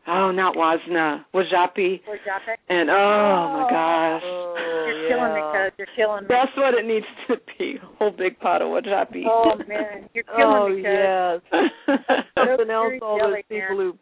Oh, 0.10 0.32
not 0.32 0.56
Wasna, 0.56 1.26
Wajapi. 1.34 2.02
Wajapi. 2.08 2.56
And 2.70 2.90
oh, 2.90 2.94
oh 2.94 3.54
my 3.54 3.70
gosh. 3.70 4.22
Oh, 4.24 4.56
you're 4.88 5.04
yeah. 5.04 5.10
killing 5.10 5.34
me, 5.34 5.42
cuz. 5.52 5.74
You're 5.78 5.88
killing 5.96 6.24
me. 6.24 6.28
That's 6.30 6.56
what 6.56 6.74
it 6.74 6.86
needs 6.86 7.06
to 7.28 7.36
be. 7.58 7.76
Whole 8.00 8.12
big 8.12 8.40
pot 8.40 8.62
of 8.62 8.70
Wajapi. 8.70 9.24
Oh 9.30 9.58
man, 9.68 10.10
you're 10.14 10.24
killing 10.24 10.40
oh, 10.40 10.70
me, 10.70 10.76
cuz. 10.76 10.86
yes. 10.86 12.26
Something 12.36 12.70
else 12.70 12.94
all 13.02 13.20
those 13.20 13.44
people 13.50 13.76
who 13.76 13.98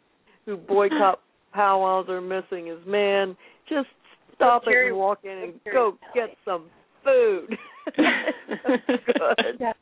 who 0.46 0.56
boycott 0.56 1.20
powwows 1.52 2.08
are 2.08 2.20
missing 2.20 2.68
is 2.68 2.78
man, 2.86 3.36
just 3.68 3.88
stop 4.36 4.62
it 4.66 4.88
and 4.88 4.96
walk 4.96 5.20
in 5.24 5.30
and 5.30 5.52
go 5.72 5.98
get 6.14 6.30
some 6.44 6.66
food. 7.04 7.56
That's 7.96 8.86
good. 9.58 9.74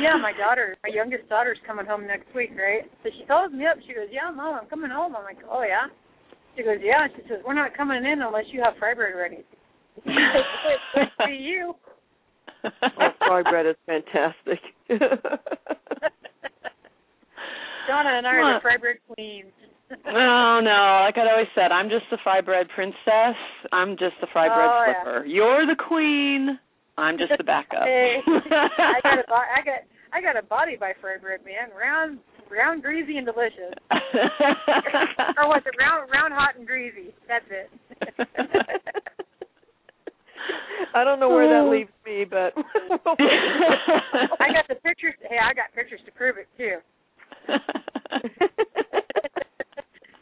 Yeah, 0.00 0.16
my 0.20 0.32
daughter, 0.32 0.76
my 0.82 0.90
youngest 0.92 1.28
daughter's 1.28 1.58
coming 1.66 1.86
home 1.86 2.06
next 2.06 2.26
week, 2.34 2.50
right? 2.56 2.82
So 3.02 3.10
she 3.16 3.24
calls 3.26 3.52
me 3.52 3.66
up. 3.66 3.76
She 3.86 3.94
goes, 3.94 4.08
"Yeah, 4.10 4.30
mom, 4.34 4.58
I'm 4.62 4.68
coming 4.68 4.90
home." 4.90 5.14
I'm 5.16 5.24
like, 5.24 5.38
"Oh 5.48 5.62
yeah." 5.62 5.86
She 6.56 6.62
goes, 6.62 6.78
"Yeah." 6.82 7.06
She 7.14 7.22
says, 7.28 7.40
"We're 7.46 7.54
not 7.54 7.76
coming 7.76 8.04
in 8.04 8.22
unless 8.22 8.46
you 8.50 8.62
have 8.62 8.74
fry 8.78 8.94
bread 8.94 9.14
ready." 9.16 9.44
To 11.26 11.30
you. 11.30 11.74
oh, 12.64 13.08
fry 13.18 13.42
bread 13.42 13.66
is 13.66 13.76
fantastic. 13.86 14.60
Donna 17.86 18.18
and 18.18 18.26
I 18.26 18.30
are 18.30 18.54
the 18.54 18.62
fry 18.62 18.76
bread 18.76 18.96
queens. 19.14 19.52
oh 20.06 20.60
no, 20.62 21.04
like 21.04 21.16
I 21.18 21.30
always 21.30 21.48
said, 21.54 21.70
I'm 21.72 21.88
just 21.88 22.04
the 22.10 22.18
fry 22.22 22.40
bread 22.40 22.68
princess. 22.74 23.36
I'm 23.72 23.96
just 23.96 24.14
the 24.20 24.26
fry 24.32 24.48
bread 24.48 24.70
oh, 24.70 24.84
flipper. 24.86 25.26
Yeah. 25.26 25.34
You're 25.34 25.66
the 25.66 25.76
queen. 25.76 26.58
I'm 26.96 27.18
just 27.18 27.32
the 27.36 27.44
backup. 27.44 27.82
I 27.82 29.00
got 29.02 29.18
a 29.18 29.24
I 29.32 29.64
got 29.64 29.82
I 30.12 30.20
got 30.20 30.36
a 30.36 30.42
body 30.46 30.76
by 30.78 30.92
fry 31.00 31.18
bread, 31.18 31.40
man. 31.44 31.70
Round, 31.76 32.20
round, 32.50 32.82
greasy, 32.82 33.16
and 33.16 33.26
delicious. 33.26 33.74
or 33.90 35.48
was 35.50 35.62
it 35.66 35.74
round, 35.78 36.08
round, 36.12 36.32
hot, 36.32 36.56
and 36.56 36.66
greasy? 36.66 37.12
That's 37.26 37.44
it. 37.50 37.68
I 40.94 41.02
don't 41.02 41.18
know 41.18 41.30
where 41.30 41.48
that 41.48 41.66
oh. 41.66 41.70
leaves 41.70 41.90
me, 42.06 42.24
but 42.24 42.54
I 44.38 44.52
got 44.54 44.68
the 44.68 44.76
pictures. 44.84 45.14
Hey, 45.28 45.38
I 45.42 45.52
got 45.52 45.74
pictures 45.74 46.00
to 46.06 46.12
prove 46.12 46.36
it 46.38 46.46
too. 46.56 46.78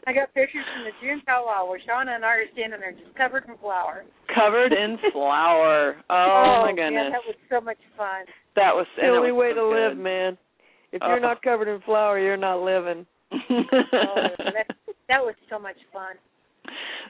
I 0.05 0.11
got 0.11 0.33
pictures 0.33 0.65
from 0.73 0.83
the 0.83 0.91
June 1.01 1.21
powwow 1.25 1.69
where 1.69 1.79
Shauna 1.79 2.15
and 2.15 2.25
I 2.25 2.41
are 2.41 2.49
standing 2.53 2.79
there 2.79 2.91
just 2.91 3.15
covered 3.15 3.45
in 3.47 3.55
flour. 3.57 4.03
Covered 4.33 4.73
in 4.73 4.97
flour. 5.13 5.95
Oh, 6.09 6.13
oh 6.13 6.65
my 6.65 6.71
goodness. 6.75 6.93
Yeah, 6.93 7.09
that 7.09 7.25
was 7.25 7.35
so 7.49 7.61
much 7.61 7.77
fun. 7.97 8.25
That 8.55 8.73
was 8.73 8.85
the 8.97 9.07
only 9.07 9.31
was 9.31 9.39
way 9.39 9.51
so 9.51 9.55
to 9.55 9.75
good. 9.75 9.89
live, 9.89 9.97
man. 9.97 10.37
If 10.91 11.01
oh. 11.03 11.09
you're 11.09 11.19
not 11.19 11.41
covered 11.41 11.73
in 11.73 11.81
flour, 11.81 12.19
you're 12.19 12.37
not 12.37 12.61
living. 12.63 13.05
oh, 13.31 13.37
that, 14.37 14.75
that 15.07 15.21
was 15.21 15.35
so 15.49 15.57
much 15.57 15.77
fun. 15.91 16.15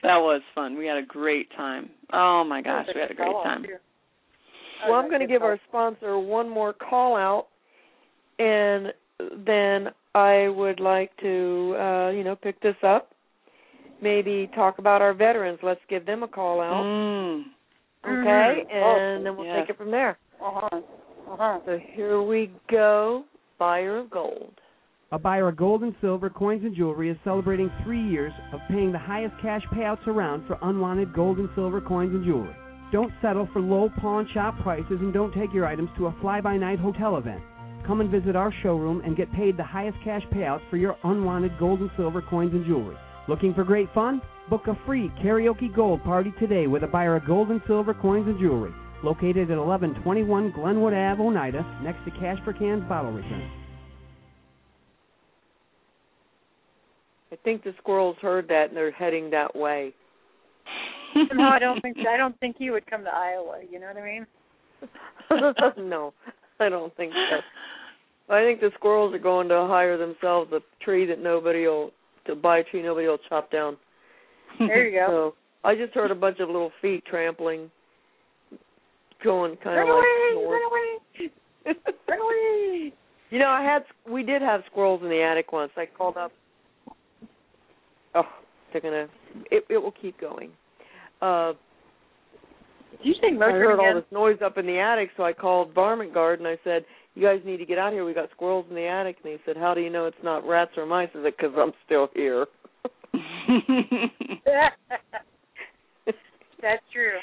That 0.02 0.18
was 0.18 0.42
fun. 0.54 0.76
We 0.76 0.86
had 0.86 0.96
a 0.98 1.06
great 1.06 1.48
time. 1.56 1.90
Oh 2.12 2.44
my 2.44 2.62
gosh, 2.62 2.86
we 2.94 3.00
had 3.00 3.10
a 3.10 3.14
great 3.14 3.32
time. 3.44 3.64
Well, 4.88 4.98
I'm 4.98 5.08
going 5.08 5.20
to 5.20 5.26
give 5.26 5.42
our 5.42 5.58
sponsor 5.68 6.18
one 6.18 6.48
more 6.48 6.72
call 6.72 7.16
out, 7.16 7.46
and 8.38 8.92
then 9.46 9.92
I 10.14 10.48
would 10.48 10.80
like 10.80 11.16
to, 11.18 11.76
uh, 11.78 12.10
you 12.10 12.24
know, 12.24 12.36
pick 12.40 12.60
this 12.60 12.76
up. 12.82 13.13
Maybe 14.04 14.50
talk 14.54 14.78
about 14.78 15.00
our 15.00 15.14
veterans. 15.14 15.58
Let's 15.62 15.80
give 15.88 16.04
them 16.04 16.22
a 16.22 16.28
call 16.28 16.60
out. 16.60 16.84
Mm. 16.84 17.44
Okay, 18.04 18.68
mm-hmm. 18.70 19.16
and 19.16 19.24
then 19.24 19.34
we'll 19.34 19.46
yes. 19.46 19.60
take 19.62 19.70
it 19.70 19.78
from 19.78 19.90
there. 19.90 20.18
Uh-huh. 20.44 20.68
Uh-huh. 21.30 21.58
So 21.64 21.78
here 21.94 22.20
we 22.20 22.52
go. 22.70 23.24
Buyer 23.58 24.00
of 24.00 24.10
gold. 24.10 24.60
A 25.10 25.18
buyer 25.18 25.48
of 25.48 25.56
gold 25.56 25.84
and 25.84 25.94
silver, 26.02 26.28
coins, 26.28 26.64
and 26.64 26.76
jewelry 26.76 27.08
is 27.08 27.16
celebrating 27.24 27.70
three 27.82 28.02
years 28.06 28.32
of 28.52 28.60
paying 28.68 28.92
the 28.92 28.98
highest 28.98 29.34
cash 29.40 29.62
payouts 29.72 30.06
around 30.06 30.46
for 30.46 30.58
unwanted 30.60 31.14
gold 31.14 31.38
and 31.38 31.48
silver 31.54 31.80
coins 31.80 32.12
and 32.14 32.26
jewelry. 32.26 32.54
Don't 32.92 33.12
settle 33.22 33.48
for 33.54 33.60
low 33.60 33.88
pawn 34.02 34.28
shop 34.34 34.54
prices 34.62 34.98
and 35.00 35.14
don't 35.14 35.32
take 35.32 35.54
your 35.54 35.64
items 35.64 35.88
to 35.96 36.08
a 36.08 36.16
fly 36.20 36.42
by 36.42 36.58
night 36.58 36.78
hotel 36.78 37.16
event. 37.16 37.40
Come 37.86 38.02
and 38.02 38.10
visit 38.10 38.36
our 38.36 38.52
showroom 38.62 39.00
and 39.02 39.16
get 39.16 39.32
paid 39.32 39.56
the 39.56 39.64
highest 39.64 39.96
cash 40.04 40.22
payouts 40.30 40.68
for 40.68 40.76
your 40.76 40.98
unwanted 41.04 41.58
gold 41.58 41.80
and 41.80 41.90
silver 41.96 42.20
coins 42.20 42.52
and 42.52 42.66
jewelry. 42.66 42.96
Looking 43.26 43.54
for 43.54 43.64
great 43.64 43.88
fun? 43.94 44.20
Book 44.50 44.66
a 44.66 44.78
free 44.84 45.10
karaoke 45.22 45.74
gold 45.74 46.04
party 46.04 46.32
today 46.38 46.66
with 46.66 46.82
a 46.82 46.86
buyer 46.86 47.16
of 47.16 47.26
gold 47.26 47.48
and 47.50 47.60
silver 47.66 47.94
coins 47.94 48.26
and 48.26 48.38
jewelry. 48.38 48.72
Located 49.02 49.50
at 49.50 49.58
1121 49.58 50.52
Glenwood 50.52 50.92
Ave, 50.92 51.22
Oneida, 51.22 51.80
next 51.82 52.04
to 52.04 52.10
Cash 52.20 52.38
for 52.44 52.52
Cans 52.52 52.86
Bottle 52.88 53.12
Return. 53.12 53.50
I 57.32 57.36
think 57.44 57.64
the 57.64 57.72
squirrels 57.78 58.16
heard 58.20 58.46
that 58.48 58.68
and 58.68 58.76
they're 58.76 58.92
heading 58.92 59.30
that 59.30 59.56
way. 59.56 59.94
no, 61.34 61.44
I 61.44 61.58
don't 61.58 61.80
think 61.80 61.96
I 62.08 62.16
don't 62.16 62.38
think 62.40 62.56
he 62.58 62.70
would 62.70 62.86
come 62.86 63.04
to 63.04 63.10
Iowa. 63.10 63.60
You 63.70 63.80
know 63.80 63.86
what 63.86 63.96
I 63.96 64.04
mean? 64.04 64.26
no, 65.88 66.12
I 66.60 66.68
don't 66.68 66.94
think 66.96 67.12
so. 67.12 68.34
I 68.34 68.42
think 68.42 68.60
the 68.60 68.70
squirrels 68.74 69.14
are 69.14 69.18
going 69.18 69.48
to 69.48 69.66
hire 69.66 69.98
themselves 69.98 70.52
a 70.52 70.60
tree 70.82 71.06
that 71.06 71.22
nobody 71.22 71.66
will 71.66 71.90
to 72.26 72.34
buy 72.34 72.58
a 72.58 72.64
tree 72.64 72.82
nobody 72.82 73.06
will 73.06 73.18
chop 73.28 73.50
down. 73.50 73.76
There 74.58 74.88
you 74.88 74.98
go. 74.98 75.06
So 75.64 75.68
I 75.68 75.74
just 75.74 75.94
heard 75.94 76.10
a 76.10 76.14
bunch 76.14 76.40
of 76.40 76.48
little 76.48 76.72
feet 76.82 77.04
trampling, 77.06 77.70
going 79.22 79.56
kind 79.64 79.76
run 79.76 79.88
of 79.88 79.96
away, 79.96 80.36
like 80.36 80.46
run 80.46 80.62
away, 80.70 81.74
run 82.08 82.20
away. 82.20 82.92
You 83.30 83.38
know, 83.38 83.48
I 83.48 83.62
had 83.62 83.84
we 84.10 84.22
did 84.22 84.42
have 84.42 84.60
squirrels 84.70 85.00
in 85.02 85.08
the 85.08 85.22
attic 85.22 85.52
once. 85.52 85.72
I 85.76 85.86
called 85.86 86.16
up. 86.16 86.32
Oh, 88.14 88.22
they're 88.72 88.82
gonna. 88.82 89.06
It 89.50 89.64
it 89.70 89.78
will 89.78 89.94
keep 90.00 90.20
going. 90.20 90.50
Uh, 91.22 91.52
Did 92.98 93.06
you 93.06 93.14
say 93.14 93.28
I 93.34 93.50
heard 93.50 93.74
again? 93.74 93.86
all 93.86 93.94
this 93.94 94.12
noise 94.12 94.38
up 94.44 94.58
in 94.58 94.66
the 94.66 94.78
attic, 94.78 95.10
so 95.16 95.22
I 95.22 95.32
called 95.32 95.72
Varmint 95.74 96.12
Guard 96.12 96.38
and 96.40 96.46
I 96.46 96.58
said, 96.62 96.84
"You 97.14 97.22
guys 97.22 97.40
need 97.44 97.58
to 97.58 97.66
get 97.66 97.78
out 97.78 97.92
here. 97.92 98.04
We 98.04 98.14
got 98.14 98.30
squirrels 98.30 98.66
in 98.68 98.74
the 98.74 98.86
attic." 98.86 99.16
And 99.24 99.32
he 99.32 99.38
said, 99.44 99.56
"How 99.56 99.74
do 99.74 99.80
you 99.80 99.90
know 99.90 100.06
it's 100.06 100.16
not 100.22 100.46
rats 100.46 100.72
or 100.76 100.86
mice?" 100.86 101.08
I 101.14 101.22
said, 101.22 101.34
"Because 101.36 101.54
I'm 101.56 101.72
still 101.84 102.08
here." 102.14 102.46
That's 106.60 106.82
true. 106.92 107.18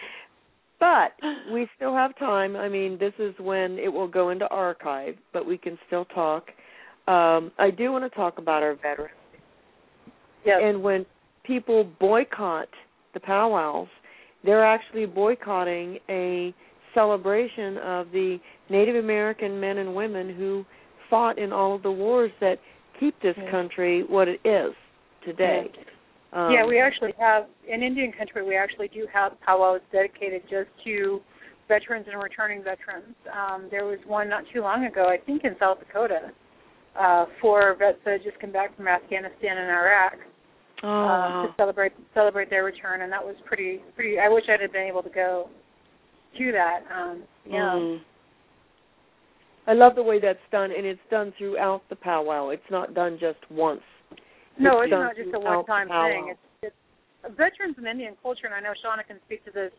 But 0.79 1.13
we 1.51 1.67
still 1.75 1.95
have 1.95 2.17
time. 2.17 2.55
I 2.55 2.69
mean, 2.69 2.97
this 2.99 3.13
is 3.19 3.35
when 3.39 3.77
it 3.77 3.89
will 3.89 4.07
go 4.07 4.29
into 4.29 4.47
archive, 4.47 5.15
but 5.33 5.45
we 5.45 5.57
can 5.57 5.77
still 5.87 6.05
talk. 6.05 6.47
Um, 7.07 7.51
I 7.59 7.69
do 7.75 7.91
want 7.91 8.03
to 8.03 8.15
talk 8.15 8.37
about 8.37 8.63
our 8.63 8.75
veterans. 8.75 9.15
Yes. 10.45 10.59
And 10.63 10.81
when 10.81 11.05
people 11.43 11.83
boycott 11.99 12.67
the 13.13 13.19
powwows, 13.19 13.87
they're 14.43 14.65
actually 14.65 15.05
boycotting 15.05 15.99
a 16.09 16.53
celebration 16.93 17.77
of 17.77 18.11
the 18.11 18.37
Native 18.72 18.95
American 18.95 19.59
men 19.59 19.78
and 19.78 19.93
women 19.93 20.34
who 20.34 20.65
fought 21.09 21.38
in 21.38 21.51
all 21.51 21.76
of 21.76 21.84
the 21.84 21.91
wars 21.91 22.32
that 22.39 22.57
keep 22.99 23.19
this 23.22 23.36
country 23.51 24.03
what 24.07 24.28
it 24.28 24.39
is 24.45 24.74
today. 25.26 25.65
Yes. 25.76 25.86
Um, 26.34 26.51
yeah, 26.51 26.65
we 26.65 26.80
actually 26.80 27.11
have 27.19 27.45
in 27.67 27.84
Indian 27.84 28.13
country. 28.13 28.45
We 28.45 28.55
actually 28.55 28.88
do 28.88 29.05
have 29.13 29.34
powwows 29.41 29.82
dedicated 29.91 30.43
just 30.43 30.69
to 30.86 31.19
veterans 31.67 32.05
and 32.09 32.22
returning 32.22 32.63
veterans. 32.63 33.15
Um, 33.32 33.67
there 33.69 33.86
was 33.86 33.99
one 34.07 34.30
not 34.30 34.43
too 34.53 34.61
long 34.61 34.86
ago, 34.86 35.09
I 35.09 35.17
think, 35.26 35.43
in 35.43 35.55
South 35.59 35.80
Dakota, 35.80 36.32
uh, 36.99 37.26
for 37.41 37.76
vets 37.78 37.97
that 38.05 38.11
had 38.11 38.24
just 38.24 38.39
come 38.39 38.51
back 38.51 38.76
from 38.78 38.88
Afghanistan 38.88 39.57
and 39.57 39.69
Iraq 39.69 40.13
oh, 40.84 40.88
uh, 40.88 41.47
to 41.47 41.53
celebrate 41.57 41.91
celebrate 42.13 42.49
their 42.49 42.63
return, 42.63 43.01
and 43.01 43.11
that 43.11 43.24
was 43.24 43.36
pretty 43.45 43.82
pretty. 43.95 44.17
I 44.19 44.30
wish 44.30 44.43
I'd 44.47 44.61
have 44.61 44.72
been 44.72 44.88
able 44.88 45.03
to 45.03 45.09
go 45.09 45.49
to 46.38 46.51
that. 46.53 46.80
Um, 46.93 47.24
yeah. 47.45 47.76
Mm. 47.76 47.99
I 49.68 49.74
love 49.74 49.95
the 49.95 50.03
way 50.03 50.20
that's 50.20 50.39
done, 50.51 50.72
and 50.76 50.86
it's 50.86 50.99
done 51.09 51.34
throughout 51.38 51.82
the 51.89 51.95
powwow. 51.95 52.49
It's 52.49 52.64
not 52.72 52.93
done 52.93 53.18
just 53.20 53.39
once. 53.51 53.82
No, 54.59 54.82
it's, 54.82 54.91
it's 54.91 54.91
not 54.91 55.16
just 55.16 55.30
a 55.34 55.39
one-time 55.39 55.88
thing. 55.88 56.32
It's, 56.32 56.74
it's 57.24 57.36
veterans 57.38 57.76
in 57.78 57.86
Indian 57.86 58.16
culture, 58.22 58.45
and 58.45 58.55
I 58.55 58.59
know 58.59 58.74
Shauna 58.84 59.05
can 59.05 59.18
speak 59.26 59.45
to 59.45 59.51
this 59.51 59.72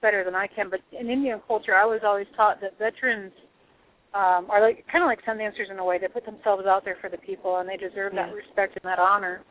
better 0.00 0.24
than 0.24 0.34
I 0.34 0.46
can. 0.46 0.70
But 0.70 0.80
in 0.98 1.10
Indian 1.10 1.40
culture, 1.46 1.74
I 1.74 1.84
was 1.84 2.00
always 2.04 2.26
taught 2.36 2.60
that 2.62 2.78
veterans 2.78 3.32
um, 4.14 4.48
are 4.50 4.60
like 4.60 4.84
kind 4.90 5.04
of 5.04 5.08
like 5.08 5.20
sun 5.24 5.38
dancers 5.38 5.68
in 5.70 5.78
a 5.78 5.84
way. 5.84 5.98
They 5.98 6.08
put 6.08 6.24
themselves 6.24 6.64
out 6.66 6.84
there 6.84 6.96
for 7.00 7.10
the 7.10 7.18
people, 7.18 7.58
and 7.58 7.68
they 7.68 7.76
deserve 7.76 8.12
Yeah. 8.14 8.26
that 8.26 8.34
respect 8.34 8.78
and 8.82 8.90
that 8.90 8.98
honor. 8.98 9.42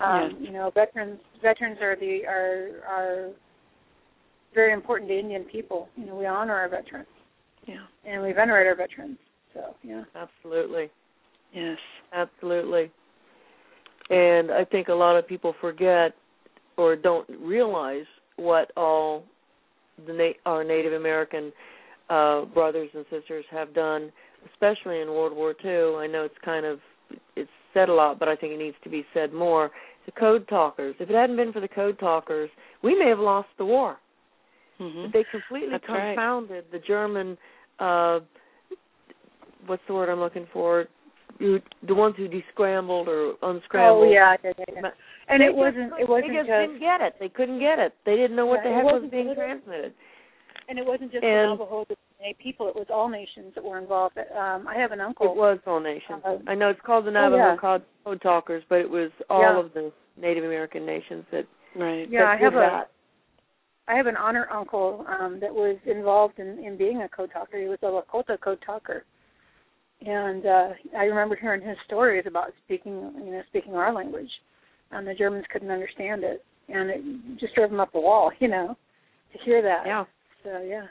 Yeah. 0.00 0.28
You 0.40 0.52
know, 0.52 0.70
veterans 0.74 1.20
veterans 1.42 1.78
are 1.80 1.96
the 1.96 2.26
are 2.26 2.82
are 2.88 3.30
very 4.54 4.72
important 4.72 5.10
to 5.10 5.18
Indian 5.18 5.44
people. 5.44 5.88
You 5.96 6.06
know, 6.06 6.16
we 6.16 6.26
honor 6.26 6.54
our 6.54 6.68
veterans 6.68 7.08
Yeah. 7.64 7.84
and 8.04 8.22
we 8.22 8.32
venerate 8.32 8.66
our 8.66 8.76
veterans. 8.76 9.18
So 9.54 9.74
yeah. 9.82 10.04
Absolutely. 10.14 10.90
Yes. 11.52 11.78
Absolutely. 12.12 12.90
And 14.10 14.50
I 14.52 14.64
think 14.64 14.88
a 14.88 14.92
lot 14.94 15.16
of 15.16 15.26
people 15.26 15.54
forget 15.60 16.12
or 16.76 16.94
don't 16.94 17.28
realize 17.40 18.04
what 18.36 18.70
all 18.76 19.24
the 20.06 20.12
na- 20.12 20.50
our 20.50 20.62
Native 20.62 20.92
American 20.92 21.52
uh, 22.10 22.44
brothers 22.44 22.90
and 22.94 23.04
sisters 23.10 23.44
have 23.50 23.74
done, 23.74 24.12
especially 24.52 25.00
in 25.00 25.08
World 25.08 25.34
War 25.34 25.54
II. 25.64 25.96
I 25.96 26.06
know 26.06 26.24
it's 26.24 26.34
kind 26.44 26.66
of 26.66 26.78
it's 27.34 27.50
said 27.74 27.88
a 27.88 27.94
lot, 27.94 28.18
but 28.18 28.28
I 28.28 28.36
think 28.36 28.52
it 28.52 28.58
needs 28.58 28.76
to 28.84 28.90
be 28.90 29.04
said 29.14 29.32
more. 29.32 29.70
The 30.06 30.12
code 30.12 30.46
talkers. 30.48 30.94
If 31.00 31.10
it 31.10 31.16
hadn't 31.16 31.36
been 31.36 31.52
for 31.52 31.60
the 31.60 31.68
code 31.68 31.98
talkers, 31.98 32.48
we 32.82 32.96
may 32.98 33.08
have 33.08 33.18
lost 33.18 33.48
the 33.58 33.64
war. 33.64 33.96
Mhm. 34.80 35.12
They 35.12 35.24
completely 35.30 35.70
That's 35.70 35.88
right. 35.88 36.14
confounded 36.14 36.64
the 36.70 36.78
German. 36.80 37.38
Uh, 37.78 38.20
what's 39.66 39.82
the 39.86 39.94
word 39.94 40.08
I'm 40.08 40.20
looking 40.20 40.46
for? 40.52 40.86
You, 41.38 41.60
the 41.86 41.94
ones 41.94 42.14
who 42.16 42.28
descrambled 42.28 43.08
or 43.08 43.34
unscrambled. 43.42 44.08
Oh 44.08 44.10
yeah, 44.10 44.36
yeah, 44.42 44.52
yeah. 44.58 44.90
And 45.28 45.42
they 45.42 45.46
it 45.46 45.54
wasn't 45.54 45.92
it 46.00 46.08
wasn't 46.08 46.32
they 46.32 46.36
just, 46.36 46.48
just 46.48 46.60
didn't 46.60 46.80
get 46.80 47.00
it. 47.00 47.14
They 47.20 47.28
couldn't 47.28 47.58
get 47.58 47.78
it. 47.78 47.92
They 48.06 48.16
didn't 48.16 48.36
know 48.36 48.46
what 48.46 48.60
Yeah, 48.64 48.70
the 48.70 48.74
heck 48.76 48.84
was 48.84 49.10
being 49.10 49.28
it 49.28 49.34
transmitted. 49.34 49.92
and 50.68 50.78
it 50.78 50.86
wasn't 50.86 51.12
just 51.12 51.24
And- 51.24 51.58
the 51.58 51.64
Navajo 51.64 51.86
people; 52.38 52.68
it 52.68 52.74
was 52.74 52.86
all 52.90 53.08
nations 53.08 53.54
that 53.54 53.62
were 53.62 53.78
involved. 53.78 54.16
Um, 54.18 54.66
I 54.66 54.76
have 54.76 54.92
an 54.92 55.00
uncle. 55.00 55.30
It 55.30 55.36
was 55.36 55.58
all 55.66 55.80
nations. 55.80 56.22
Uh, 56.24 56.38
I 56.46 56.54
know 56.54 56.70
it's 56.70 56.80
called 56.80 57.04
the 57.04 57.10
Navajo 57.10 57.36
yeah. 57.36 57.56
Code 57.56 57.82
Code 58.04 58.22
Talkers, 58.22 58.62
but 58.68 58.78
it 58.78 58.88
was 58.88 59.10
all 59.28 59.60
of 59.60 59.74
the 59.74 59.92
Native 60.16 60.44
American 60.44 60.86
nations 60.86 61.24
that. 61.32 61.44
Right. 61.74 62.08
Yeah, 62.08 62.20
that 62.22 62.28
I 62.28 62.36
have 62.38 62.52
did 62.52 62.58
a 62.58 62.60
that. 62.70 62.90
I 63.88 63.94
have 63.94 64.06
an 64.06 64.16
honor 64.16 64.48
uncle 64.52 65.04
um, 65.08 65.38
that 65.40 65.54
was 65.54 65.76
involved 65.86 66.38
in, 66.38 66.58
in 66.58 66.76
being 66.76 67.02
a 67.02 67.08
code 67.08 67.30
talker. 67.32 67.60
He 67.60 67.68
was 67.68 67.78
a 67.82 67.86
Lakota 67.86 68.40
code 68.40 68.58
talker, 68.64 69.04
and 70.04 70.44
uh, 70.44 70.68
I 70.96 71.04
remember 71.04 71.36
hearing 71.36 71.66
his 71.66 71.76
stories 71.86 72.24
about 72.26 72.52
speaking, 72.64 73.12
you 73.24 73.30
know, 73.32 73.42
speaking 73.48 73.74
our 73.74 73.92
language, 73.92 74.30
and 74.90 75.06
the 75.06 75.14
Germans 75.14 75.44
couldn't 75.52 75.70
understand 75.70 76.24
it, 76.24 76.44
and 76.68 76.90
it 76.90 77.02
just 77.38 77.54
drove 77.54 77.70
him 77.70 77.80
up 77.80 77.92
the 77.92 78.00
wall, 78.00 78.32
you 78.40 78.48
know, 78.48 78.76
to 79.32 79.38
hear 79.44 79.62
that. 79.62 79.84
Yeah. 79.86 80.04
So 80.42 80.62
yeah. 80.62 80.86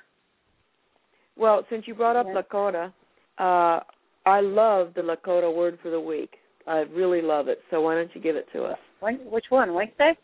Well, 1.38 1.66
since 1.70 1.86
you 1.88 1.96
brought 1.96 2.16
up 2.16 2.28
Yeah. 2.28 2.42
Lakota, 2.42 2.94
uh, 3.38 3.84
I 4.26 4.40
love 4.42 4.94
the 4.96 5.02
Lakota 5.02 5.54
word 5.54 5.78
for 5.84 5.90
the 5.90 6.00
week. 6.00 6.38
I 6.66 6.80
really 6.80 7.22
love 7.22 7.48
it. 7.48 7.60
So 7.70 7.82
why 7.82 7.96
don't 7.96 8.10
you 8.16 8.22
give 8.22 8.36
it 8.36 8.48
to 8.54 8.64
us? 8.64 8.78
When, 9.02 9.18
which 9.30 9.46
one? 9.50 9.74
Wednesday? 9.74 10.18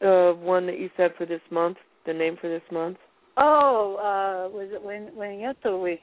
The 0.00 0.36
one 0.38 0.66
that 0.66 0.78
you 0.78 0.90
said 0.96 1.12
for 1.16 1.26
this 1.26 1.40
month, 1.50 1.78
the 2.06 2.12
name 2.12 2.36
for 2.40 2.48
this 2.48 2.62
month. 2.70 2.98
Oh, 3.38 3.96
uh, 3.98 4.54
was 4.54 4.68
it 4.72 4.82
when 4.82 5.14
when 5.14 5.38
Yatui? 5.38 5.98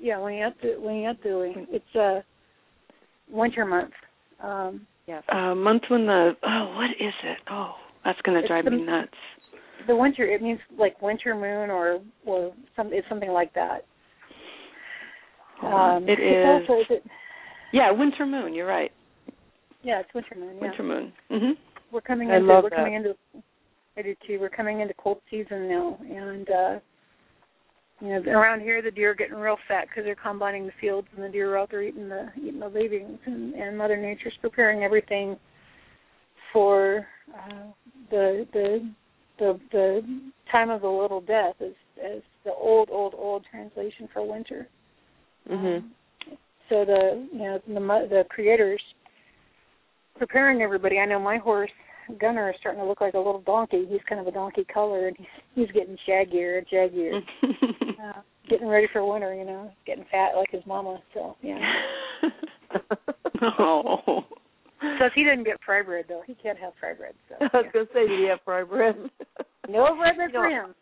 Yeah, 0.00 0.18
when 0.18 0.34
Yatu 0.34 0.80
when 0.80 0.94
Yatui. 0.96 1.66
It's 1.70 1.96
uh 1.96 2.20
winter 3.30 3.64
month. 3.64 3.92
Um 4.42 4.86
Yes. 5.06 5.22
Uh, 5.28 5.54
month 5.54 5.82
when 5.88 6.06
the 6.06 6.32
oh, 6.42 6.74
what 6.76 6.90
is 6.98 7.12
it? 7.24 7.38
Oh, 7.50 7.74
that's 8.04 8.20
gonna 8.22 8.38
It's 8.40 8.48
drive 8.48 8.64
the- 8.64 8.70
me 8.70 8.82
nuts. 8.84 9.12
the 9.86 9.94
winter 9.94 10.24
it 10.24 10.40
means 10.42 10.60
like 10.78 11.00
winter 11.02 11.34
moon 11.34 11.70
or 11.70 12.00
or 12.26 12.52
some 12.74 12.92
it's 12.92 13.08
something 13.08 13.30
like 13.30 13.52
that. 13.54 13.84
Um 15.62 16.06
it's 16.08 16.68
also 16.68 16.80
is 16.80 16.86
it 16.90 17.04
Yeah, 17.72 17.90
winter 17.92 18.26
moon. 18.26 18.54
You're 18.54 18.66
right. 18.68 18.92
yeah, 19.82 20.00
it's 20.00 20.14
winter 20.14 20.34
moon, 20.36 20.56
yeah. 20.56 20.62
Winter 20.62 20.82
moon. 20.82 21.12
Mhm. 21.30 21.52
We're 21.94 22.00
coming 22.00 22.30
I 22.30 22.36
into 22.36 22.48
we're 22.48 22.62
that. 22.62 22.76
coming 22.76 22.94
into 22.94 23.14
I 23.96 24.02
do 24.02 24.14
too. 24.26 24.38
We're 24.40 24.48
coming 24.50 24.80
into 24.80 24.94
cold 24.94 25.20
season 25.30 25.68
now 25.68 25.98
and 26.02 26.50
uh 26.50 26.78
you 28.00 28.08
know, 28.08 28.32
around 28.32 28.60
here 28.60 28.82
the 28.82 28.90
deer 28.90 29.12
are 29.12 29.14
getting 29.14 29.36
real 29.36 29.56
fat 29.68 29.86
because 29.88 30.04
they're 30.04 30.16
combining 30.16 30.66
the 30.66 30.72
fields, 30.80 31.06
and 31.14 31.24
the 31.24 31.28
deer 31.28 31.54
are 31.54 31.58
out 31.58 31.70
there 31.70 31.82
eating 31.82 32.08
the 32.08 32.26
eating 32.36 32.58
the 32.58 32.68
leavings, 32.68 33.18
and, 33.24 33.54
and 33.54 33.78
Mother 33.78 33.96
Nature's 33.96 34.34
preparing 34.40 34.82
everything 34.82 35.36
for 36.52 37.06
uh, 37.32 37.70
the 38.10 38.46
the 38.52 38.90
the 39.38 39.60
the 39.70 40.20
time 40.50 40.70
of 40.70 40.82
the 40.82 40.88
little 40.88 41.20
death, 41.20 41.54
as 41.60 41.72
as 42.04 42.20
the 42.44 42.52
old 42.52 42.88
old 42.90 43.14
old 43.16 43.44
translation 43.48 44.08
for 44.12 44.26
winter. 44.28 44.68
Mhm. 45.48 45.78
Um, 45.78 45.92
so 46.68 46.84
the 46.84 47.28
you 47.32 47.38
know 47.38 47.60
the 47.66 48.08
the 48.08 48.24
creators 48.28 48.82
preparing 50.16 50.62
everybody. 50.62 50.98
I 50.98 51.06
know 51.06 51.18
my 51.18 51.38
horse 51.38 51.70
Gunner 52.20 52.50
is 52.50 52.56
starting 52.60 52.80
to 52.80 52.86
look 52.86 53.00
like 53.00 53.14
a 53.14 53.18
little 53.18 53.40
donkey. 53.40 53.86
He's 53.88 54.00
kind 54.08 54.20
of 54.20 54.26
a 54.26 54.32
donkey 54.32 54.66
color, 54.72 55.08
and 55.08 55.16
he's 55.16 55.26
he's 55.54 55.70
getting 55.72 55.96
shaggier 56.08 56.58
and 56.58 56.66
shaggier. 56.68 57.20
uh, 58.02 58.20
getting 58.48 58.68
ready 58.68 58.86
for 58.92 59.10
winter, 59.10 59.34
you 59.34 59.44
know, 59.44 59.70
getting 59.86 60.04
fat 60.10 60.36
like 60.36 60.50
his 60.50 60.62
mama. 60.66 61.00
So 61.14 61.36
yeah. 61.42 61.58
oh. 63.58 64.24
Because 64.80 65.12
he 65.14 65.24
didn't 65.24 65.44
get 65.44 65.56
fry 65.64 65.82
bread 65.82 66.04
though. 66.08 66.22
He 66.26 66.34
can't 66.34 66.58
have 66.58 66.72
fry 66.78 66.92
bread. 66.92 67.14
So 67.28 67.36
I 67.40 67.56
was 67.56 67.66
gonna 67.72 67.86
say, 67.94 68.06
did 68.06 68.20
he 68.20 68.28
have 68.28 68.40
fry 68.44 68.64
bread? 68.64 68.96
no 69.68 69.86
fry 69.96 70.14
bread 70.14 70.30
You 70.32 70.38
for 70.40 70.48
know, 70.48 70.66
him. 70.66 70.74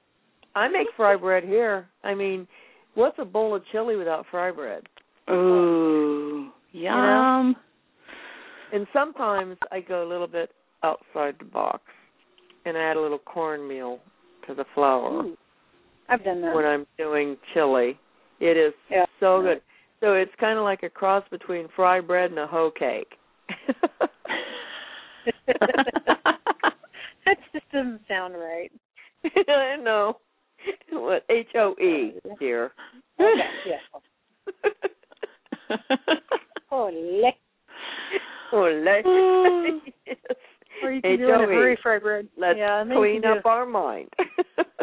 I 0.55 0.69
make 0.69 0.89
fry 0.97 1.17
bread 1.17 1.45
here. 1.45 1.87
I 2.03 2.15
mean, 2.15 2.49
what's 2.95 3.17
a 3.19 3.25
bowl 3.25 3.55
of 3.55 3.63
chili 3.71 3.97
without 3.97 4.27
fry 4.31 4.51
bread? 4.51 4.83
Ooh. 5.31 6.51
Yum. 6.73 7.55
And 8.73 8.87
sometimes 8.93 9.57
I 9.71 9.81
go 9.81 10.07
a 10.07 10.09
little 10.09 10.27
bit 10.27 10.51
outside 10.83 11.37
the 11.39 11.45
box 11.45 11.83
and 12.65 12.77
add 12.77 12.97
a 12.97 13.01
little 13.01 13.19
cornmeal 13.19 13.99
to 14.47 14.55
the 14.55 14.65
flour 14.75 15.25
Ooh, 15.25 15.37
I've 16.09 16.25
done 16.25 16.41
that. 16.43 16.55
when 16.55 16.65
I'm 16.65 16.87
doing 16.99 17.37
chili. 17.55 17.99
It 18.41 18.57
is 18.57 18.73
Yeah. 18.91 19.05
so 19.21 19.43
good. 19.43 19.61
So 20.01 20.15
it's 20.15 20.33
kind 20.41 20.59
of 20.59 20.65
like 20.65 20.83
a 20.83 20.91
cross 20.91 21.23
between 21.31 21.69
fry 21.77 22.01
bread 22.01 22.31
and 22.31 22.39
a 22.41 22.47
hoe 22.47 22.71
cake. 22.77 23.13
that 25.47 27.37
just 27.53 27.71
doesn't 27.73 28.01
sound 28.09 28.35
right. 28.35 28.73
I 29.49 29.77
know. 29.77 30.19
What 30.91 31.25
H 31.29 31.49
O 31.57 31.75
E, 31.81 32.15
oh, 32.25 32.37
dear. 32.39 32.73
Okay, 33.21 33.41
yeah. 33.67 33.79
Holy. 36.71 37.23
Ole. 38.53 39.81
yes. 40.07 40.17
Or 40.83 40.91
you 40.91 41.01
can 41.01 41.17
do 41.17 41.29
it 41.29 41.35
in 41.35 41.41
a 41.43 41.47
hurry 41.47 41.79
fry 41.81 41.99
bread. 42.01 42.27
Let's 42.37 42.59
yeah, 42.59 42.81
and 42.81 42.91
then 42.91 42.97
you 42.99 43.03
clean 43.05 43.23
can 43.23 43.33
do- 43.35 43.39
up 43.39 43.47
our 43.47 43.65
mind. 43.67 44.09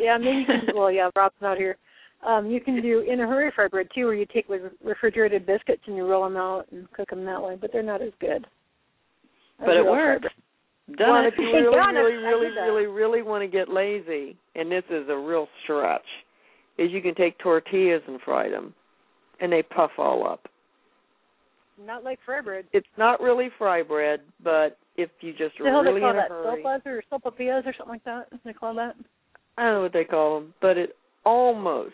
Yeah, 0.01 0.17
then 0.17 0.27
you 0.27 0.45
can. 0.45 0.61
Well, 0.75 0.89
yeah, 0.89 1.09
Rob's 1.13 1.35
not 1.41 1.57
here. 1.57 1.75
Um, 2.25 2.45
you 2.49 2.61
can 2.61 2.81
do 2.81 2.99
in 3.01 3.19
a 3.19 3.27
hurry 3.27 3.51
fry 3.53 3.67
bread 3.67 3.87
too, 3.93 4.05
where 4.05 4.13
you 4.13 4.25
take 4.33 4.45
refrigerated 4.81 5.45
biscuits 5.45 5.81
and 5.87 5.97
you 5.97 6.05
roll 6.05 6.23
them 6.23 6.37
out 6.37 6.67
and 6.71 6.89
cook 6.93 7.09
them 7.09 7.25
that 7.25 7.41
way. 7.41 7.57
But 7.59 7.71
they're 7.73 7.83
not 7.83 8.01
as 8.01 8.13
good. 8.21 8.45
as 9.59 9.65
But 9.65 9.75
it 9.75 9.83
works. 9.85 10.27
Done 10.97 11.09
well, 11.09 11.25
it. 11.25 11.27
if 11.27 11.33
you 11.37 11.45
really, 11.47 11.77
really, 11.77 12.15
really, 12.15 12.47
really, 12.55 12.85
really 12.87 13.21
want 13.21 13.41
to 13.43 13.47
get 13.47 13.67
lazy, 13.67 14.37
and 14.55 14.71
this 14.71 14.83
is 14.89 15.07
a 15.09 15.17
real 15.17 15.47
stretch, 15.63 16.01
is 16.77 16.91
you 16.91 17.01
can 17.01 17.13
take 17.15 17.37
tortillas 17.39 18.01
and 18.07 18.21
fry 18.21 18.49
them, 18.49 18.73
and 19.41 19.51
they 19.51 19.61
puff 19.63 19.91
all 19.97 20.25
up. 20.25 20.47
Not 21.85 22.03
like 22.03 22.19
fry 22.25 22.41
bread. 22.41 22.65
It's 22.73 22.87
not 22.97 23.21
really 23.21 23.49
fry 23.57 23.81
bread, 23.83 24.21
but 24.43 24.77
if 24.97 25.09
you 25.21 25.31
just 25.31 25.57
the 25.57 25.69
hell 25.69 25.81
really 25.81 25.99
they 25.99 26.03
call 26.03 26.09
in 26.11 26.15
a 26.17 26.19
that? 26.19 26.29
hurry, 26.29 26.63
Sopas 26.63 26.85
or 26.85 27.03
sopapillas 27.11 27.65
or 27.65 27.73
something 27.77 27.93
like 27.93 28.03
that? 28.03 28.27
They 28.43 28.53
call 28.53 28.75
that. 28.75 28.95
I 29.57 29.63
don't 29.63 29.73
know 29.75 29.81
what 29.83 29.93
they 29.93 30.03
call 30.03 30.39
them, 30.39 30.53
but 30.61 30.77
it 30.77 30.95
almost, 31.25 31.93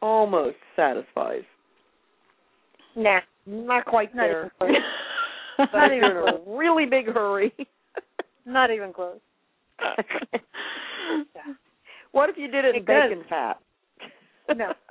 almost 0.00 0.56
satisfies. 0.76 1.42
Nah, 2.96 3.20
Not 3.46 3.84
quite 3.86 4.14
not 4.14 4.24
even 4.24 4.36
there, 4.36 4.52
close. 4.58 4.70
Not 5.74 5.92
even 5.92 6.10
in 6.10 6.16
a 6.16 6.38
really 6.46 6.86
big 6.86 7.06
hurry. 7.06 7.54
Not 8.46 8.70
even 8.70 8.92
close. 8.92 9.18
what 12.12 12.30
if 12.30 12.36
you 12.38 12.48
did 12.50 12.64
it 12.64 12.74
in 12.76 12.82
It 12.82 12.86
does. 12.86 13.10
bacon 13.10 13.24
fat? 13.28 13.58
No. 14.56 14.72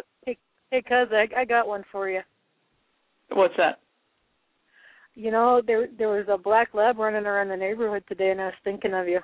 Hey, 0.71 0.83
cuz, 0.83 1.07
I, 1.11 1.27
I 1.35 1.45
got 1.45 1.67
one 1.67 1.83
for 1.91 2.07
you. 2.07 2.21
What's 3.34 3.53
that? 3.57 3.80
You 5.15 5.32
know, 5.32 5.61
there 5.65 5.88
there 5.97 6.09
was 6.09 6.25
a 6.30 6.38
black 6.38 6.73
lab 6.73 6.97
running 6.97 7.25
around 7.25 7.49
the 7.49 7.57
neighborhood 7.57 8.03
today, 8.07 8.32
and 8.32 8.39
I 8.41 8.45
was 8.45 8.53
thinking 8.63 8.93
of 8.93 9.07
you. 9.07 9.19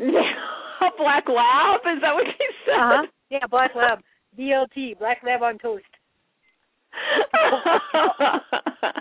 a 0.00 0.02
black 0.98 1.28
lab? 1.28 1.80
Is 1.86 2.00
that 2.02 2.14
what 2.14 2.26
you 2.26 2.50
said? 2.66 2.74
Uh 2.74 2.96
huh. 2.96 3.06
Yeah, 3.30 3.46
black 3.50 3.70
lab. 3.76 4.00
BLT, 4.38 4.98
black 4.98 5.18
lab 5.24 5.42
on 5.42 5.58
toast. 5.58 5.84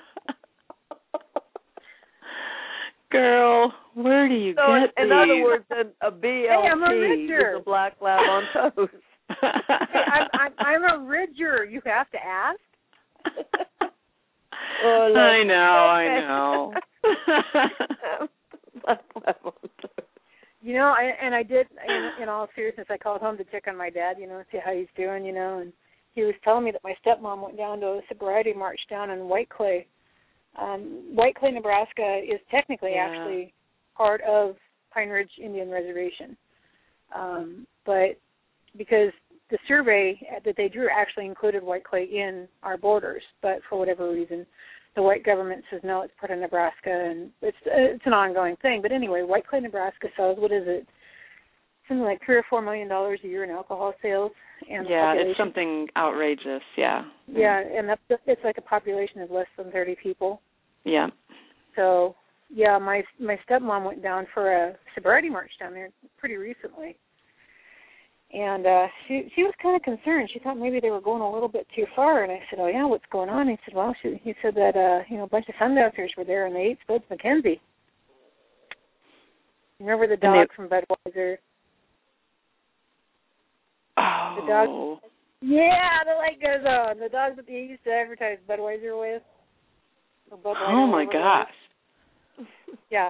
Girl, 3.12 3.72
Where 3.94 4.28
do 4.28 4.34
you 4.34 4.56
So 4.56 4.66
get 4.68 4.92
in, 4.98 5.06
in 5.12 5.12
other 5.12 5.44
words, 5.44 5.66
then 5.70 5.92
a 6.02 6.12
BLT 6.12 6.72
I'm 6.72 6.82
a 6.84 6.90
ridger. 6.90 7.56
is 7.56 7.62
a 7.62 7.64
black 7.64 7.94
lab 8.02 8.20
on 8.20 8.44
toast. 8.54 8.94
Hey, 9.42 10.04
I'm, 10.12 10.28
I'm 10.34 10.54
I'm 10.60 10.84
a 10.84 11.00
ridger. 11.06 11.64
You 11.66 11.82
have 11.86 12.10
to 12.12 12.18
ask. 12.24 12.60
Oh. 14.86 15.14
I 15.16 15.44
know, 15.44 15.54
I 15.56 16.20
know. 16.22 16.74
black 18.84 19.02
lab 19.16 19.36
on 19.46 19.52
toast. 19.82 20.10
You 20.62 20.74
know, 20.76 20.94
I, 20.98 21.12
and 21.22 21.36
I 21.36 21.44
did. 21.44 21.68
In, 21.88 22.24
in 22.24 22.30
all 22.30 22.48
seriousness, 22.56 22.88
I 22.90 22.98
called 22.98 23.22
home 23.22 23.38
to 23.38 23.44
check 23.46 23.64
on 23.68 23.78
my 23.78 23.90
dad. 23.90 24.16
You 24.20 24.28
know, 24.28 24.42
see 24.52 24.60
how 24.64 24.74
he's 24.74 24.88
doing. 24.96 25.26
You 25.26 25.34
know, 25.34 25.60
and 25.60 25.74
he 26.16 26.22
was 26.24 26.36
telling 26.44 26.64
me 26.64 26.72
that 26.72 26.84
my 26.84 26.96
stepmom 27.06 27.44
went 27.44 27.58
down 27.58 27.80
to 27.82 27.88
a 27.88 28.02
sobriety 28.08 28.54
march 28.54 28.80
down 28.90 29.10
in 29.10 29.28
White 29.28 29.50
Clay. 29.50 29.88
Um, 30.60 31.04
White 31.16 31.36
Clay, 31.36 31.52
Nebraska, 31.52 32.22
is 32.24 32.40
technically 32.52 32.92
Yeah. 32.96 33.08
actually 33.10 33.54
part 33.98 34.22
of 34.22 34.56
Pine 34.94 35.10
Ridge 35.10 35.32
Indian 35.44 35.70
Reservation, 35.70 36.38
um, 37.16 37.66
but 37.86 38.18
because 38.78 39.12
the 39.54 39.60
survey 39.68 40.20
that 40.44 40.56
they 40.58 40.68
drew 40.68 40.88
actually 40.90 41.28
included 41.28 41.62
White 41.62 41.84
Clay 41.84 42.06
in 42.12 42.48
our 42.64 42.76
borders, 42.76 43.22
but 43.44 43.60
for 43.70 43.78
whatever 43.78 44.12
reason, 44.12 44.48
the 44.96 45.04
white 45.04 45.24
government 45.24 45.64
says 45.70 45.82
no, 45.84 46.02
it's 46.02 46.14
part 46.20 46.32
of 46.32 46.40
Nebraska, 46.40 46.90
and 46.90 47.30
it's 47.44 47.58
it's 47.64 48.06
an 48.08 48.14
ongoing 48.14 48.56
thing. 48.64 48.82
But 48.82 48.92
anyway, 48.92 49.22
White 49.22 49.46
Clay, 49.46 49.60
Nebraska 49.60 50.08
sells 50.18 50.40
what 50.40 50.52
is 50.52 50.64
it? 50.66 50.88
Something 51.88 52.04
like 52.04 52.20
three 52.26 52.36
or 52.36 52.44
four 52.50 52.64
million 52.64 52.88
dollars 52.88 53.20
a 53.24 53.28
year 53.28 53.44
in 53.44 53.52
alcohol 53.52 53.94
sales, 54.02 54.32
and 54.68 54.90
yeah, 54.90 55.14
it's 55.16 55.38
something 55.38 55.88
outrageous. 55.96 56.64
Yeah. 56.76 57.04
Yeah, 57.28 57.62
and 57.62 57.88
that's 57.88 58.02
it's 58.26 58.42
like 58.44 58.58
a 58.58 58.62
population 58.62 59.22
of 59.22 59.30
less 59.30 59.46
than 59.56 59.72
thirty 59.72 59.96
people. 60.02 60.42
Yeah. 60.84 61.10
So 61.76 62.16
yeah, 62.50 62.80
my 62.80 63.04
my 63.20 63.38
stepmom 63.48 63.86
went 63.86 64.02
down 64.02 64.26
for 64.34 64.52
a 64.52 64.76
sobriety 64.96 65.30
march 65.30 65.52
down 65.60 65.74
there 65.74 65.90
pretty 66.18 66.38
recently, 66.38 66.98
and 68.34 68.66
uh 68.66 68.88
she 69.08 69.32
she 69.36 69.44
was 69.44 69.54
kind 69.62 69.76
of 69.76 69.82
concerned. 69.84 70.30
She 70.34 70.40
thought 70.40 70.58
maybe 70.58 70.80
they 70.80 70.90
were 70.90 71.02
going 71.02 71.22
a 71.22 71.32
little 71.32 71.48
bit 71.48 71.68
too 71.76 71.86
far. 71.96 72.24
And 72.24 72.32
I 72.32 72.40
said, 72.50 72.60
"Oh 72.60 72.68
yeah, 72.68 72.86
what's 72.86 73.06
going 73.12 73.30
on?" 73.30 73.48
He 73.48 73.58
said, 73.66 73.76
"Well, 73.76 73.96
she, 74.02 74.20
he 74.24 74.34
said 74.42 74.56
that 74.56 74.76
uh 74.76 75.04
you 75.10 75.18
know 75.18 75.24
a 75.24 75.30
bunch 75.30 75.46
of 75.50 75.56
sundancers 75.56 76.10
were 76.18 76.26
there 76.26 76.46
and 76.48 76.56
they 76.56 76.62
ate 76.74 76.80
Spuds 76.84 77.04
MacKenzie. 77.12 77.60
Remember 79.80 80.08
the 80.08 80.14
And 80.14 80.22
they- 80.34 80.38
dog 80.40 80.48
from 80.56 80.70
Budweiser? 80.70 81.38
Oh. 83.98 84.36
the 84.40 84.48
dog- 84.48 85.00
Yeah, 85.42 86.04
the 86.06 86.16
light 86.18 86.42
goes 86.42 86.66
on. 86.66 87.00
The 87.00 87.10
dog 87.10 87.36
that 87.36 87.46
they 87.48 87.54
used 87.54 87.84
to 87.84 87.92
advertise 87.92 88.38
Budweiser 88.50 88.98
with. 89.00 89.22
Or 90.32 90.38
Bud 90.38 90.52
Light 90.52 90.62
or 90.62 90.84
Oh 90.84 90.88
my 90.88 91.04
whatever 91.06 91.20
it 91.20 91.22
was. 91.22 91.46
gosh. 92.40 92.48
Yeah. 92.90 93.10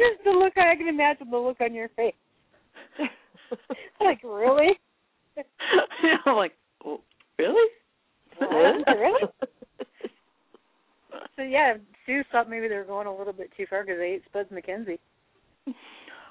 Just 0.00 0.24
the 0.24 0.30
look 0.30 0.56
I 0.56 0.76
can 0.76 0.88
imagine 0.88 1.30
the 1.30 1.38
look 1.38 1.60
on 1.60 1.74
your 1.74 1.88
face. 1.90 2.14
like, 4.00 4.20
really? 4.24 4.78
I'm 6.26 6.36
like, 6.36 6.52
oh, 6.84 7.00
really? 7.38 7.70
What? 8.38 8.86
really? 8.98 9.22
So 11.36 11.42
yeah, 11.42 11.74
Sue 12.06 12.22
thought 12.30 12.48
maybe 12.48 12.68
they 12.68 12.76
were 12.76 12.84
going 12.84 13.06
a 13.06 13.16
little 13.16 13.32
bit 13.32 13.50
too 13.56 13.66
far 13.68 13.82
because 13.82 13.98
they 13.98 14.14
ate 14.14 14.22
Spuds 14.26 14.50
MacKenzie. 14.50 14.98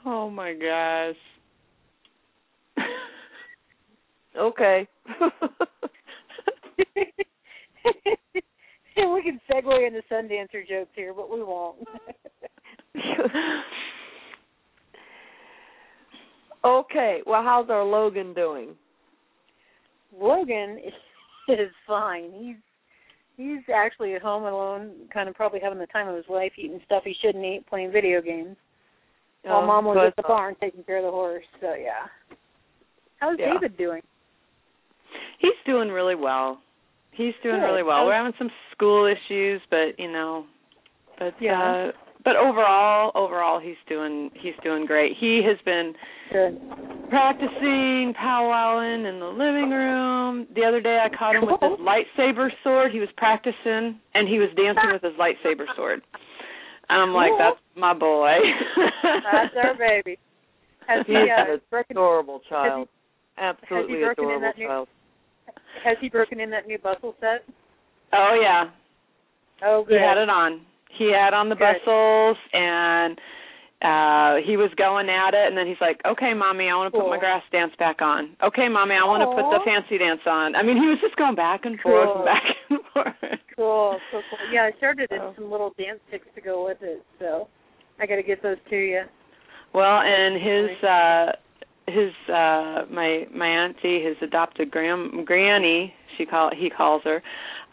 Oh 0.06 0.30
my 0.30 0.54
gosh. 0.54 1.16
okay. 4.38 4.88
we 8.96 9.24
can 9.24 9.40
segue 9.50 9.88
into 9.88 10.02
Sundancer 10.12 10.68
jokes 10.68 10.92
here, 10.96 11.14
but 11.14 11.30
we 11.30 11.44
won't. 11.44 11.78
okay. 16.66 17.22
Well, 17.26 17.44
how's 17.44 17.70
our 17.70 17.84
Logan 17.84 18.34
doing? 18.34 18.70
Logan 20.18 20.80
is, 20.86 20.94
is 21.60 21.72
fine. 21.88 22.32
He's 22.38 22.56
he's 23.38 23.64
actually 23.74 24.14
at 24.16 24.22
home 24.22 24.44
alone, 24.44 24.92
kind 25.14 25.28
of 25.28 25.36
probably 25.36 25.60
having 25.60 25.80
the 25.80 25.88
time 25.88 26.08
of 26.08 26.16
his 26.16 26.26
life, 26.30 26.52
eating 26.58 26.80
stuff 26.86 27.04
he 27.06 27.16
shouldn't 27.22 27.44
eat, 27.44 27.66
playing 27.68 27.92
video 27.92 28.22
games. 28.22 28.56
While 29.44 29.64
Oh, 29.64 29.66
mom 29.68 29.86
was 29.86 29.98
at 30.08 30.16
the 30.16 30.22
barn 30.24 30.56
taking 30.62 30.84
care 30.84 30.98
of 30.98 31.04
the 31.04 31.12
horse. 31.12 31.44
So 31.60 31.74
yeah. 31.74 32.08
How's 33.18 33.38
Yeah. 33.40 33.54
David 33.54 33.78
doing? 33.78 34.02
He's 35.40 35.52
doing 35.66 35.90
really 35.90 36.16
well. 36.16 36.62
He's 37.12 37.34
doing 37.44 37.60
Good. 37.60 37.66
really 37.66 37.84
well. 37.84 38.06
We're 38.06 38.16
having 38.16 38.34
some 38.38 38.50
school 38.72 39.06
issues, 39.06 39.62
but 39.70 39.98
you 40.00 40.12
know, 40.12 40.46
but 41.20 41.34
Yeah. 41.42 41.62
uh 41.62 41.92
but 42.26 42.36
overall, 42.36 43.12
overall 43.16 43.60
he's 43.60 43.76
doing 43.88 44.30
he's 44.36 44.54
doing 44.64 44.86
great. 44.86 45.14
He 45.20 45.42
has 45.48 45.58
been 45.66 45.94
Good. 46.32 46.60
practicing 47.10 48.14
powwowing 48.20 49.08
in 49.08 49.20
the 49.20 49.28
living 49.28 49.70
room. 49.70 50.48
The 50.56 50.64
other 50.64 50.82
day 50.82 51.00
I 51.04 51.10
caught 51.16 51.36
him 51.36 51.46
with 51.46 51.60
his 51.62 51.80
lightsaber 51.80 52.50
sword. 52.64 52.92
He 52.92 53.00
was 53.00 53.10
practicing 53.18 54.00
and 54.14 54.28
he 54.28 54.40
was 54.40 54.50
dancing 54.56 54.92
with 54.92 55.02
his 55.02 55.14
lightsaber 55.20 55.66
sword. 55.76 56.02
And 56.90 57.02
I'm 57.02 57.14
like, 57.14 57.32
that's 57.38 57.60
my 57.78 57.94
boy. 57.94 58.34
That's 59.04 59.56
our 59.56 59.76
baby. 59.78 60.18
Has 60.88 61.06
he 61.08 61.14
He's 61.14 61.30
uh, 61.30 61.54
an 61.54 61.62
broken 61.70 61.96
adorable 61.98 62.42
child. 62.50 62.88
Absolutely 63.38 64.00
broken 64.02 64.26
in 64.26 64.30
adorable 64.32 64.42
that 64.42 64.58
new- 64.58 64.68
child. 64.68 64.88
has 65.84 65.98
he 66.02 66.10
broken 66.10 66.40
in 66.40 66.50
that 66.52 66.68
new 66.68 66.78
bustle 66.78 67.16
set? 67.20 67.44
Oh 68.12 68.38
yeah. 68.42 68.66
Oh 69.66 69.84
good. 69.88 69.94
He 69.94 70.00
good. 70.00 70.04
had 70.08 70.18
it 70.18 70.30
on. 70.30 70.62
He 70.98 71.12
had 71.12 71.34
on 71.34 71.50
the 71.50 71.56
Good. 71.56 71.78
bustles 71.84 72.38
and 72.54 73.18
uh 73.84 74.40
he 74.48 74.56
was 74.56 74.72
going 74.78 75.10
at 75.10 75.34
it 75.34 75.48
and 75.48 75.58
then 75.58 75.68
he's 75.68 75.82
like, 75.82 76.00
"Okay, 76.06 76.34
mommy, 76.34 76.70
I 76.70 76.76
want 76.76 76.94
to 76.94 77.00
put 77.00 77.10
my 77.10 77.20
grass 77.20 77.44
dance 77.52 77.74
back 77.78 78.02
on. 78.02 78.36
Okay, 78.42 78.70
mommy, 78.70 78.96
I 78.96 79.04
want 79.04 79.22
to 79.22 79.28
put 79.36 79.44
the 79.52 79.60
fancy 79.66 79.98
dance 79.98 80.22
on." 80.26 80.56
I 80.56 80.64
mean, 80.64 80.78
he 80.78 80.88
was 80.88 81.00
just 81.02 81.16
going 81.18 81.36
back 81.36 81.66
and 81.66 81.78
forth 81.82 82.08
Cool. 82.08 82.16
and 82.16 82.26
back 82.26 82.44
and 82.70 82.80
forth. 82.94 83.40
Cool, 83.56 84.00
cool, 84.12 84.22
cool. 84.30 84.40
Yeah, 84.54 84.70
I 84.74 84.78
started 84.78 85.12
in 85.12 85.20
Oh. 85.20 85.34
some 85.36 85.52
little 85.52 85.74
dance 85.78 86.00
picks 86.10 86.28
to 86.36 86.42
go 86.42 86.66
with 86.66 86.78
it, 86.82 87.04
so 87.20 87.48
I 88.00 88.06
got 88.06 88.16
to 88.16 88.24
get 88.24 88.42
those 88.42 88.58
to 88.70 88.76
you. 88.78 89.02
Well, 89.74 90.00
and 90.02 90.36
his 90.42 90.84
uh 90.84 91.32
his 91.88 92.14
uh 92.30 92.86
my 92.90 93.26
my 93.36 93.48
auntie, 93.48 94.02
his 94.02 94.16
adopted 94.22 94.72
grand 94.72 95.26
granny, 95.28 95.94
she 96.18 96.26
call 96.26 96.52
he 96.56 96.70
calls 96.70 97.02
her, 97.04 97.22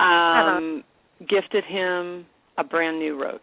um 0.04 0.82
gifted 1.28 1.62
him 1.64 2.26
a 2.60 2.64
brand 2.64 2.98
new 2.98 3.20
roach. 3.20 3.40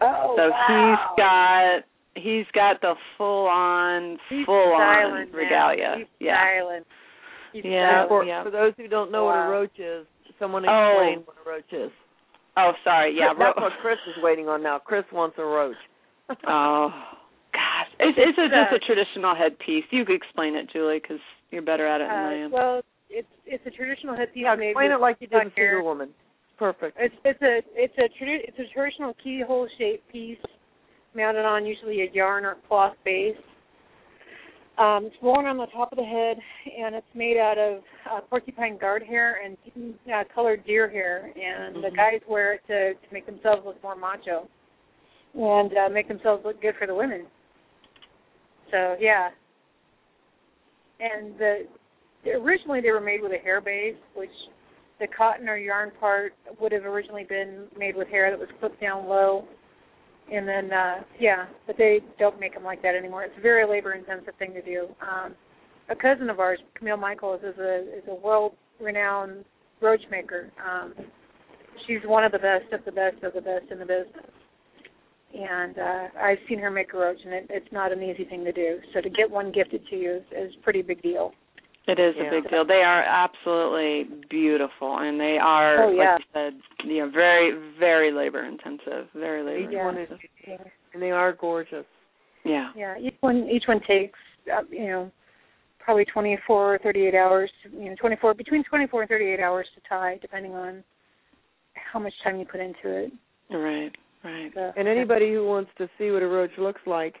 Oh, 0.00 0.34
so 0.36 0.50
wow. 0.50 0.66
he's 0.66 1.04
got 1.16 2.22
he's 2.22 2.46
got 2.52 2.80
the 2.80 2.94
full 3.16 3.46
on 3.46 4.18
He's 4.28 4.44
full 4.44 4.72
on 4.74 5.30
regalia. 5.32 5.94
He's 5.98 6.06
yeah. 6.18 6.34
styling. 6.40 6.82
He's 7.52 7.64
Yeah. 7.64 8.04
styling. 8.04 8.08
For, 8.08 8.24
yeah. 8.24 8.42
for 8.44 8.50
those 8.50 8.72
who 8.76 8.88
don't 8.88 9.12
know 9.12 9.24
what 9.26 9.36
a 9.36 9.48
roach 9.48 9.78
is, 9.78 10.06
someone 10.38 10.64
Oh. 10.68 10.96
explain 10.98 11.26
what 11.26 11.36
a 11.44 11.48
roach 11.48 11.72
is. 11.72 11.92
Oh, 12.56 12.72
sorry. 12.82 13.14
Yeah. 13.16 13.32
That's 13.38 13.56
ro- 13.56 13.62
what 13.64 13.72
Chris 13.80 13.98
is 14.08 14.22
waiting 14.22 14.48
on 14.48 14.62
now. 14.62 14.78
Chris 14.78 15.04
wants 15.12 15.36
a 15.38 15.44
roach. 15.44 15.76
oh 16.48 16.90
gosh. 17.52 17.90
It's 18.00 18.16
it's 18.18 18.38
a, 18.38 18.44
It's, 18.46 18.54
just 18.54 18.72
uh, 18.72 18.76
a 18.76 18.78
traditional 18.80 19.34
headpiece. 19.36 19.84
You 19.90 20.04
could 20.04 20.16
explain 20.16 20.56
it, 20.56 20.66
Julie, 20.72 21.00
cuz 21.00 21.20
you're 21.50 21.62
better 21.62 21.86
at 21.86 22.00
it 22.00 22.08
than 22.08 22.18
I 22.18 22.42
Uh, 22.42 22.44
am. 22.46 22.50
well, 22.50 22.82
it's 23.10 23.28
it's 23.44 23.66
a 23.66 23.70
traditional 23.70 24.16
headpiece 24.16 24.42
Yeah, 24.44 24.54
explain 24.54 24.90
it 24.92 25.00
like 25.00 25.16
you 25.20 25.26
did 25.26 25.42
in 25.42 25.48
duck 25.50 25.84
Woman. 25.84 26.10
Perfect. 26.60 26.98
It's 27.00 27.14
it's 27.24 27.40
a 27.40 27.62
it's 27.74 27.94
a 27.96 28.22
tradi- 28.22 28.44
it's 28.46 28.58
a 28.58 28.70
traditional 28.74 29.14
keyhole 29.24 29.66
shaped 29.78 30.06
piece 30.12 30.36
mounted 31.16 31.46
on 31.46 31.64
usually 31.64 32.02
a 32.02 32.10
yarn 32.12 32.44
or 32.44 32.58
cloth 32.68 32.92
base. 33.02 33.34
Um, 34.76 35.06
it's 35.06 35.16
worn 35.22 35.46
on 35.46 35.56
the 35.56 35.66
top 35.72 35.90
of 35.90 35.96
the 35.96 36.04
head, 36.04 36.36
and 36.78 36.94
it's 36.94 37.06
made 37.14 37.38
out 37.38 37.56
of 37.56 37.78
uh, 38.12 38.20
porcupine 38.28 38.76
guard 38.76 39.02
hair 39.02 39.40
and 39.42 39.56
uh, 40.14 40.24
colored 40.34 40.62
deer 40.66 40.86
hair. 40.86 41.32
And 41.34 41.76
the 41.76 41.88
Mhm. 41.88 41.96
guys 41.96 42.20
wear 42.28 42.52
it 42.52 42.66
to 42.66 42.92
to 42.92 43.10
make 43.10 43.24
themselves 43.24 43.64
look 43.64 43.82
more 43.82 43.96
macho 43.96 44.46
and 45.34 45.74
uh, 45.74 45.88
make 45.88 46.08
themselves 46.08 46.44
look 46.44 46.60
good 46.60 46.76
for 46.76 46.86
the 46.86 46.94
women. 46.94 47.26
So 48.70 48.98
yeah, 49.00 49.30
and 51.00 51.38
the 51.38 51.66
originally 52.34 52.82
they 52.82 52.90
were 52.90 53.00
made 53.00 53.22
with 53.22 53.32
a 53.32 53.38
hair 53.38 53.62
base, 53.62 53.96
which 54.14 54.28
the 55.00 55.06
cotton 55.08 55.48
or 55.48 55.56
yarn 55.56 55.90
part 55.98 56.34
would 56.60 56.72
have 56.72 56.84
originally 56.84 57.24
been 57.24 57.66
made 57.76 57.96
with 57.96 58.08
hair 58.08 58.30
that 58.30 58.38
was 58.38 58.48
clipped 58.60 58.80
down 58.80 59.08
low. 59.08 59.44
And 60.32 60.46
then, 60.46 60.72
uh 60.72 61.02
yeah, 61.18 61.46
but 61.66 61.76
they 61.76 62.00
don't 62.18 62.38
make 62.38 62.54
them 62.54 62.62
like 62.62 62.82
that 62.82 62.94
anymore. 62.94 63.24
It's 63.24 63.34
a 63.36 63.40
very 63.40 63.68
labor 63.68 63.94
intensive 63.94 64.34
thing 64.38 64.52
to 64.52 64.62
do. 64.62 64.86
Um 65.00 65.34
a 65.88 65.96
cousin 65.96 66.30
of 66.30 66.38
ours, 66.38 66.60
Camille 66.74 66.96
Michaels, 66.96 67.40
is 67.42 67.58
a 67.58 67.80
is 67.98 68.04
a 68.08 68.14
world 68.14 68.52
renowned 68.80 69.44
roach 69.80 70.02
maker. 70.10 70.50
Um 70.64 70.94
she's 71.86 72.00
one 72.04 72.24
of 72.24 72.32
the 72.32 72.38
best 72.38 72.72
of 72.72 72.84
the 72.84 72.92
best 72.92 73.22
of 73.24 73.32
the 73.32 73.40
best 73.40 73.72
in 73.72 73.78
the 73.78 73.86
business. 73.86 74.30
And 75.34 75.78
uh 75.78 76.08
I've 76.22 76.38
seen 76.48 76.60
her 76.60 76.70
make 76.70 76.92
a 76.94 76.98
roach 76.98 77.18
and 77.24 77.32
it, 77.32 77.46
it's 77.50 77.72
not 77.72 77.90
an 77.90 78.02
easy 78.02 78.24
thing 78.24 78.44
to 78.44 78.52
do. 78.52 78.78
So 78.94 79.00
to 79.00 79.10
get 79.10 79.28
one 79.28 79.50
gifted 79.50 79.82
to 79.88 79.96
you 79.96 80.16
is, 80.16 80.22
is 80.50 80.54
pretty 80.62 80.82
big 80.82 81.02
deal. 81.02 81.32
It 81.90 81.98
is 81.98 82.14
Yeah. 82.16 82.24
a 82.24 82.30
big 82.30 82.50
deal. 82.50 82.64
They 82.64 82.82
are 82.82 83.02
absolutely 83.02 84.04
beautiful, 84.28 84.98
and 84.98 85.18
they 85.20 85.38
are, 85.38 85.84
Oh, 85.84 85.90
yeah. 85.90 86.12
like 86.14 86.18
you 86.20 86.24
said, 86.32 86.60
you 86.84 86.98
know, 87.00 87.08
very, 87.10 87.52
very 87.78 88.10
labor 88.12 88.44
intensive. 88.44 89.08
Very 89.14 89.42
labor 89.42 89.70
Each 89.70 89.76
one 89.78 89.96
is, 89.98 90.10
intensive. 90.10 90.70
and 90.94 91.02
they 91.02 91.10
are 91.10 91.32
gorgeous. 91.32 91.86
Yeah. 92.44 92.72
Yeah, 92.74 92.96
each 92.98 93.16
one 93.20 93.48
each 93.50 93.64
one 93.68 93.80
takes 93.80 94.18
uh, 94.50 94.62
you 94.70 94.86
know 94.86 95.10
probably 95.78 96.04
24 96.06 96.74
or 96.74 96.78
38 96.78 97.14
hours. 97.14 97.50
You 97.70 97.90
know, 97.90 97.94
24 97.96 98.34
between 98.34 98.64
24 98.64 99.02
and 99.02 99.08
38 99.08 99.40
hours 99.40 99.66
to 99.74 99.80
tie, 99.88 100.18
depending 100.22 100.54
on 100.54 100.82
how 101.74 101.98
much 101.98 102.14
time 102.24 102.38
you 102.38 102.46
put 102.46 102.60
into 102.60 102.86
it. 102.86 103.12
Right. 103.50 103.94
Right. 104.24 104.50
So, 104.54 104.72
And 104.76 104.86
anybody 104.86 105.32
who 105.32 105.46
wants 105.46 105.70
to 105.78 105.88
see 105.98 106.10
what 106.10 106.22
a 106.22 106.26
roach 106.28 106.50
looks 106.58 106.80
like, 106.86 107.16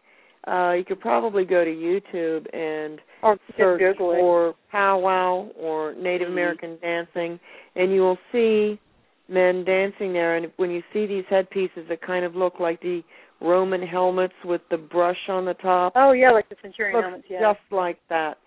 uh, 0.48 0.72
you 0.72 0.84
could 0.84 1.00
probably 1.00 1.44
go 1.44 1.64
to 1.64 1.70
YouTube 1.70 2.46
and 2.54 3.00
or 3.22 3.36
search 3.58 3.80
Google 3.80 4.14
for 4.14 4.54
powwow 4.70 5.48
or 5.58 5.94
Native 5.94 6.28
Mhm. 6.28 6.32
American 6.32 6.78
dancing, 6.80 7.38
and 7.76 7.92
you 7.92 8.00
will 8.00 8.18
see 8.32 8.78
men 9.28 9.64
dancing 9.64 10.12
there. 10.12 10.36
And 10.36 10.50
when 10.56 10.70
you 10.70 10.82
see 10.92 11.06
these 11.06 11.24
headpieces 11.28 11.86
that 11.88 12.00
kind 12.00 12.24
of 12.24 12.34
look 12.34 12.58
like 12.58 12.80
the 12.80 13.02
Roman 13.40 13.82
helmets 13.82 14.34
with 14.44 14.60
the 14.70 14.76
brush 14.78 15.28
on 15.28 15.44
the 15.44 15.54
top, 15.54 15.92
Oh 15.96 16.12
yeah, 16.12 16.30
like 16.30 16.48
the 16.48 16.56
Centurion 16.62 16.96
looks 16.96 17.04
helmets. 17.08 17.28
Yeah. 17.30 17.40
just 17.52 17.72
like 17.72 17.98
that. 18.08 18.38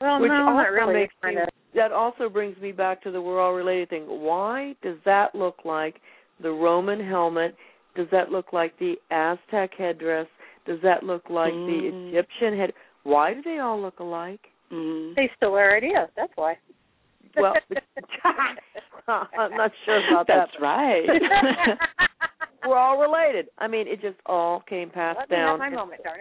well, 0.00 0.20
which 0.20 0.28
no, 0.30 0.34
also 0.46 0.52
not 0.56 0.70
really. 0.70 0.94
makes 0.94 1.14
me, 1.22 1.36
that 1.74 1.92
also 1.92 2.28
brings 2.28 2.56
me 2.58 2.72
back 2.72 3.02
to 3.02 3.10
the 3.10 3.20
we're 3.20 3.40
all 3.40 3.52
related 3.52 3.90
thing. 3.90 4.04
Why 4.06 4.74
does 4.82 4.96
that 5.04 5.34
look 5.34 5.64
like 5.64 6.00
the 6.40 6.50
Roman 6.50 6.98
helmet? 7.04 7.54
Does 7.94 8.08
that 8.10 8.30
look 8.30 8.52
like 8.52 8.76
the 8.78 8.94
Aztec 9.10 9.72
headdress? 9.76 10.26
Does 10.66 10.78
that 10.82 11.02
look 11.02 11.28
like 11.30 11.52
Mm. 11.52 11.66
the 11.66 12.18
Egyptian 12.18 12.56
head? 12.58 12.72
Why 13.02 13.34
do 13.34 13.42
they 13.42 13.58
all 13.58 13.80
look 13.80 13.98
alike? 14.00 14.40
Mhm. 14.70 15.14
They 15.16 15.30
still 15.36 15.54
our 15.54 15.76
idea. 15.76 16.08
That's 16.16 16.32
why. 16.36 16.58
Well, 17.36 17.54
I'm 19.08 19.56
not 19.56 19.72
sure 19.84 19.98
about 20.08 20.26
That's 20.26 20.50
that. 20.52 20.60
That's 20.60 20.60
right. 20.60 21.78
We're 22.66 22.76
all 22.76 22.98
related. 23.00 23.48
I 23.58 23.66
mean, 23.68 23.88
it 23.88 24.00
just 24.02 24.18
all 24.26 24.60
came 24.68 24.90
passed 24.90 25.18
Let 25.18 25.30
me 25.30 25.36
have 25.36 25.58
my 25.58 25.70
moment, 25.70 26.02
darn 26.04 26.20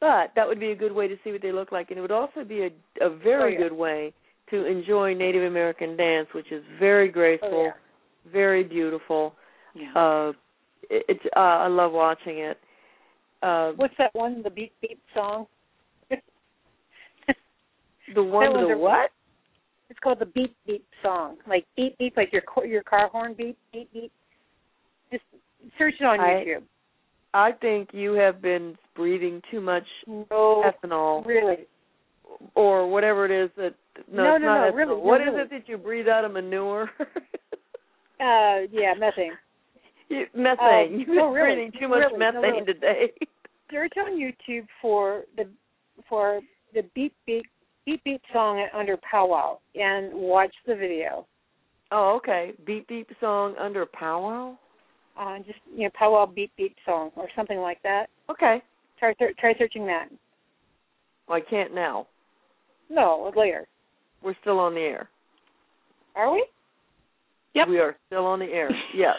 but 0.00 0.32
that 0.34 0.46
would 0.48 0.58
be 0.58 0.70
a 0.72 0.76
good 0.76 0.92
way 0.92 1.06
to 1.06 1.16
see 1.22 1.30
what 1.32 1.42
they 1.42 1.52
look 1.52 1.70
like, 1.70 1.90
and 1.90 1.98
it 1.98 2.00
would 2.00 2.10
also 2.10 2.44
be 2.46 2.62
a, 2.62 2.70
a 3.04 3.10
very 3.10 3.56
Oh, 3.56 3.58
yeah. 3.60 3.68
good 3.68 3.72
way 3.76 4.12
to 4.50 4.64
enjoy 4.66 5.14
Native 5.14 5.44
American 5.44 5.96
dance, 5.96 6.28
which 6.34 6.50
is 6.50 6.64
very 6.78 7.08
graceful, 7.08 7.50
oh, 7.52 7.64
yeah. 7.66 8.32
very 8.32 8.64
beautiful. 8.64 9.34
yeah. 9.74 9.92
Uh, 9.94 10.32
it, 10.92 11.04
it's 11.08 11.24
uh, 11.36 11.40
I 11.40 11.66
love 11.68 11.92
watching 11.92 12.38
it. 12.38 12.58
Uh, 13.42 13.72
What's 13.76 13.94
that 13.98 14.14
one? 14.14 14.42
The 14.42 14.50
beep 14.50 14.72
beep 14.80 15.00
song. 15.14 15.46
the 18.14 18.22
one 18.22 18.52
with 18.52 18.68
the 18.70 18.78
what? 18.78 19.10
It's 19.90 19.98
called 19.98 20.18
the 20.20 20.26
beep 20.26 20.54
beep 20.66 20.84
song. 21.02 21.36
Like 21.48 21.66
beep 21.76 21.98
beep, 21.98 22.16
like 22.16 22.32
your 22.32 22.42
your 22.66 22.82
car 22.82 23.08
horn 23.08 23.34
beep 23.36 23.56
beep 23.72 23.92
beep. 23.92 24.12
Just 25.10 25.24
search 25.78 25.94
it 26.00 26.04
on 26.04 26.20
I- 26.20 26.44
YouTube. 26.44 26.62
I 27.34 27.52
think 27.52 27.88
you 27.94 28.12
have 28.12 28.42
been 28.42 28.76
breathing 28.94 29.40
too 29.50 29.62
much 29.62 29.84
No, 30.06 30.62
ethanol 30.66 31.24
really. 31.24 31.66
or 32.54 32.86
whatever 32.90 33.24
it 33.24 33.30
is 33.44 33.50
that. 33.56 33.74
No, 34.12 34.22
No, 34.24 34.34
it's 34.36 34.42
no, 34.42 34.46
not 34.48 34.66
no, 34.66 34.70
ethanol. 34.70 34.76
really, 34.76 34.92
no, 34.96 34.98
What 34.98 35.20
is 35.22 35.26
really. 35.28 35.40
it 35.40 35.50
that 35.50 35.66
you 35.68 35.78
breathe 35.78 36.08
out 36.08 36.24
of 36.26 36.32
manure? 36.32 36.90
Uh, 38.20 38.70
yeah, 38.70 38.94
methane. 38.96 39.32
You- 40.12 40.26
methane. 40.34 40.58
Oh, 40.60 40.86
You've 40.90 41.08
no, 41.08 41.14
been 41.14 41.32
really, 41.32 41.54
breathing 41.56 41.72
too 41.80 41.88
much 41.88 41.98
really, 41.98 42.12
no, 42.18 42.32
methane 42.32 42.42
really. 42.42 42.64
today. 42.66 43.12
Search 43.70 43.92
on 43.98 44.12
YouTube 44.12 44.66
for 44.80 45.22
the 45.36 45.44
for 46.08 46.40
the 46.74 46.82
beep 46.94 47.14
beep 47.26 47.46
beep 47.86 48.02
beep 48.04 48.20
song 48.32 48.66
under 48.74 48.96
powwow 49.10 49.58
and 49.74 50.12
watch 50.12 50.54
the 50.66 50.74
video. 50.74 51.26
Oh, 51.90 52.16
okay. 52.16 52.52
Beep 52.66 52.88
beep 52.88 53.08
song 53.20 53.54
under 53.58 53.86
powwow. 53.86 54.56
Uh, 55.18 55.38
just 55.38 55.58
you 55.74 55.84
know 55.84 55.90
powwow 55.98 56.26
beep 56.26 56.52
beep 56.56 56.76
song 56.84 57.10
or 57.16 57.28
something 57.36 57.58
like 57.58 57.82
that. 57.82 58.06
Okay. 58.30 58.62
Try 58.98 59.14
try 59.14 59.28
try 59.38 59.54
searching 59.58 59.86
that. 59.86 60.08
Well, 61.28 61.38
I 61.38 61.50
can't 61.50 61.74
now. 61.74 62.06
No, 62.90 63.32
later. 63.36 63.66
We're 64.22 64.36
still 64.42 64.58
on 64.58 64.74
the 64.74 64.80
air. 64.80 65.08
Are 66.14 66.32
we? 66.32 66.46
Yep. 67.54 67.68
We 67.68 67.78
are 67.78 67.96
still 68.06 68.26
on 68.26 68.38
the 68.38 68.46
air. 68.46 68.70
Yes. 68.94 69.16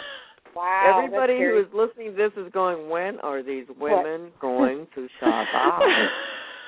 Wow. 0.55 1.03
Everybody 1.03 1.37
who 1.37 1.59
is 1.59 1.67
listening 1.73 2.11
to 2.11 2.17
this 2.17 2.31
is 2.37 2.51
going, 2.51 2.89
when 2.89 3.19
are 3.19 3.41
these 3.43 3.65
women 3.79 4.31
going 4.41 4.87
to 4.95 5.07
shop 5.19 5.47
up? 5.55 5.79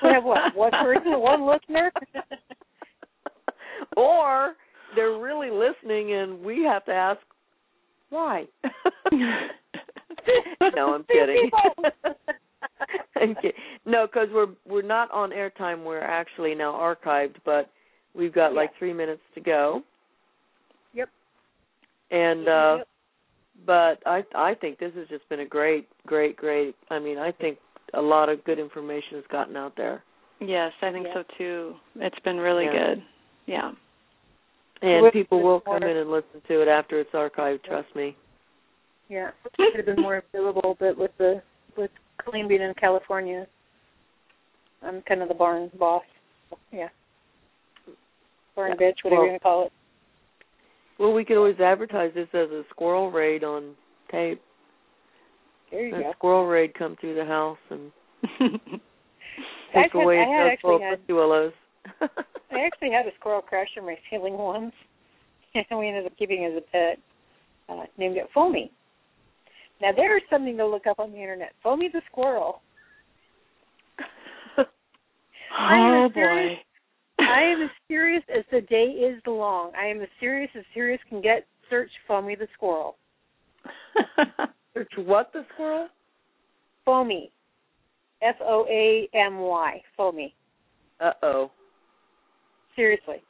We 0.04 0.10
have 0.10 0.26
what? 0.26 0.54
One 0.54 0.72
person, 0.72 1.20
one 1.22 1.48
listener. 1.48 1.90
or 3.98 4.56
they're 4.94 5.18
really 5.18 5.50
listening 5.50 6.14
and 6.14 6.42
we 6.42 6.64
have 6.64 6.84
to 6.86 6.92
ask 6.92 7.22
why. 8.10 8.44
no, 10.76 10.96
I'm 10.96 11.06
kidding. 11.06 11.50
No, 13.86 14.06
because 14.06 14.28
we're 14.34 14.48
we're 14.68 14.82
not 14.82 15.10
on 15.12 15.32
airtime. 15.32 15.86
We're 15.86 16.02
actually 16.02 16.56
now 16.56 16.74
archived, 16.74 17.36
but 17.46 17.70
we've 18.14 18.34
got 18.34 18.54
like 18.54 18.72
three 18.78 18.94
minutes 18.94 19.22
to 19.36 19.42
go. 19.42 19.82
Yep. 20.94 21.10
And 22.12 22.48
uh 22.48 22.78
but 23.66 24.00
I 24.06 24.24
I 24.36 24.54
think 24.56 24.80
this 24.80 24.94
has 24.96 25.08
just 25.08 25.28
been 25.30 25.40
a 25.42 25.46
great, 25.46 25.88
great, 26.06 26.36
great. 26.36 26.76
I 26.90 27.00
mean, 27.00 27.18
I 27.18 27.32
think 27.32 27.58
a 27.94 28.02
lot 28.02 28.30
of 28.30 28.44
good 28.44 28.60
information 28.60 29.16
has 29.16 29.24
gotten 29.32 29.56
out 29.56 29.74
there, 29.78 30.04
yes, 30.40 30.72
I 30.82 30.92
think 30.92 31.08
Yeah. 31.08 31.14
so 31.14 31.24
too. 31.38 31.76
It's 31.96 32.20
been 32.20 32.38
really 32.38 32.66
Yeah. 32.66 32.72
good. 32.96 33.04
Yeah. 33.46 33.72
and 34.82 35.04
With- 35.04 35.14
people 35.14 35.38
with 35.38 35.46
will 35.46 35.60
come 35.62 35.84
in 35.84 35.98
and 35.98 36.12
listen 36.12 36.42
to 36.48 36.62
it 36.62 36.68
after 36.68 37.00
it's 37.00 37.12
archived. 37.12 37.64
Trust 37.64 37.96
me. 37.96 38.16
Yeah, 39.08 39.32
it 39.46 39.54
could 39.56 39.76
have 39.78 39.86
been 39.86 40.02
more 40.02 40.18
available, 40.18 40.76
but 40.80 40.98
with 40.98 41.16
the 41.18 41.42
with 41.78 41.92
Colleen 42.18 42.48
being 42.48 42.62
in 42.62 42.74
California, 42.74 43.48
I'm 44.84 45.02
kind 45.04 45.22
of 45.22 45.30
the 45.30 45.34
barn 45.34 45.70
boss. 45.80 46.04
Yeah, 46.72 46.90
barn 48.56 48.72
Yeah. 48.72 48.76
bitch, 48.92 49.04
whatever 49.04 49.22
Well- 49.22 49.26
you 49.26 49.32
want 49.32 49.42
to 49.42 49.44
call 49.44 49.64
it. 49.68 49.72
Well, 50.98 51.14
we 51.14 51.26
could 51.26 51.38
always 51.38 51.60
advertise 51.60 52.12
this 52.16 52.28
as 52.34 52.50
a 52.52 52.64
squirrel 52.70 53.12
raid 53.12 53.44
on 53.44 53.76
tape. 54.12 54.42
There 55.72 55.88
you 55.88 55.96
A 55.96 56.00
go. 56.04 56.12
squirrel 56.16 56.46
raid 56.46 56.74
come 56.74 56.96
through 57.02 57.16
the 57.16 57.26
house 57.26 57.58
and 57.70 57.92
take 58.40 59.92
had- 59.92 59.96
away 59.96 60.20
I 60.20 60.26
had 60.30 60.52
those 60.52 60.58
little 60.64 60.80
pussy 60.80 61.14
willows. 61.14 61.54
I 62.02 62.60
actually 62.66 62.92
had 62.92 63.06
a 63.06 63.16
squirrel 63.20 63.42
crash 63.42 63.68
in 63.76 63.86
my 63.86 63.96
ceiling 64.10 64.38
once, 64.38 64.74
and 65.56 65.80
we 65.80 65.88
ended 65.90 66.06
up 66.06 66.14
keeping 66.18 66.44
it 66.44 66.52
as 66.56 66.64
a 66.64 66.72
pet. 66.72 67.00
Uh, 67.68 67.84
named 67.98 68.16
it 68.16 68.28
Foamy. 68.34 68.72
Now 69.82 69.90
there's 69.96 70.22
something 70.30 70.56
to 70.58 70.66
look 70.68 70.88
up 70.88 71.00
on 71.00 71.12
the 71.12 71.18
internet. 71.18 71.52
Foamy 71.64 71.90
the 71.92 72.02
squirrel. 72.12 72.62
Oh 74.58 76.06
as 76.08 76.14
serious- 76.14 76.58
boy. 76.60 76.62
I 77.20 77.42
am 77.44 77.62
as 77.62 77.70
serious 77.88 78.24
as 78.36 78.44
the 78.52 78.62
day 78.62 78.86
is 78.86 79.22
long. 79.26 79.72
I 79.80 79.88
am 79.88 80.02
as 80.02 80.10
serious 80.20 80.50
as 80.58 80.64
serious 80.74 81.00
can 81.10 81.22
get. 81.22 81.46
Search 81.70 81.90
Foamy 82.08 82.36
the 82.36 82.48
squirrel. 82.54 82.98
Search 84.74 84.92
what 84.98 85.32
the 85.34 85.46
squirrel? 85.54 85.88
Foamy. 86.84 87.32
F 88.22 88.36
O 88.42 88.66
A 88.70 89.10
M 89.14 89.40
Y. 89.40 89.82
Foamy. 89.98 90.36
Uh 91.00 91.12
oh. 91.24 91.52
Seriously. 92.76 93.24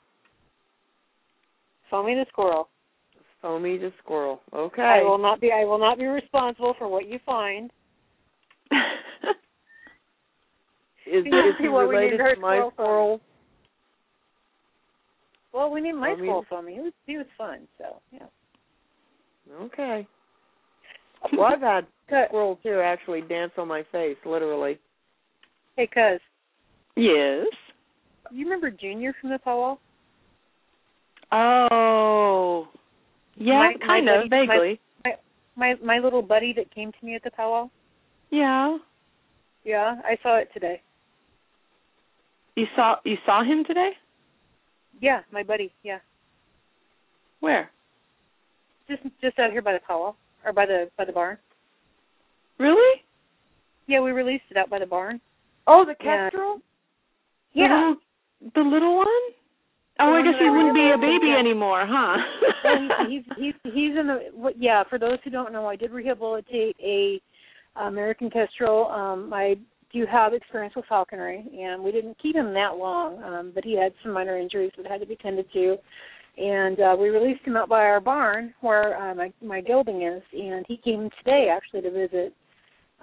Foamy 1.89 2.15
the 2.15 2.25
squirrel. 2.29 2.69
Foamy 3.41 3.77
the 3.77 3.93
squirrel. 4.03 4.41
Okay. 4.53 4.81
I 4.81 5.01
will 5.03 5.19
not 5.19 5.39
be 5.39 5.51
I 5.51 5.63
will 5.63 5.79
not 5.79 5.97
be 5.97 6.05
responsible 6.05 6.73
for 6.77 6.87
what 6.87 7.07
you 7.07 7.19
find. 7.25 7.71
Is, 11.07 11.23
See, 11.23 11.29
is 11.29 11.55
he 11.59 11.67
related 11.67 12.17
to 12.17 12.41
my 12.41 12.55
squirrel 12.55 12.71
squirrel? 12.73 13.21
Well, 15.55 15.71
we 15.71 15.79
named 15.79 15.99
my 15.99 16.09
Foamy- 16.09 16.27
squirrel 16.27 16.45
Foamy. 16.49 16.73
He 16.73 16.79
was 16.81 16.93
he 17.05 17.17
was 17.17 17.25
fun, 17.37 17.59
so 17.77 18.01
yeah. 18.11 18.27
Okay. 19.61 20.05
Well, 21.33 21.45
I've 21.45 21.61
had 21.61 21.87
squirrels 22.27 22.59
too 22.61 22.81
actually 22.83 23.21
dance 23.21 23.51
on 23.57 23.67
my 23.67 23.83
face, 23.91 24.17
literally. 24.25 24.77
Hey 25.75 25.87
cuz, 25.87 26.19
yes. 26.95 27.47
you 28.31 28.43
remember 28.45 28.69
Junior 28.69 29.15
from 29.19 29.31
the 29.31 29.39
powwow? 29.39 29.79
Oh. 31.31 32.67
Yeah, 33.37 33.53
My- 33.53 33.73
my 33.79 33.85
kind 33.85 34.09
of 34.09 34.29
buddy- 34.29 34.45
my- 34.47 34.53
vaguely. 34.53 34.79
My 35.57 35.73
my 35.81 35.99
little 35.99 36.21
buddy 36.21 36.51
that 36.53 36.69
came 36.75 36.91
to 36.91 37.05
me 37.05 37.15
at 37.15 37.23
the 37.23 37.31
powwow? 37.31 37.69
yeah. 38.29 38.77
Yeah, 39.63 39.95
I 40.05 40.15
saw 40.21 40.35
it 40.37 40.49
today. 40.53 40.81
You 42.55 42.67
saw 42.75 42.97
you 43.03 43.17
saw 43.25 43.43
him 43.43 43.63
today? 43.65 43.91
Yeah, 45.01 45.21
my 45.31 45.43
buddy. 45.43 45.73
Yeah. 45.83 45.99
Where? 47.39 47.69
Just 48.87 49.03
just 49.21 49.39
out 49.39 49.51
here 49.51 49.61
by 49.61 49.73
the 49.73 49.79
powwow 49.85 50.15
or 50.45 50.53
by 50.53 50.65
the 50.65 50.89
by 50.97 51.05
the 51.05 51.11
barn. 51.11 51.37
Really? 52.59 53.01
Yeah, 53.87 54.01
we 54.01 54.11
released 54.11 54.45
it 54.49 54.57
out 54.57 54.69
by 54.69 54.79
the 54.79 54.85
barn. 54.85 55.19
Oh, 55.67 55.85
the 55.85 55.95
kestrel? 55.95 56.61
Yeah. 57.53 57.67
The 57.67 57.73
little, 57.73 57.95
the 58.55 58.75
little 58.75 58.97
one? 58.97 59.07
Oh, 59.99 60.13
I 60.13 60.21
guess 60.23 60.33
he 60.39 60.49
wouldn't 60.49 60.73
be 60.73 60.91
a 60.93 60.97
baby 60.97 61.27
yeah. 61.27 61.39
anymore, 61.39 61.85
huh? 61.87 62.17
He's 63.07 63.23
he's 63.37 63.53
he's 63.63 63.73
he's 63.73 63.97
in 63.97 64.07
the 64.07 64.53
yeah. 64.57 64.83
For 64.89 64.99
those 64.99 65.19
who 65.23 65.29
don't 65.29 65.53
know, 65.53 65.67
I 65.67 65.75
did 65.75 65.91
rehabilitate 65.91 66.75
a 66.83 67.21
American 67.75 68.29
Kestrel. 68.29 68.87
Um, 68.89 69.31
I 69.33 69.55
do 69.99 70.05
have 70.11 70.33
experience 70.33 70.75
with 70.75 70.85
falconry, 70.87 71.43
and 71.59 71.83
we 71.83 71.91
didn't 71.91 72.17
keep 72.21 72.35
him 72.35 72.53
that 72.53 72.77
long, 72.77 73.21
um, 73.23 73.51
but 73.55 73.63
he 73.63 73.73
had 73.81 73.93
some 74.03 74.11
minor 74.13 74.37
injuries 74.37 74.71
that 74.77 74.85
had 74.91 74.99
to 75.01 75.07
be 75.07 75.15
tended 75.15 75.45
to. 75.53 75.77
And 76.37 76.79
uh, 76.79 76.95
we 76.99 77.09
released 77.09 77.43
him 77.45 77.55
out 77.55 77.69
by 77.69 77.81
our 77.91 78.01
barn 78.01 78.53
where 78.61 78.97
uh, 79.01 79.15
my 79.15 79.31
my 79.41 79.61
gelding 79.61 80.01
is, 80.03 80.21
and 80.33 80.65
he 80.67 80.77
came 80.77 81.09
today 81.19 81.47
actually 81.55 81.81
to 81.81 81.91
visit. 81.91 82.33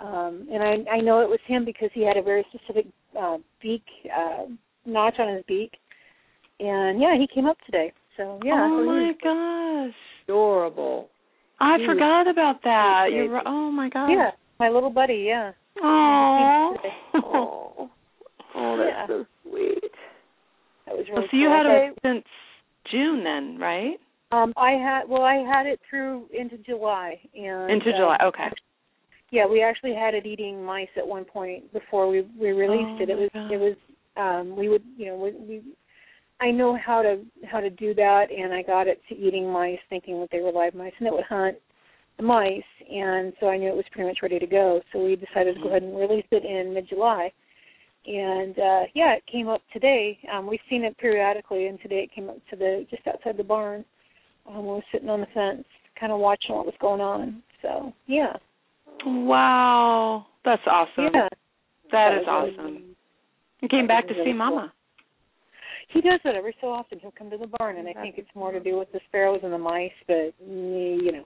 Um, 0.01 0.47
and 0.53 0.63
I 0.63 0.97
I 0.97 1.01
know 1.01 1.21
it 1.21 1.29
was 1.31 1.41
him 1.47 1.65
because 1.65 1.91
he 1.95 2.05
had 2.07 2.17
a 2.19 2.23
very 2.23 2.45
specific 2.53 2.87
uh, 3.19 3.39
beak 3.63 3.85
uh, 4.15 4.45
notch 4.85 5.15
on 5.19 5.35
his 5.35 5.45
beak, 5.49 5.73
and 6.61 7.01
yeah, 7.01 7.15
he 7.19 7.27
came 7.35 7.47
up 7.47 7.57
today. 7.65 7.93
So 8.19 8.39
yeah, 8.45 8.69
oh 8.71 8.81
so 8.81 8.85
my 8.87 9.05
he's- 9.07 9.17
gosh. 9.25 9.99
Adorable. 10.25 11.09
I 11.59 11.77
He 11.79 11.87
was 11.87 11.95
forgot 11.95 12.29
about 12.29 12.63
that. 12.65 13.07
You're 13.13 13.25
baby. 13.25 13.35
right. 13.35 13.45
Oh 13.47 13.71
my 13.71 13.89
gosh. 13.89 14.11
yeah, 14.13 14.31
my 14.61 14.69
little 14.69 14.91
buddy, 14.91 15.25
yeah. 15.27 15.53
Oh. 15.81 16.77
Oh, 17.15 17.91
oh, 18.55 18.77
that's 18.77 18.91
Yeah. 18.91 19.07
so 19.07 19.27
sweet. 19.43 19.93
That 20.87 20.97
was 20.97 21.07
really 21.09 21.29
so 21.31 21.37
you 21.37 21.49
cool. 21.49 21.57
had 21.57 21.67
Okay. 21.67 21.89
it 21.89 21.99
since 22.03 22.25
June 22.91 23.23
then, 23.25 23.59
right? 23.59 23.99
Um, 24.33 24.53
I 24.57 24.73
had 24.73 25.09
well, 25.09 25.23
I 25.23 25.37
had 25.37 25.67
it 25.67 25.81
through 25.89 26.27
into 26.33 26.59
July 26.59 27.21
and 27.35 27.71
Into 27.71 27.91
uh, 27.91 27.97
July. 27.99 28.19
Okay. 28.25 28.49
Yeah, 29.31 29.47
we 29.47 29.63
actually 29.63 29.95
had 29.95 30.15
it 30.15 30.27
eating 30.27 30.63
mice 30.65 30.89
at 30.97 31.07
one 31.07 31.25
point 31.25 31.73
before 31.73 32.09
we 32.09 32.23
we 32.39 32.51
released 32.53 33.01
Oh, 33.01 33.03
it. 33.03 33.11
It 33.11 33.19
was 33.19 33.31
God. 33.33 33.51
it 33.53 33.57
was 33.59 33.77
um 34.17 34.57
we 34.57 34.69
would 34.69 34.83
you 34.97 35.07
know 35.07 35.17
we, 35.17 35.33
we 35.33 35.63
I 36.41 36.51
know 36.51 36.77
how 36.77 37.03
to 37.03 37.23
how 37.45 37.61
to 37.61 37.71
do 37.71 37.95
that 37.95 38.27
and 38.31 38.53
I 38.53 38.63
got 38.63 38.89
it 38.89 39.01
to 39.09 39.15
eating 39.17 39.51
mice 39.51 39.79
thinking 39.89 40.21
that 40.21 40.31
they 40.33 40.41
were 40.41 40.53
live 40.53 40.75
mice 40.75 40.93
and 40.99 41.07
it 41.07 41.13
would 41.13 41.25
hunt 41.25 41.57
the 42.19 42.23
mice 42.23 42.63
and 42.91 43.33
so 43.41 43.49
I 43.49 43.57
knew 43.57 43.69
it 43.69 43.77
was 43.77 43.85
pretty 43.93 44.09
much 44.09 44.19
ready 44.23 44.39
to 44.39 44.47
go. 44.47 44.81
So 44.93 45.03
we 45.03 45.17
decided 45.17 45.57
to 45.57 45.63
go 45.63 45.69
ahead 45.69 45.83
and 45.83 45.97
release 45.97 46.27
it 46.31 46.45
in 46.45 46.75
mid 46.75 46.89
July. 46.89 47.33
And 48.07 48.59
uh 48.59 48.83
yeah, 48.95 49.15
it 49.15 49.25
came 49.31 49.49
up 49.49 49.63
today. 49.73 50.19
Um 50.33 50.47
we've 50.47 50.61
seen 50.69 50.85
it 50.85 50.97
periodically 50.99 51.67
and 51.67 51.81
today 51.81 52.05
it 52.05 52.15
came 52.15 52.29
up 52.29 52.39
to 52.51 52.57
the 52.57 52.87
just 52.91 53.07
outside 53.07 53.37
the 53.37 53.45
barn. 53.45 53.85
Um 54.49 54.63
we 54.67 54.73
were 54.75 54.85
sitting 54.93 55.09
on 55.09 55.21
the 55.21 55.27
fence 55.35 55.65
kind 55.99 56.13
of 56.13 56.19
watching 56.19 56.55
what 56.57 56.67
was 56.67 56.75
going 56.81 57.01
on. 57.01 57.43
So, 57.63 57.93
yeah. 58.07 58.33
Wow. 59.07 60.27
That's 60.45 60.63
awesome. 60.67 61.11
Yeah. 61.15 61.29
that 61.93 62.13
is 62.15 62.27
was 62.27 62.49
really- 62.49 62.59
awesome. 62.59 62.97
You 63.61 63.69
came 63.69 63.87
back 63.87 64.09
to 64.09 64.15
see 64.15 64.25
cool. 64.25 64.35
Mama. 64.35 64.73
He 65.89 66.01
does 66.01 66.19
that 66.25 66.35
every 66.35 66.57
so 66.61 66.69
often. 66.69 66.99
He'll 66.99 67.13
come 67.17 67.31
to 67.31 67.37
the 67.37 67.47
barn, 67.59 67.77
and 67.77 67.87
I 67.87 67.93
think 67.93 68.17
it's 68.19 68.35
more 68.35 68.51
to 68.51 68.59
do 68.59 68.77
with 68.77 68.91
the 68.93 68.99
sparrows 69.09 69.41
and 69.45 69.53
the 69.53 69.59
mice. 69.59 69.93
But 70.09 70.35
mm, 70.43 71.01
you 71.01 71.13
know, 71.13 71.25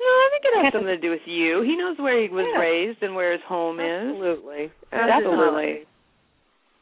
No, 0.00 0.06
I 0.06 0.28
think 0.30 0.44
it 0.44 0.64
has 0.64 0.72
something 0.72 0.86
to 0.86 0.98
do 0.98 1.10
with 1.10 1.26
you. 1.26 1.62
He 1.62 1.76
knows 1.76 1.98
where 1.98 2.20
he 2.20 2.28
was 2.28 2.46
Yeah. 2.54 2.60
raised 2.60 3.02
and 3.02 3.14
where 3.14 3.32
his 3.32 3.42
home 3.42 3.80
is. 3.80 3.84
Absolutely. 4.10 4.70
Absolutely. 4.92 5.86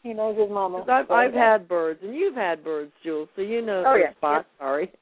he 0.02 0.12
knows 0.12 0.36
his 0.38 0.50
mama. 0.50 0.84
I've 0.88 1.10
I've 1.10 1.32
had 1.34 1.66
birds, 1.66 2.00
and 2.02 2.14
you've 2.14 2.36
had 2.36 2.62
birds, 2.62 2.92
Jules. 3.02 3.28
So 3.34 3.42
you 3.42 3.62
know. 3.62 3.84
Oh, 3.86 3.94
yeah. 3.96 4.12
Spot, 4.12 4.46
sorry. 4.58 4.92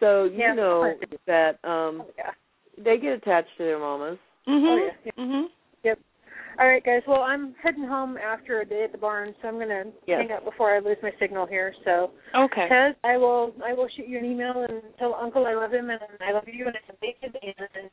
So 0.00 0.24
you 0.24 0.38
Yeah. 0.38 0.54
know 0.54 0.94
that 1.26 1.58
um 1.64 2.02
Oh, 2.02 2.10
yeah. 2.16 2.30
they 2.78 2.98
get 2.98 3.12
attached 3.14 3.50
to 3.58 3.64
their 3.64 3.78
mamas. 3.78 4.18
Mhm. 4.46 4.70
Oh, 4.70 4.76
yeah. 5.06 5.12
Mhm. 5.18 5.44
All 6.62 6.68
right, 6.68 6.84
guys. 6.84 7.02
Well, 7.08 7.22
I'm 7.22 7.56
heading 7.60 7.82
home 7.82 8.16
after 8.16 8.60
a 8.60 8.64
day 8.64 8.84
at 8.84 8.92
the 8.92 8.98
barn, 8.98 9.34
so 9.42 9.48
I'm 9.48 9.58
gonna 9.58 9.86
Yes. 10.06 10.20
hang 10.20 10.30
up 10.30 10.44
before 10.44 10.72
I 10.72 10.78
lose 10.78 10.96
my 11.02 11.10
signal 11.18 11.44
here. 11.44 11.74
So, 11.84 12.12
Okay. 12.36 12.68
Ted, 12.68 12.94
I 13.02 13.16
will 13.16 13.52
I 13.64 13.72
will 13.72 13.88
shoot 13.88 14.06
you 14.06 14.16
an 14.18 14.24
email 14.24 14.64
and 14.68 14.80
tell 14.96 15.12
Uncle 15.16 15.44
I 15.44 15.54
love 15.54 15.74
him 15.74 15.90
and 15.90 16.00
I 16.20 16.30
love 16.30 16.46
you 16.46 16.66
and 16.68 16.76
it's 16.76 16.88
a 16.88 16.94
amazing 17.04 17.52
and 17.74 17.90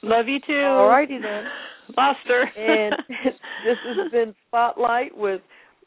Love 0.00 0.26
you 0.26 0.40
too. 0.40 0.54
All 0.58 0.88
righty 0.88 1.18
then. 1.18 1.44
Lost 1.98 2.20
her. 2.28 2.44
And 2.56 2.94
this 3.66 3.76
has 3.84 4.10
been 4.10 4.34
Spotlight 4.48 5.14
with 5.14 5.42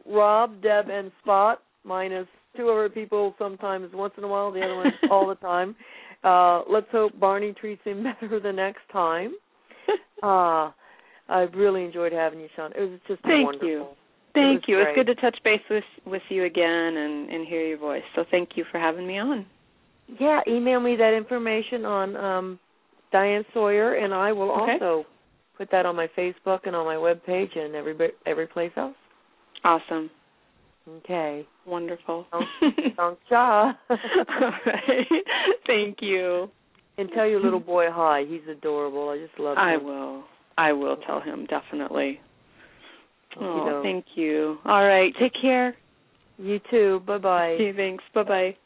Rob, 0.06 0.62
Deb, 0.62 0.90
and 0.90 1.12
Spot, 1.24 1.60
minus 1.84 2.28
two 2.56 2.70
other 2.70 2.88
people 2.88 3.34
sometimes 3.40 3.92
once 3.96 4.14
in 4.16 4.24
a 4.24 4.28
while, 4.28 4.52
the 4.52 4.62
other 4.62 4.76
one 4.76 4.94
all 5.10 5.26
the 5.26 5.36
time. 5.36 5.76
Uh, 6.24 6.62
let's 6.72 6.92
hope 6.92 7.20
Barney 7.20 7.54
treats 7.54 7.84
him 7.84 8.04
better 8.04 8.40
the 8.40 8.54
next 8.54 8.88
time. 8.92 9.34
Uh, 10.22 10.70
I've 11.30 11.54
really 11.54 11.84
enjoyed 11.84 12.12
having 12.12 12.40
you, 12.40 12.48
Sean. 12.56 12.72
It 12.76 12.82
was 12.82 13.00
just 13.08 13.22
Thank 13.24 13.46
wonderful. 13.46 13.68
you. 13.68 13.86
Thank 14.34 14.64
you. 14.68 14.80
It's 14.80 14.96
good 14.96 15.08
to 15.08 15.16
touch 15.16 15.38
base 15.44 15.62
with 15.70 15.84
with 16.06 16.22
you 16.30 16.46
again 16.46 16.98
and 16.98 17.30
and 17.30 17.48
hear 17.48 17.66
your 17.66 17.78
voice. 17.78 18.04
So 18.16 18.24
thank 18.32 18.50
you 18.56 18.64
for 18.72 18.80
having 18.80 19.06
me 19.08 19.18
on. 19.18 19.46
Yeah, 20.20 20.42
email 20.48 20.80
me 20.80 20.96
that 20.96 21.14
information 21.14 21.86
on 21.86 22.16
um, 22.18 22.60
Diane 23.12 23.44
Sawyer, 23.54 23.96
and 23.96 24.14
I 24.14 24.32
will 24.32 24.52
Okay. 24.52 24.74
also 24.84 25.06
put 25.58 25.70
that 25.72 25.86
on 25.86 25.96
my 25.96 26.08
Facebook 26.18 26.62
and 26.66 26.76
on 26.76 26.86
my 26.86 26.98
web 26.98 27.24
page 27.26 27.52
and 27.56 27.76
every 27.76 27.96
every 28.26 28.48
place 28.48 28.72
else. 28.78 28.96
Awesome. 29.64 30.10
Okay. 30.98 31.46
Wonderful. 31.68 32.26
Song 32.96 33.18
cha. 33.30 33.78
All 33.90 33.98
right. 34.66 35.08
Thank 35.68 35.98
you. 36.02 36.50
and 36.98 37.10
tell 37.14 37.28
your 37.28 37.40
little 37.42 37.60
boy 37.60 37.86
hi. 37.92 38.24
He's 38.28 38.42
adorable. 38.50 39.10
I 39.10 39.18
just 39.18 39.40
love 39.40 39.58
him. 39.58 39.64
I 39.64 39.78
will. 39.78 40.24
I 40.60 40.74
will 40.74 40.98
tell 40.98 41.22
him 41.22 41.46
definitely. 41.46 42.20
Oh, 43.40 43.82
thank 43.82 44.04
you. 44.16 44.58
All 44.66 44.86
right. 44.86 45.16
Take 45.18 45.34
care. 45.42 45.74
You 46.38 46.60
too. 46.70 47.02
Bye 47.08 47.18
bye. 47.18 47.56
Thanks. 47.78 48.04
Bye 48.14 48.24
bye. 48.24 48.58